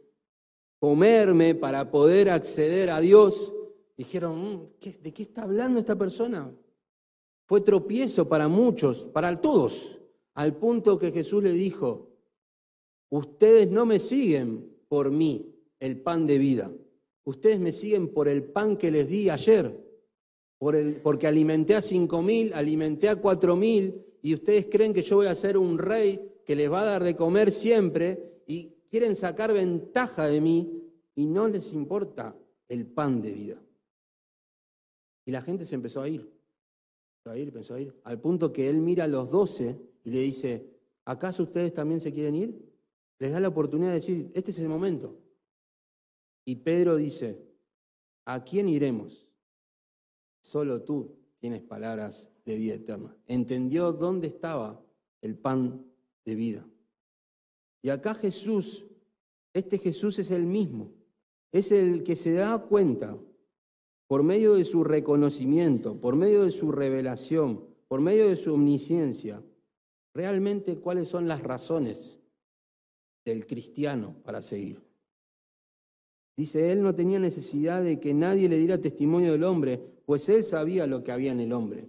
comerme 0.78 1.54
para 1.54 1.90
poder 1.90 2.28
acceder 2.28 2.90
a 2.90 3.00
Dios. 3.00 3.54
Dijeron, 3.99 4.40
mm, 4.40 5.03
¿de 5.03 5.12
qué 5.12 5.22
está 5.22 5.42
hablando 5.42 5.78
esta 5.78 5.96
persona? 5.96 6.51
Fue 7.44 7.61
tropiezo 7.61 8.26
para 8.26 8.49
muchos, 8.49 9.07
para 9.09 9.38
todos, 9.38 10.01
al 10.34 10.57
punto 10.57 10.99
que 10.99 11.12
Jesús 11.12 11.42
le 11.42 11.53
dijo, 11.53 12.09
ustedes 13.11 13.70
no 13.70 13.84
me 13.84 13.99
siguen 13.99 14.74
por 14.88 15.11
mí, 15.11 15.55
el 15.80 16.01
pan 16.01 16.26
de 16.26 16.38
vida. 16.38 16.72
Ustedes 17.24 17.61
me 17.61 17.72
siguen 17.72 18.09
por 18.09 18.28
el 18.28 18.44
pan 18.44 18.78
que 18.78 18.90
les 18.90 19.09
di 19.09 19.28
ayer 19.28 19.88
porque 20.59 21.26
alimenté 21.26 21.74
a 21.76 21.82
cinco 21.82 22.20
mil, 22.20 22.53
alimenté 22.53 23.09
a 23.09 23.16
cuatro 23.16 23.55
mil, 23.57 24.05
y 24.22 24.34
ustedes 24.34 24.66
creen 24.66 24.92
que 24.92 25.03
yo 25.03 25.16
voy 25.16 25.26
a 25.26 25.34
ser 25.34 25.57
un 25.57 25.78
rey 25.78 26.20
que 26.44 26.57
les 26.57 26.70
va 26.70 26.80
a 26.80 26.84
dar 26.84 27.05
de 27.05 27.14
comer 27.14 27.53
siempre, 27.53 28.42
y 28.46 28.74
quieren 28.90 29.14
sacar 29.14 29.53
ventaja 29.53 30.26
de 30.26 30.40
mí, 30.40 30.82
y 31.14 31.26
no 31.26 31.49
les 31.49 31.72
importa 31.72 32.36
el 32.68 32.86
pan 32.86 33.22
de 33.22 33.32
vida. 33.32 33.62
Y 35.29 35.31
la 35.31 35.43
gente 35.43 35.66
se 35.66 35.74
empezó 35.74 36.01
a 36.01 36.09
ir, 36.09 36.26
a 37.26 37.37
ir, 37.37 37.49
empezó 37.49 37.74
a 37.74 37.81
ir, 37.81 37.95
al 38.05 38.18
punto 38.18 38.51
que 38.51 38.70
él 38.70 38.81
mira 38.81 39.05
a 39.05 39.07
los 39.07 39.31
doce 39.31 39.79
y 40.03 40.11
le 40.11 40.20
dice, 40.20 40.70
¿acaso 41.05 41.43
ustedes 41.43 41.74
también 41.74 42.01
se 42.01 42.14
quieren 42.14 42.35
ir? 42.35 42.59
Les 43.18 43.31
da 43.33 43.39
la 43.39 43.49
oportunidad 43.49 43.91
de 43.91 43.97
decir, 43.97 44.31
este 44.33 44.53
es 44.53 44.59
el 44.59 44.70
momento. 44.70 45.18
Y 46.47 46.57
Pedro 46.57 46.97
dice, 46.97 47.47
¿a 48.24 48.43
quién 48.43 48.70
iremos? 48.70 49.29
Solo 50.41 50.83
tú 50.83 51.18
tienes 51.37 51.61
palabras 51.61 52.31
de 52.47 52.57
vida 52.57 52.76
eterna. 52.76 53.14
Entendió 53.26 53.93
dónde 53.93 54.29
estaba 54.29 54.83
el 55.20 55.37
pan 55.37 55.85
de 56.24 56.35
vida. 56.37 56.66
Y 57.83 57.91
acá 57.91 58.14
Jesús, 58.14 58.87
este 59.53 59.76
Jesús 59.76 60.18
es 60.20 60.31
el 60.31 60.47
mismo, 60.47 60.91
es 61.53 61.70
el 61.70 62.03
que 62.03 62.16
se 62.16 62.33
da 62.33 62.59
cuenta 62.66 63.14
por 64.09 64.22
medio 64.22 64.54
de 64.54 64.64
su 64.64 64.82
reconocimiento, 64.82 66.00
por 66.00 66.16
medio 66.16 66.44
de 66.44 66.50
su 66.50 66.72
revelación, 66.72 67.62
por 67.86 68.00
medio 68.00 68.28
de 68.28 68.36
su 68.36 68.54
omnisciencia, 68.54 69.42
realmente 70.14 70.78
cuáles 70.78 71.09
son 71.09 71.28
las 71.28 71.42
razones 71.42 72.18
del 73.24 73.46
cristiano 73.46 74.16
para 74.24 74.42
seguir. 74.42 74.80
Dice, 76.36 76.72
él 76.72 76.82
no 76.82 76.94
tenía 76.94 77.18
necesidad 77.18 77.82
de 77.82 78.00
que 78.00 78.14
nadie 78.14 78.48
le 78.48 78.56
diera 78.56 78.80
testimonio 78.80 79.32
del 79.32 79.44
hombre, 79.44 79.78
pues 80.06 80.28
él 80.28 80.42
sabía 80.42 80.86
lo 80.86 81.04
que 81.04 81.12
había 81.12 81.32
en 81.32 81.40
el 81.40 81.52
hombre. 81.52 81.88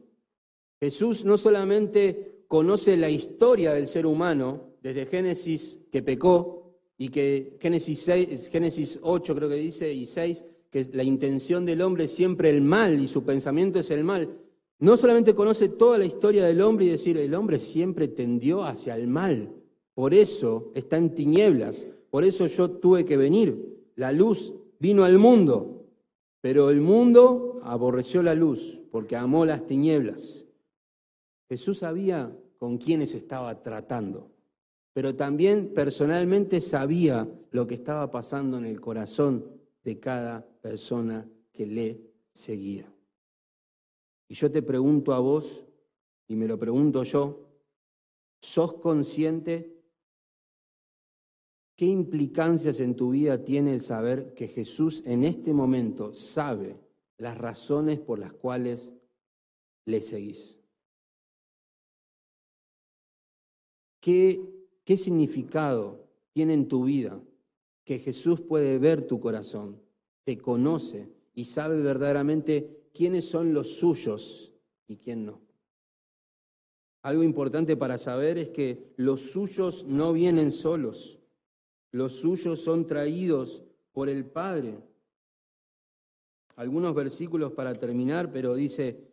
Jesús 0.80 1.24
no 1.24 1.38
solamente 1.38 2.43
conoce 2.47 2.97
la 2.97 3.09
historia 3.09 3.74
del 3.74 3.88
ser 3.88 4.05
humano, 4.05 4.74
desde 4.82 5.05
Génesis 5.05 5.80
que 5.91 6.01
pecó, 6.01 6.59
y 6.97 7.09
que 7.09 7.57
Génesis, 7.61 8.01
6, 8.01 8.49
Génesis 8.49 8.99
8 9.01 9.36
creo 9.36 9.47
que 9.47 9.55
dice, 9.55 9.93
y 9.93 10.05
6, 10.05 10.43
que 10.70 10.88
la 10.93 11.03
intención 11.03 11.65
del 11.65 11.82
hombre 11.82 12.05
es 12.05 12.11
siempre 12.11 12.49
el 12.49 12.61
mal 12.61 12.99
y 12.99 13.07
su 13.07 13.24
pensamiento 13.24 13.80
es 13.80 13.91
el 13.91 14.03
mal. 14.03 14.38
No 14.80 14.95
solamente 14.97 15.36
conoce 15.36 15.70
toda 15.70 15.97
la 15.97 16.05
historia 16.05 16.45
del 16.45 16.61
hombre 16.61 16.86
y 16.86 16.89
decir, 16.89 17.17
el 17.17 17.34
hombre 17.34 17.59
siempre 17.59 18.07
tendió 18.07 18.63
hacia 18.63 18.95
el 18.95 19.07
mal, 19.07 19.53
por 19.93 20.13
eso 20.13 20.72
está 20.76 20.97
en 20.97 21.13
tinieblas, 21.13 21.88
por 22.09 22.24
eso 22.24 22.47
yo 22.47 22.72
tuve 22.72 23.03
que 23.03 23.17
venir. 23.17 23.91
La 23.95 24.13
luz 24.13 24.53
vino 24.80 25.03
al 25.03 25.17
mundo, 25.17 25.88
pero 26.39 26.70
el 26.70 26.80
mundo 26.80 27.59
aborreció 27.63 28.24
la 28.24 28.34
luz 28.34 28.82
porque 28.91 29.17
amó 29.17 29.45
las 29.45 29.65
tinieblas. 29.65 30.45
Jesús 31.49 31.80
sabía 31.80 32.34
con 32.57 32.78
quiénes 32.78 33.13
estaba 33.13 33.61
tratando, 33.61 34.32
pero 34.93 35.15
también 35.15 35.74
personalmente 35.74 36.61
sabía 36.61 37.28
lo 37.51 37.67
que 37.67 37.76
estaba 37.76 38.09
pasando 38.11 38.57
en 38.57 38.65
el 38.65 38.80
corazón 38.80 39.45
de 39.84 39.99
cada 39.99 40.45
persona 40.62 41.30
que 41.51 41.66
le 41.66 42.14
seguía. 42.34 42.91
Y 44.28 44.36
yo 44.36 44.51
te 44.51 44.62
pregunto 44.62 45.14
a 45.14 45.20
vos, 45.20 45.66
y 46.28 46.36
me 46.36 46.47
lo 46.47 46.60
pregunto 46.60 47.03
yo, 47.03 47.47
¿sos 48.39 48.76
consciente 48.76 49.80
¿Qué 51.80 51.86
implicancias 51.86 52.82
en 52.82 52.97
tu 52.97 53.12
vida 53.12 53.45
tiene 53.45 53.74
el 53.74 53.80
saber 53.80 54.34
que 54.34 54.49
Jesús 54.49 55.01
en 55.05 55.24
este 55.24 55.53
momento 55.53 56.14
sabe 56.14 56.78
las 57.18 57.38
razones 57.38 58.01
por 58.01 58.20
las 58.20 58.34
cuales 58.34 58.91
le 59.86 60.01
seguís? 60.01 60.57
¿Qué, 64.01 64.41
qué 64.84 64.97
significado 64.97 66.05
tiene 66.34 66.53
en 66.53 66.68
tu 66.68 66.84
vida 66.84 67.24
que 67.86 67.97
Jesús 67.97 68.41
puede 68.41 68.78
ver 68.78 69.07
tu 69.07 69.22
corazón, 69.22 69.82
te 70.24 70.38
conoce 70.38 71.09
y 71.34 71.45
sabe 71.45 71.82
verdaderamente 71.82 72.89
quiénes 72.93 73.26
son 73.26 73.53
los 73.53 73.78
suyos 73.78 74.53
y 74.88 74.97
quién 74.97 75.26
no? 75.26 75.41
Algo 77.01 77.24
importante 77.24 77.78
para 77.78 77.97
saber 77.97 78.38
es 78.38 78.49
que 78.49 78.93
los 78.97 79.32
suyos 79.32 79.86
no 79.86 80.13
vienen 80.13 80.51
solos 80.51 81.20
los 81.91 82.13
suyos 82.13 82.59
son 82.59 82.86
traídos 82.86 83.63
por 83.91 84.09
el 84.09 84.26
Padre. 84.26 84.80
Algunos 86.55 86.93
versículos 86.93 87.53
para 87.53 87.74
terminar, 87.74 88.32
pero 88.32 88.53
dice, 88.53 89.07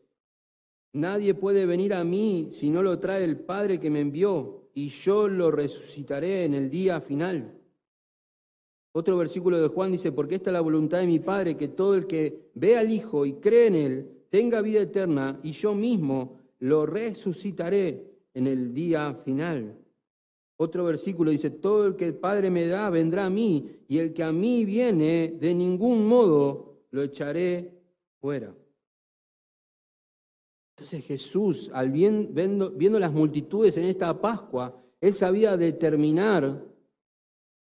nadie 0.93 1.35
puede 1.35 1.65
venir 1.65 1.95
a 1.95 2.05
mí 2.05 2.49
si 2.53 2.71
no 2.71 2.83
lo 2.83 2.99
trae 2.99 3.25
el 3.25 3.39
Padre 3.39 3.81
que 3.81 3.91
me 3.91 4.01
envió, 4.01 4.69
y 4.75 4.89
yo 4.91 5.27
lo 5.27 5.51
resucitaré 5.51 6.45
en 6.45 6.53
el 6.53 6.69
día 6.69 7.01
final. 7.01 7.59
Otro 8.99 9.19
versículo 9.19 9.61
de 9.61 9.69
Juan 9.69 9.93
dice, 9.93 10.11
porque 10.11 10.37
esta 10.37 10.49
es 10.49 10.55
la 10.55 10.63
voluntad 10.63 11.01
de 11.01 11.07
mi 11.07 11.19
Padre, 11.19 11.59
que 11.59 11.69
todo 11.69 11.97
el 11.97 12.07
que 12.07 12.49
ve 12.55 12.79
al 12.79 12.91
Hijo 12.91 13.27
y 13.27 13.35
cree 13.35 13.67
en 13.67 13.75
Él 13.75 14.11
tenga 14.31 14.63
vida 14.63 14.81
eterna, 14.81 15.39
y 15.43 15.51
yo 15.51 15.75
mismo 15.75 16.39
lo 16.61 16.87
resucitaré 16.87 18.11
en 18.33 18.47
el 18.47 18.73
día 18.73 19.13
final. 19.23 19.77
Otro 20.57 20.85
versículo 20.85 21.31
dice, 21.31 21.51
todo 21.51 21.89
el 21.89 21.97
que 21.97 22.07
el 22.07 22.15
Padre 22.15 22.49
me 22.49 22.67
da 22.69 22.89
vendrá 22.89 23.27
a 23.27 23.31
mí, 23.31 23.71
y 23.87 23.99
el 23.99 24.15
que 24.15 24.23
a 24.23 24.33
mí 24.33 24.65
viene, 24.65 25.37
de 25.39 25.55
ningún 25.55 26.07
modo 26.07 26.79
lo 26.91 27.03
echaré 27.03 27.75
fuera. 28.19 28.55
Entonces 30.75 31.05
Jesús, 31.05 31.71
al 31.75 31.91
viendo, 31.91 32.71
viendo 32.71 32.99
las 32.99 33.13
multitudes 33.13 33.77
en 33.77 33.85
esta 33.85 34.19
Pascua, 34.19 34.75
él 35.03 35.13
sabía 35.13 35.59
determinar 35.59 36.76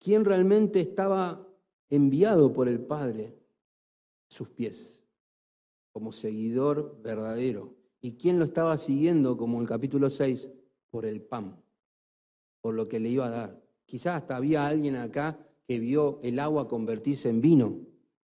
quién 0.00 0.24
realmente 0.24 0.80
estaba 0.80 1.46
enviado 1.88 2.52
por 2.52 2.68
el 2.68 2.80
Padre 2.80 3.36
a 4.28 4.34
sus 4.34 4.48
pies. 4.48 4.96
como 5.92 6.12
seguidor 6.12 7.00
verdadero. 7.02 7.74
¿Y 8.00 8.12
quién 8.12 8.38
lo 8.38 8.44
estaba 8.44 8.76
siguiendo, 8.76 9.36
como 9.36 9.60
el 9.60 9.66
capítulo 9.66 10.08
6? 10.08 10.48
Por 10.88 11.04
el 11.04 11.20
pan, 11.20 11.60
por 12.60 12.74
lo 12.74 12.88
que 12.88 13.00
le 13.00 13.08
iba 13.08 13.26
a 13.26 13.30
dar. 13.30 13.62
Quizás 13.86 14.22
hasta 14.22 14.36
había 14.36 14.68
alguien 14.68 14.94
acá 14.94 15.36
que 15.66 15.80
vio 15.80 16.20
el 16.22 16.38
agua 16.38 16.68
convertirse 16.68 17.28
en 17.28 17.40
vino 17.40 17.80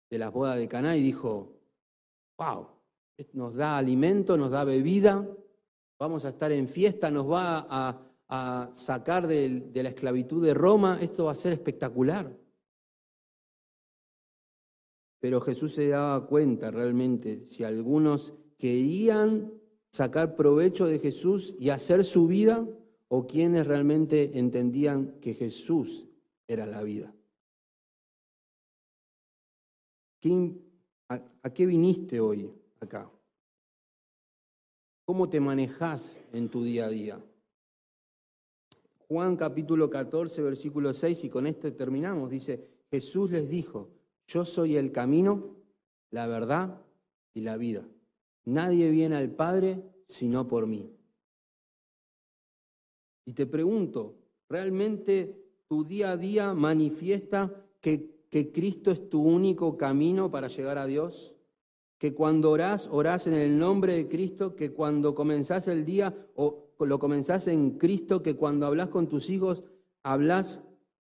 de 0.09 0.19
las 0.19 0.33
bodas 0.33 0.59
de 0.59 0.69
Caná 0.69 0.97
y 0.97 1.03
dijo, 1.03 1.61
wow, 2.39 2.69
nos 3.33 3.55
da 3.55 3.77
alimento, 3.77 4.37
nos 4.37 4.51
da 4.51 4.65
bebida, 4.65 5.29
vamos 5.99 6.25
a 6.25 6.31
estar 6.31 6.53
en 6.53 6.69
fiesta, 6.69 7.11
nos 7.11 7.31
va 7.31 7.67
a, 7.69 8.10
sacar 8.75 9.27
de 9.27 9.83
la 9.83 9.89
esclavitud 9.89 10.45
de 10.45 10.55
Roma, 10.55 10.99
esto 11.01 11.25
va 11.25 11.33
a 11.33 11.37
ser 11.37 11.53
espectacular. 11.53 12.37
Pero 15.21 15.41
Jesús 15.41 15.75
se 15.75 15.89
daba 15.89 16.27
cuenta 16.27 16.71
realmente 16.71 17.45
si 17.47 17.65
algunos 17.65 18.33
querían 18.57 19.53
sacar 19.91 20.37
provecho 20.37 20.87
de 20.87 20.99
Jesús 20.99 21.55
y 21.59 21.71
hacer 21.71 22.05
su 22.05 22.27
vida 22.27 22.67
o 23.09 23.27
quienes 23.27 23.67
realmente 23.67 24.39
entendían 24.39 25.19
que 25.21 25.35
Jesús 25.35 26.07
era 26.47 26.67
la 26.67 26.83
vida. 26.83 27.15
¿A 31.09 31.51
qué 31.51 31.67
viniste 31.67 32.21
hoy 32.21 32.53
acá? 32.79 33.11
¿Cómo 35.05 35.29
te 35.29 35.41
manejas 35.41 36.21
en 36.33 36.49
tu 36.49 36.63
día 36.63 36.87
a 36.87 36.89
día? 36.89 37.25
Juan 39.11 39.37
capítulo 39.37 39.91
14, 39.91 40.41
versículo 40.41 40.95
6, 40.95 41.25
y 41.25 41.29
con 41.31 41.49
esto 41.49 41.73
terminamos, 41.75 42.31
dice, 42.31 42.65
Jesús 42.93 43.33
les 43.33 43.51
dijo, 43.51 43.91
yo 44.29 44.45
soy 44.45 44.77
el 44.77 44.93
camino, 44.93 45.57
la 46.13 46.29
verdad 46.29 46.81
y 47.35 47.41
la 47.41 47.57
vida. 47.57 47.89
Nadie 48.45 48.89
viene 48.89 49.17
al 49.17 49.33
Padre 49.33 49.83
sino 50.07 50.47
por 50.47 50.69
mí. 50.69 50.93
Y 53.25 53.33
te 53.33 53.47
pregunto, 53.47 54.15
¿realmente 54.49 55.45
tu 55.67 55.83
día 55.83 56.13
a 56.13 56.17
día 56.17 56.55
manifiesta 56.55 57.67
que, 57.81 58.29
que 58.31 58.53
Cristo 58.53 58.93
es 58.93 59.09
tu 59.11 59.25
único 59.25 59.77
camino 59.77 60.31
para 60.31 60.47
llegar 60.47 60.79
a 60.79 60.87
Dios? 60.87 61.35
que 61.99 62.15
cuando 62.15 62.51
orás, 62.51 62.89
orás 62.91 63.27
en 63.27 63.35
el 63.35 63.59
nombre 63.59 63.93
de 63.93 64.09
Cristo, 64.09 64.57
que 64.57 64.73
cuando 64.73 65.15
comenzás 65.15 65.69
el 65.69 65.85
día 65.85 66.17
o 66.35 66.70
lo 66.89 66.99
comenzás 66.99 67.49
en 67.49 67.79
Cristo, 67.79 68.23
que 68.23 68.37
cuando 68.37 68.67
hablas 68.67 68.89
con 68.89 69.09
tus 69.09 69.31
hijos, 69.31 69.65
hablas, 70.03 70.65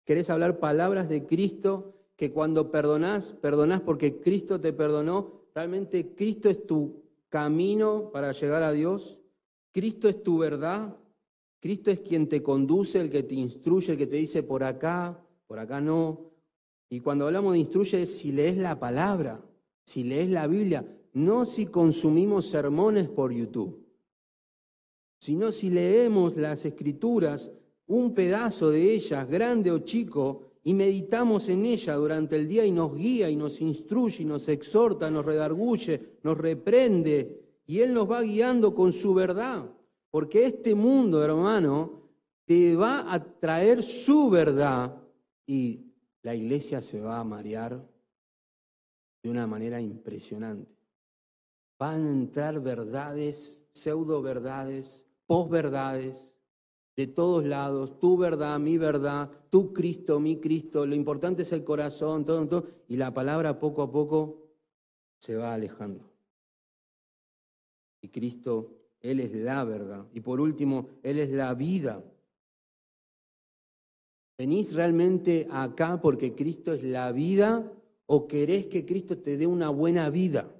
querés 0.05 0.31
hablar 0.31 0.59
palabras 0.59 1.09
de 1.09 1.27
Cristo, 1.27 1.95
que 2.17 2.33
cuando 2.33 2.71
perdonás, 2.71 3.35
perdonás 3.41 3.81
porque 3.81 4.21
Cristo 4.21 4.61
te 4.61 4.73
perdonó. 4.73 5.47
Realmente 5.55 6.15
Cristo 6.15 6.49
es 6.49 6.67
tu 6.67 7.03
camino 7.29 8.11
para 8.13 8.33
llegar 8.33 8.63
a 8.63 8.73
Dios. 8.73 9.19
Cristo 9.73 10.09
es 10.09 10.23
tu 10.23 10.39
verdad. 10.39 10.97
Cristo 11.61 11.91
es 11.91 12.01
quien 12.01 12.29
te 12.29 12.43
conduce, 12.43 13.01
el 13.01 13.11
que 13.11 13.23
te 13.23 13.35
instruye, 13.35 13.93
el 13.93 13.99
que 13.99 14.07
te 14.07 14.17
dice 14.17 14.43
por 14.43 14.65
acá, 14.65 15.23
por 15.47 15.59
acá 15.59 15.81
no. 15.81 16.31
Y 16.89 17.01
cuando 17.01 17.27
hablamos 17.27 17.53
de 17.53 17.61
instruye 17.61 18.03
es 18.03 18.17
si 18.17 18.33
lees 18.33 18.57
la 18.57 18.79
palabra 18.79 19.43
si 19.91 20.05
lees 20.05 20.31
la 20.31 20.47
Biblia, 20.47 20.87
no 21.15 21.45
si 21.45 21.67
consumimos 21.67 22.47
sermones 22.47 23.09
por 23.09 23.33
YouTube, 23.33 23.85
sino 25.21 25.53
si 25.53 25.69
leemos 25.69 26.37
las 26.37 26.65
escrituras, 26.65 27.51
un 27.87 28.15
pedazo 28.15 28.71
de 28.71 28.95
ellas, 28.95 29.29
grande 29.29 29.71
o 29.71 29.81
chico, 29.81 30.47
y 30.63 30.73
meditamos 30.73 31.49
en 31.51 31.67
ella 31.67 31.95
durante 31.95 32.37
el 32.37 32.49
día 32.49 32.65
y 32.65 32.71
nos 32.71 32.97
guía 32.97 33.29
y 33.29 33.37
nos 33.37 33.61
instruye 33.61 34.23
y 34.23 34.27
nos 34.27 34.49
exhorta, 34.49 35.11
nos 35.11 35.27
redarguye, 35.27 36.19
nos 36.23 36.39
reprende, 36.39 37.61
y 37.67 37.81
Él 37.81 37.93
nos 37.93 38.11
va 38.11 38.23
guiando 38.23 38.75
con 38.75 38.93
su 38.93 39.13
verdad, 39.13 39.71
porque 40.11 40.45
este 40.47 40.75
mundo, 40.75 41.23
hermano, 41.23 42.01
te 42.47 42.75
va 42.75 43.13
a 43.13 43.23
traer 43.23 43.83
su 43.83 44.31
verdad 44.31 45.03
y 45.47 45.93
la 46.23 46.35
iglesia 46.35 46.81
se 46.81 47.01
va 47.01 47.21
a 47.21 47.25
marear 47.25 47.87
de 49.23 49.31
una 49.31 49.47
manera 49.47 49.81
impresionante. 49.81 50.75
Van 51.79 52.07
a 52.07 52.11
entrar 52.11 52.61
verdades, 52.61 53.63
pseudo 53.73 54.23
verdades, 54.23 55.05
posverdades, 55.31 56.35
de 56.97 57.07
todos 57.07 57.45
lados, 57.45 58.01
tu 58.01 58.17
verdad, 58.17 58.59
mi 58.59 58.79
verdad, 58.79 59.31
tu 59.49 59.73
Cristo, 59.73 60.19
mi 60.19 60.41
Cristo, 60.41 60.85
lo 60.85 60.97
importante 60.97 61.43
es 61.43 61.53
el 61.53 61.63
corazón, 61.63 62.25
todo, 62.25 62.49
todo, 62.49 62.67
y 62.89 62.97
la 62.97 63.15
palabra 63.15 63.57
poco 63.57 63.83
a 63.83 63.93
poco 63.93 64.49
se 65.21 65.37
va 65.37 65.55
alejando. 65.55 66.11
Y 68.01 68.09
Cristo, 68.09 68.73
Él 68.99 69.21
es 69.21 69.33
la 69.33 69.63
verdad. 69.63 70.05
Y 70.13 70.19
por 70.19 70.41
último, 70.41 70.89
Él 71.05 71.21
es 71.21 71.31
la 71.31 71.55
vida. 71.55 72.03
¿Venís 74.37 74.75
realmente 74.75 75.47
acá 75.49 76.01
porque 76.03 76.35
Cristo 76.35 76.73
es 76.73 76.83
la 76.83 77.13
vida 77.13 77.73
o 78.07 78.27
querés 78.27 78.67
que 78.67 78.85
Cristo 78.85 79.17
te 79.17 79.37
dé 79.37 79.47
una 79.47 79.69
buena 79.69 80.11
vida? 80.11 80.53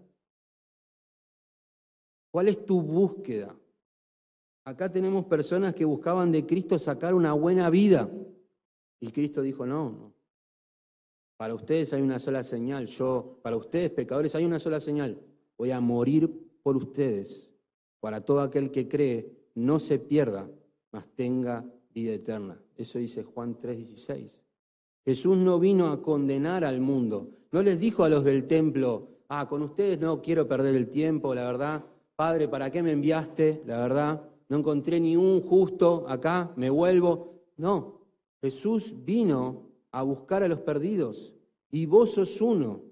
¿Cuál 2.31 2.47
es 2.47 2.65
tu 2.65 2.81
búsqueda? 2.83 3.60
Acá 4.65 4.91
tenemos 4.91 5.25
personas 5.25 5.75
que 5.75 5.85
buscaban 5.85 6.31
de 6.31 6.47
Cristo 6.47 6.79
sacar 6.79 7.15
una 7.15 7.33
buena 7.33 7.71
vida. 7.71 8.11
Y 9.01 9.11
Cristo 9.11 9.43
dijo, 9.43 9.67
no, 9.67 9.91
no. 9.91 10.13
Para 11.37 11.55
ustedes 11.55 11.93
hay 11.95 12.03
una 12.03 12.19
sola 12.19 12.45
señal. 12.45 12.87
Yo, 12.87 13.39
para 13.43 13.57
ustedes, 13.57 13.91
pecadores, 13.91 14.35
hay 14.35 14.45
una 14.45 14.59
sola 14.59 14.79
señal. 14.79 15.19
Voy 15.57 15.71
a 15.71 15.81
morir 15.81 16.31
por 16.63 16.77
ustedes. 16.77 17.51
Para 17.99 18.21
todo 18.21 18.41
aquel 18.41 18.71
que 18.71 18.89
cree, 18.89 19.41
no 19.55 19.79
se 19.79 19.99
pierda, 19.99 20.51
mas 20.93 21.09
tenga 21.09 21.65
vida 21.95 22.13
eterna. 22.13 22.61
Eso 22.77 22.99
dice 22.99 23.25
Juan 23.25 23.59
3:16. 23.59 24.41
Jesús 25.05 25.37
no 25.39 25.59
vino 25.59 25.89
a 25.89 26.03
condenar 26.03 26.65
al 26.65 26.81
mundo, 26.81 27.31
no 27.53 27.63
les 27.63 27.81
dijo 27.81 28.05
a 28.05 28.09
los 28.09 28.23
del 28.23 28.47
templo, 28.47 29.09
ah, 29.29 29.49
con 29.49 29.63
ustedes 29.63 29.99
no 29.99 30.21
quiero 30.21 30.47
perder 30.47 30.77
el 30.77 30.89
tiempo, 30.89 31.35
la 31.35 31.45
verdad. 31.45 31.85
Padre, 32.17 32.49
¿para 32.49 32.71
qué 32.71 32.83
me 32.83 32.93
enviaste? 32.93 33.63
La 33.67 33.79
verdad, 33.79 34.30
no 34.51 34.59
encontré 34.59 34.99
ni 34.99 35.17
un 35.17 35.41
justo 35.41 36.05
acá, 36.09 36.53
me 36.57 36.71
vuelvo. 36.71 37.35
No, 37.57 38.01
Jesús 38.43 38.93
vino 39.05 39.71
a 39.93 40.03
buscar 40.03 40.43
a 40.43 40.49
los 40.49 40.59
perdidos 40.59 41.33
y 41.71 41.87
vos 41.87 42.11
sos 42.11 42.41
uno. 42.41 42.83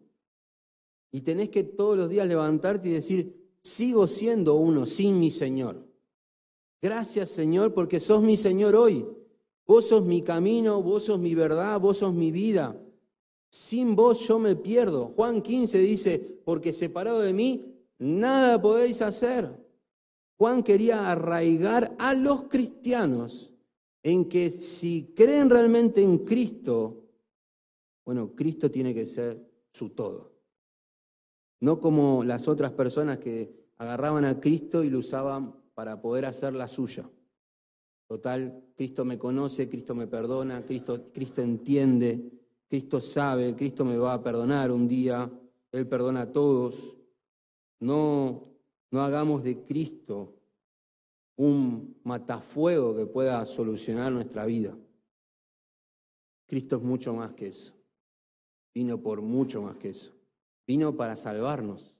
Y 1.11 1.23
tenés 1.23 1.51
que 1.51 1.65
todos 1.65 1.97
los 1.97 2.09
días 2.09 2.29
levantarte 2.29 2.89
y 2.89 2.93
decir, 2.93 3.51
sigo 3.61 4.07
siendo 4.07 4.55
uno 4.55 4.87
sin 4.87 5.19
mi 5.19 5.33
Señor. 5.33 5.85
Gracias 6.81 7.31
Señor 7.31 7.75
porque 7.75 7.99
sos 7.99 8.23
mi 8.23 8.37
Señor 8.37 8.77
hoy. 8.77 9.05
Vos 9.67 9.89
sos 9.89 10.05
mi 10.05 10.23
camino, 10.23 10.81
vos 10.81 11.05
sos 11.05 11.19
mi 11.19 11.35
verdad, 11.35 11.81
vos 11.81 11.99
sos 11.99 12.15
mi 12.15 12.31
vida. 12.31 12.81
Sin 13.51 13.97
vos 13.97 14.29
yo 14.29 14.39
me 14.39 14.55
pierdo. 14.55 15.07
Juan 15.09 15.43
15 15.43 15.79
dice, 15.79 16.41
porque 16.45 16.73
separado 16.73 17.19
de 17.19 17.33
mí, 17.33 17.75
nada 17.99 18.63
podéis 18.63 19.03
hacer. 19.03 19.68
Juan 20.39 20.63
quería 20.63 21.11
arraigar 21.11 21.97
a 21.99 22.15
los 22.15 22.45
cristianos 22.45 23.53
en 24.05 24.29
que 24.29 24.51
si 24.51 25.13
creen 25.15 25.51
realmente 25.51 26.01
en 26.03 26.19
Cristo, 26.19 27.05
bueno, 28.05 28.35
Cristo 28.37 28.71
tiene 28.71 28.95
que 28.95 29.07
ser 29.07 29.45
su 29.73 29.91
todo. 29.91 30.33
No 31.61 31.81
como 31.81 32.23
las 32.23 32.47
otras 32.47 32.71
personas 32.71 33.19
que 33.19 33.53
agarraban 33.79 34.25
a 34.25 34.41
Cristo 34.41 34.85
y 34.85 34.91
lo 34.91 35.01
usaban 35.01 35.55
para 35.75 36.01
poder 36.01 36.25
hacer 36.25 36.55
la 36.55 36.69
suya. 36.69 37.11
Total, 38.07 38.65
Cristo 38.77 39.05
me 39.05 39.19
conoce, 39.19 39.69
Cristo 39.69 39.95
me 39.95 40.07
perdona, 40.07 40.65
Cristo, 40.65 41.11
Cristo 41.13 41.43
entiende. 41.43 42.31
Cristo 42.69 43.01
sabe, 43.01 43.57
Cristo 43.57 43.85
me 43.85 43.97
va 43.97 44.15
a 44.15 44.23
perdonar 44.23 44.71
un 44.71 44.87
día, 44.87 45.31
Él 45.73 45.89
perdona 45.89 46.23
a 46.23 46.33
todos. 46.33 46.97
No, 47.81 48.49
no 48.91 49.03
hagamos 49.03 49.43
de 49.43 49.63
Cristo 49.65 50.35
un 51.37 52.01
matafuego 52.05 52.97
que 52.97 53.07
pueda 53.07 53.45
solucionar 53.47 54.11
nuestra 54.11 54.45
vida. 54.45 54.77
Cristo 56.47 56.77
es 56.77 56.83
mucho 56.83 57.15
más 57.15 57.33
que 57.33 57.49
eso. 57.49 57.75
Vino 58.75 59.01
por 59.01 59.23
mucho 59.23 59.63
más 59.63 59.77
que 59.77 59.91
eso. 59.91 60.13
Vino 60.67 60.97
para 60.97 61.15
salvarnos 61.15 61.95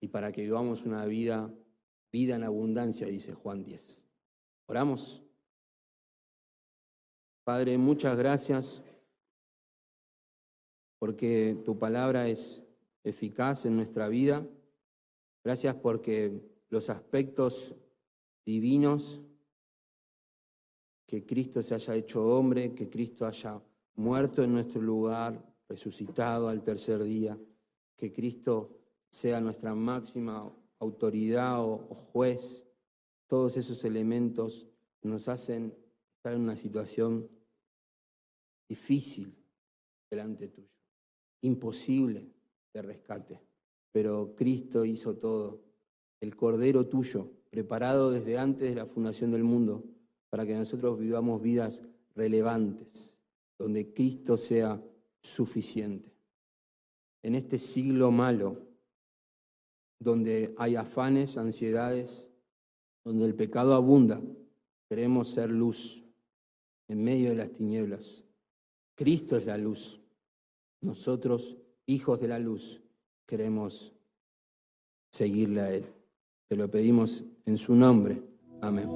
y 0.00 0.08
para 0.08 0.30
que 0.30 0.42
vivamos 0.42 0.84
una 0.84 1.06
vida, 1.06 1.52
vida 2.12 2.36
en 2.36 2.44
abundancia, 2.44 3.06
dice 3.06 3.34
Juan 3.34 3.64
10. 3.64 4.02
Oramos. 4.66 5.22
Padre, 7.42 7.76
muchas 7.78 8.16
gracias 8.16 8.82
porque 10.98 11.60
tu 11.64 11.78
palabra 11.78 12.28
es 12.28 12.62
eficaz 13.02 13.64
en 13.64 13.76
nuestra 13.76 14.08
vida. 14.08 14.46
Gracias 15.44 15.74
porque 15.74 16.40
los 16.70 16.88
aspectos 16.88 17.76
divinos, 18.46 19.20
que 21.06 21.26
Cristo 21.26 21.62
se 21.62 21.74
haya 21.74 21.94
hecho 21.94 22.26
hombre, 22.26 22.74
que 22.74 22.88
Cristo 22.88 23.26
haya 23.26 23.60
muerto 23.96 24.42
en 24.42 24.54
nuestro 24.54 24.80
lugar, 24.80 25.54
resucitado 25.68 26.48
al 26.48 26.62
tercer 26.62 27.04
día, 27.04 27.38
que 27.94 28.10
Cristo 28.10 28.70
sea 29.10 29.38
nuestra 29.40 29.74
máxima 29.74 30.50
autoridad 30.78 31.62
o, 31.62 31.78
juez, 31.94 32.64
todos 33.26 33.56
esos 33.58 33.84
elementos 33.84 34.66
nos 35.02 35.28
hacen 35.28 35.74
estar 36.16 36.32
en 36.32 36.40
una 36.40 36.56
situación 36.56 37.28
difícil 38.66 39.36
delante 40.10 40.48
tuyo, 40.48 40.70
imposible 41.42 42.32
de 42.72 42.82
rescate. 42.82 43.53
Pero 43.94 44.34
Cristo 44.34 44.84
hizo 44.84 45.14
todo, 45.14 45.60
el 46.20 46.34
Cordero 46.34 46.88
tuyo, 46.88 47.30
preparado 47.48 48.10
desde 48.10 48.36
antes 48.38 48.68
de 48.68 48.74
la 48.74 48.86
fundación 48.86 49.30
del 49.30 49.44
mundo, 49.44 49.84
para 50.30 50.44
que 50.44 50.56
nosotros 50.56 50.98
vivamos 50.98 51.40
vidas 51.40 51.80
relevantes, 52.16 53.16
donde 53.56 53.94
Cristo 53.94 54.36
sea 54.36 54.82
suficiente. 55.22 56.12
En 57.22 57.36
este 57.36 57.56
siglo 57.60 58.10
malo, 58.10 58.66
donde 60.00 60.56
hay 60.58 60.74
afanes, 60.74 61.38
ansiedades, 61.38 62.28
donde 63.04 63.26
el 63.26 63.36
pecado 63.36 63.74
abunda, 63.74 64.20
queremos 64.88 65.28
ser 65.28 65.50
luz 65.50 66.02
en 66.88 67.04
medio 67.04 67.28
de 67.28 67.36
las 67.36 67.52
tinieblas. 67.52 68.24
Cristo 68.96 69.36
es 69.36 69.46
la 69.46 69.56
luz. 69.56 70.00
Nosotros, 70.80 71.58
hijos 71.86 72.20
de 72.20 72.26
la 72.26 72.40
luz, 72.40 72.80
queremos 73.26 73.92
seguirle 75.10 75.60
a 75.60 75.70
Él. 75.72 75.86
Te 76.48 76.56
lo 76.56 76.70
pedimos 76.70 77.24
en 77.46 77.58
su 77.58 77.74
nombre. 77.74 78.22
Amén. 78.60 78.88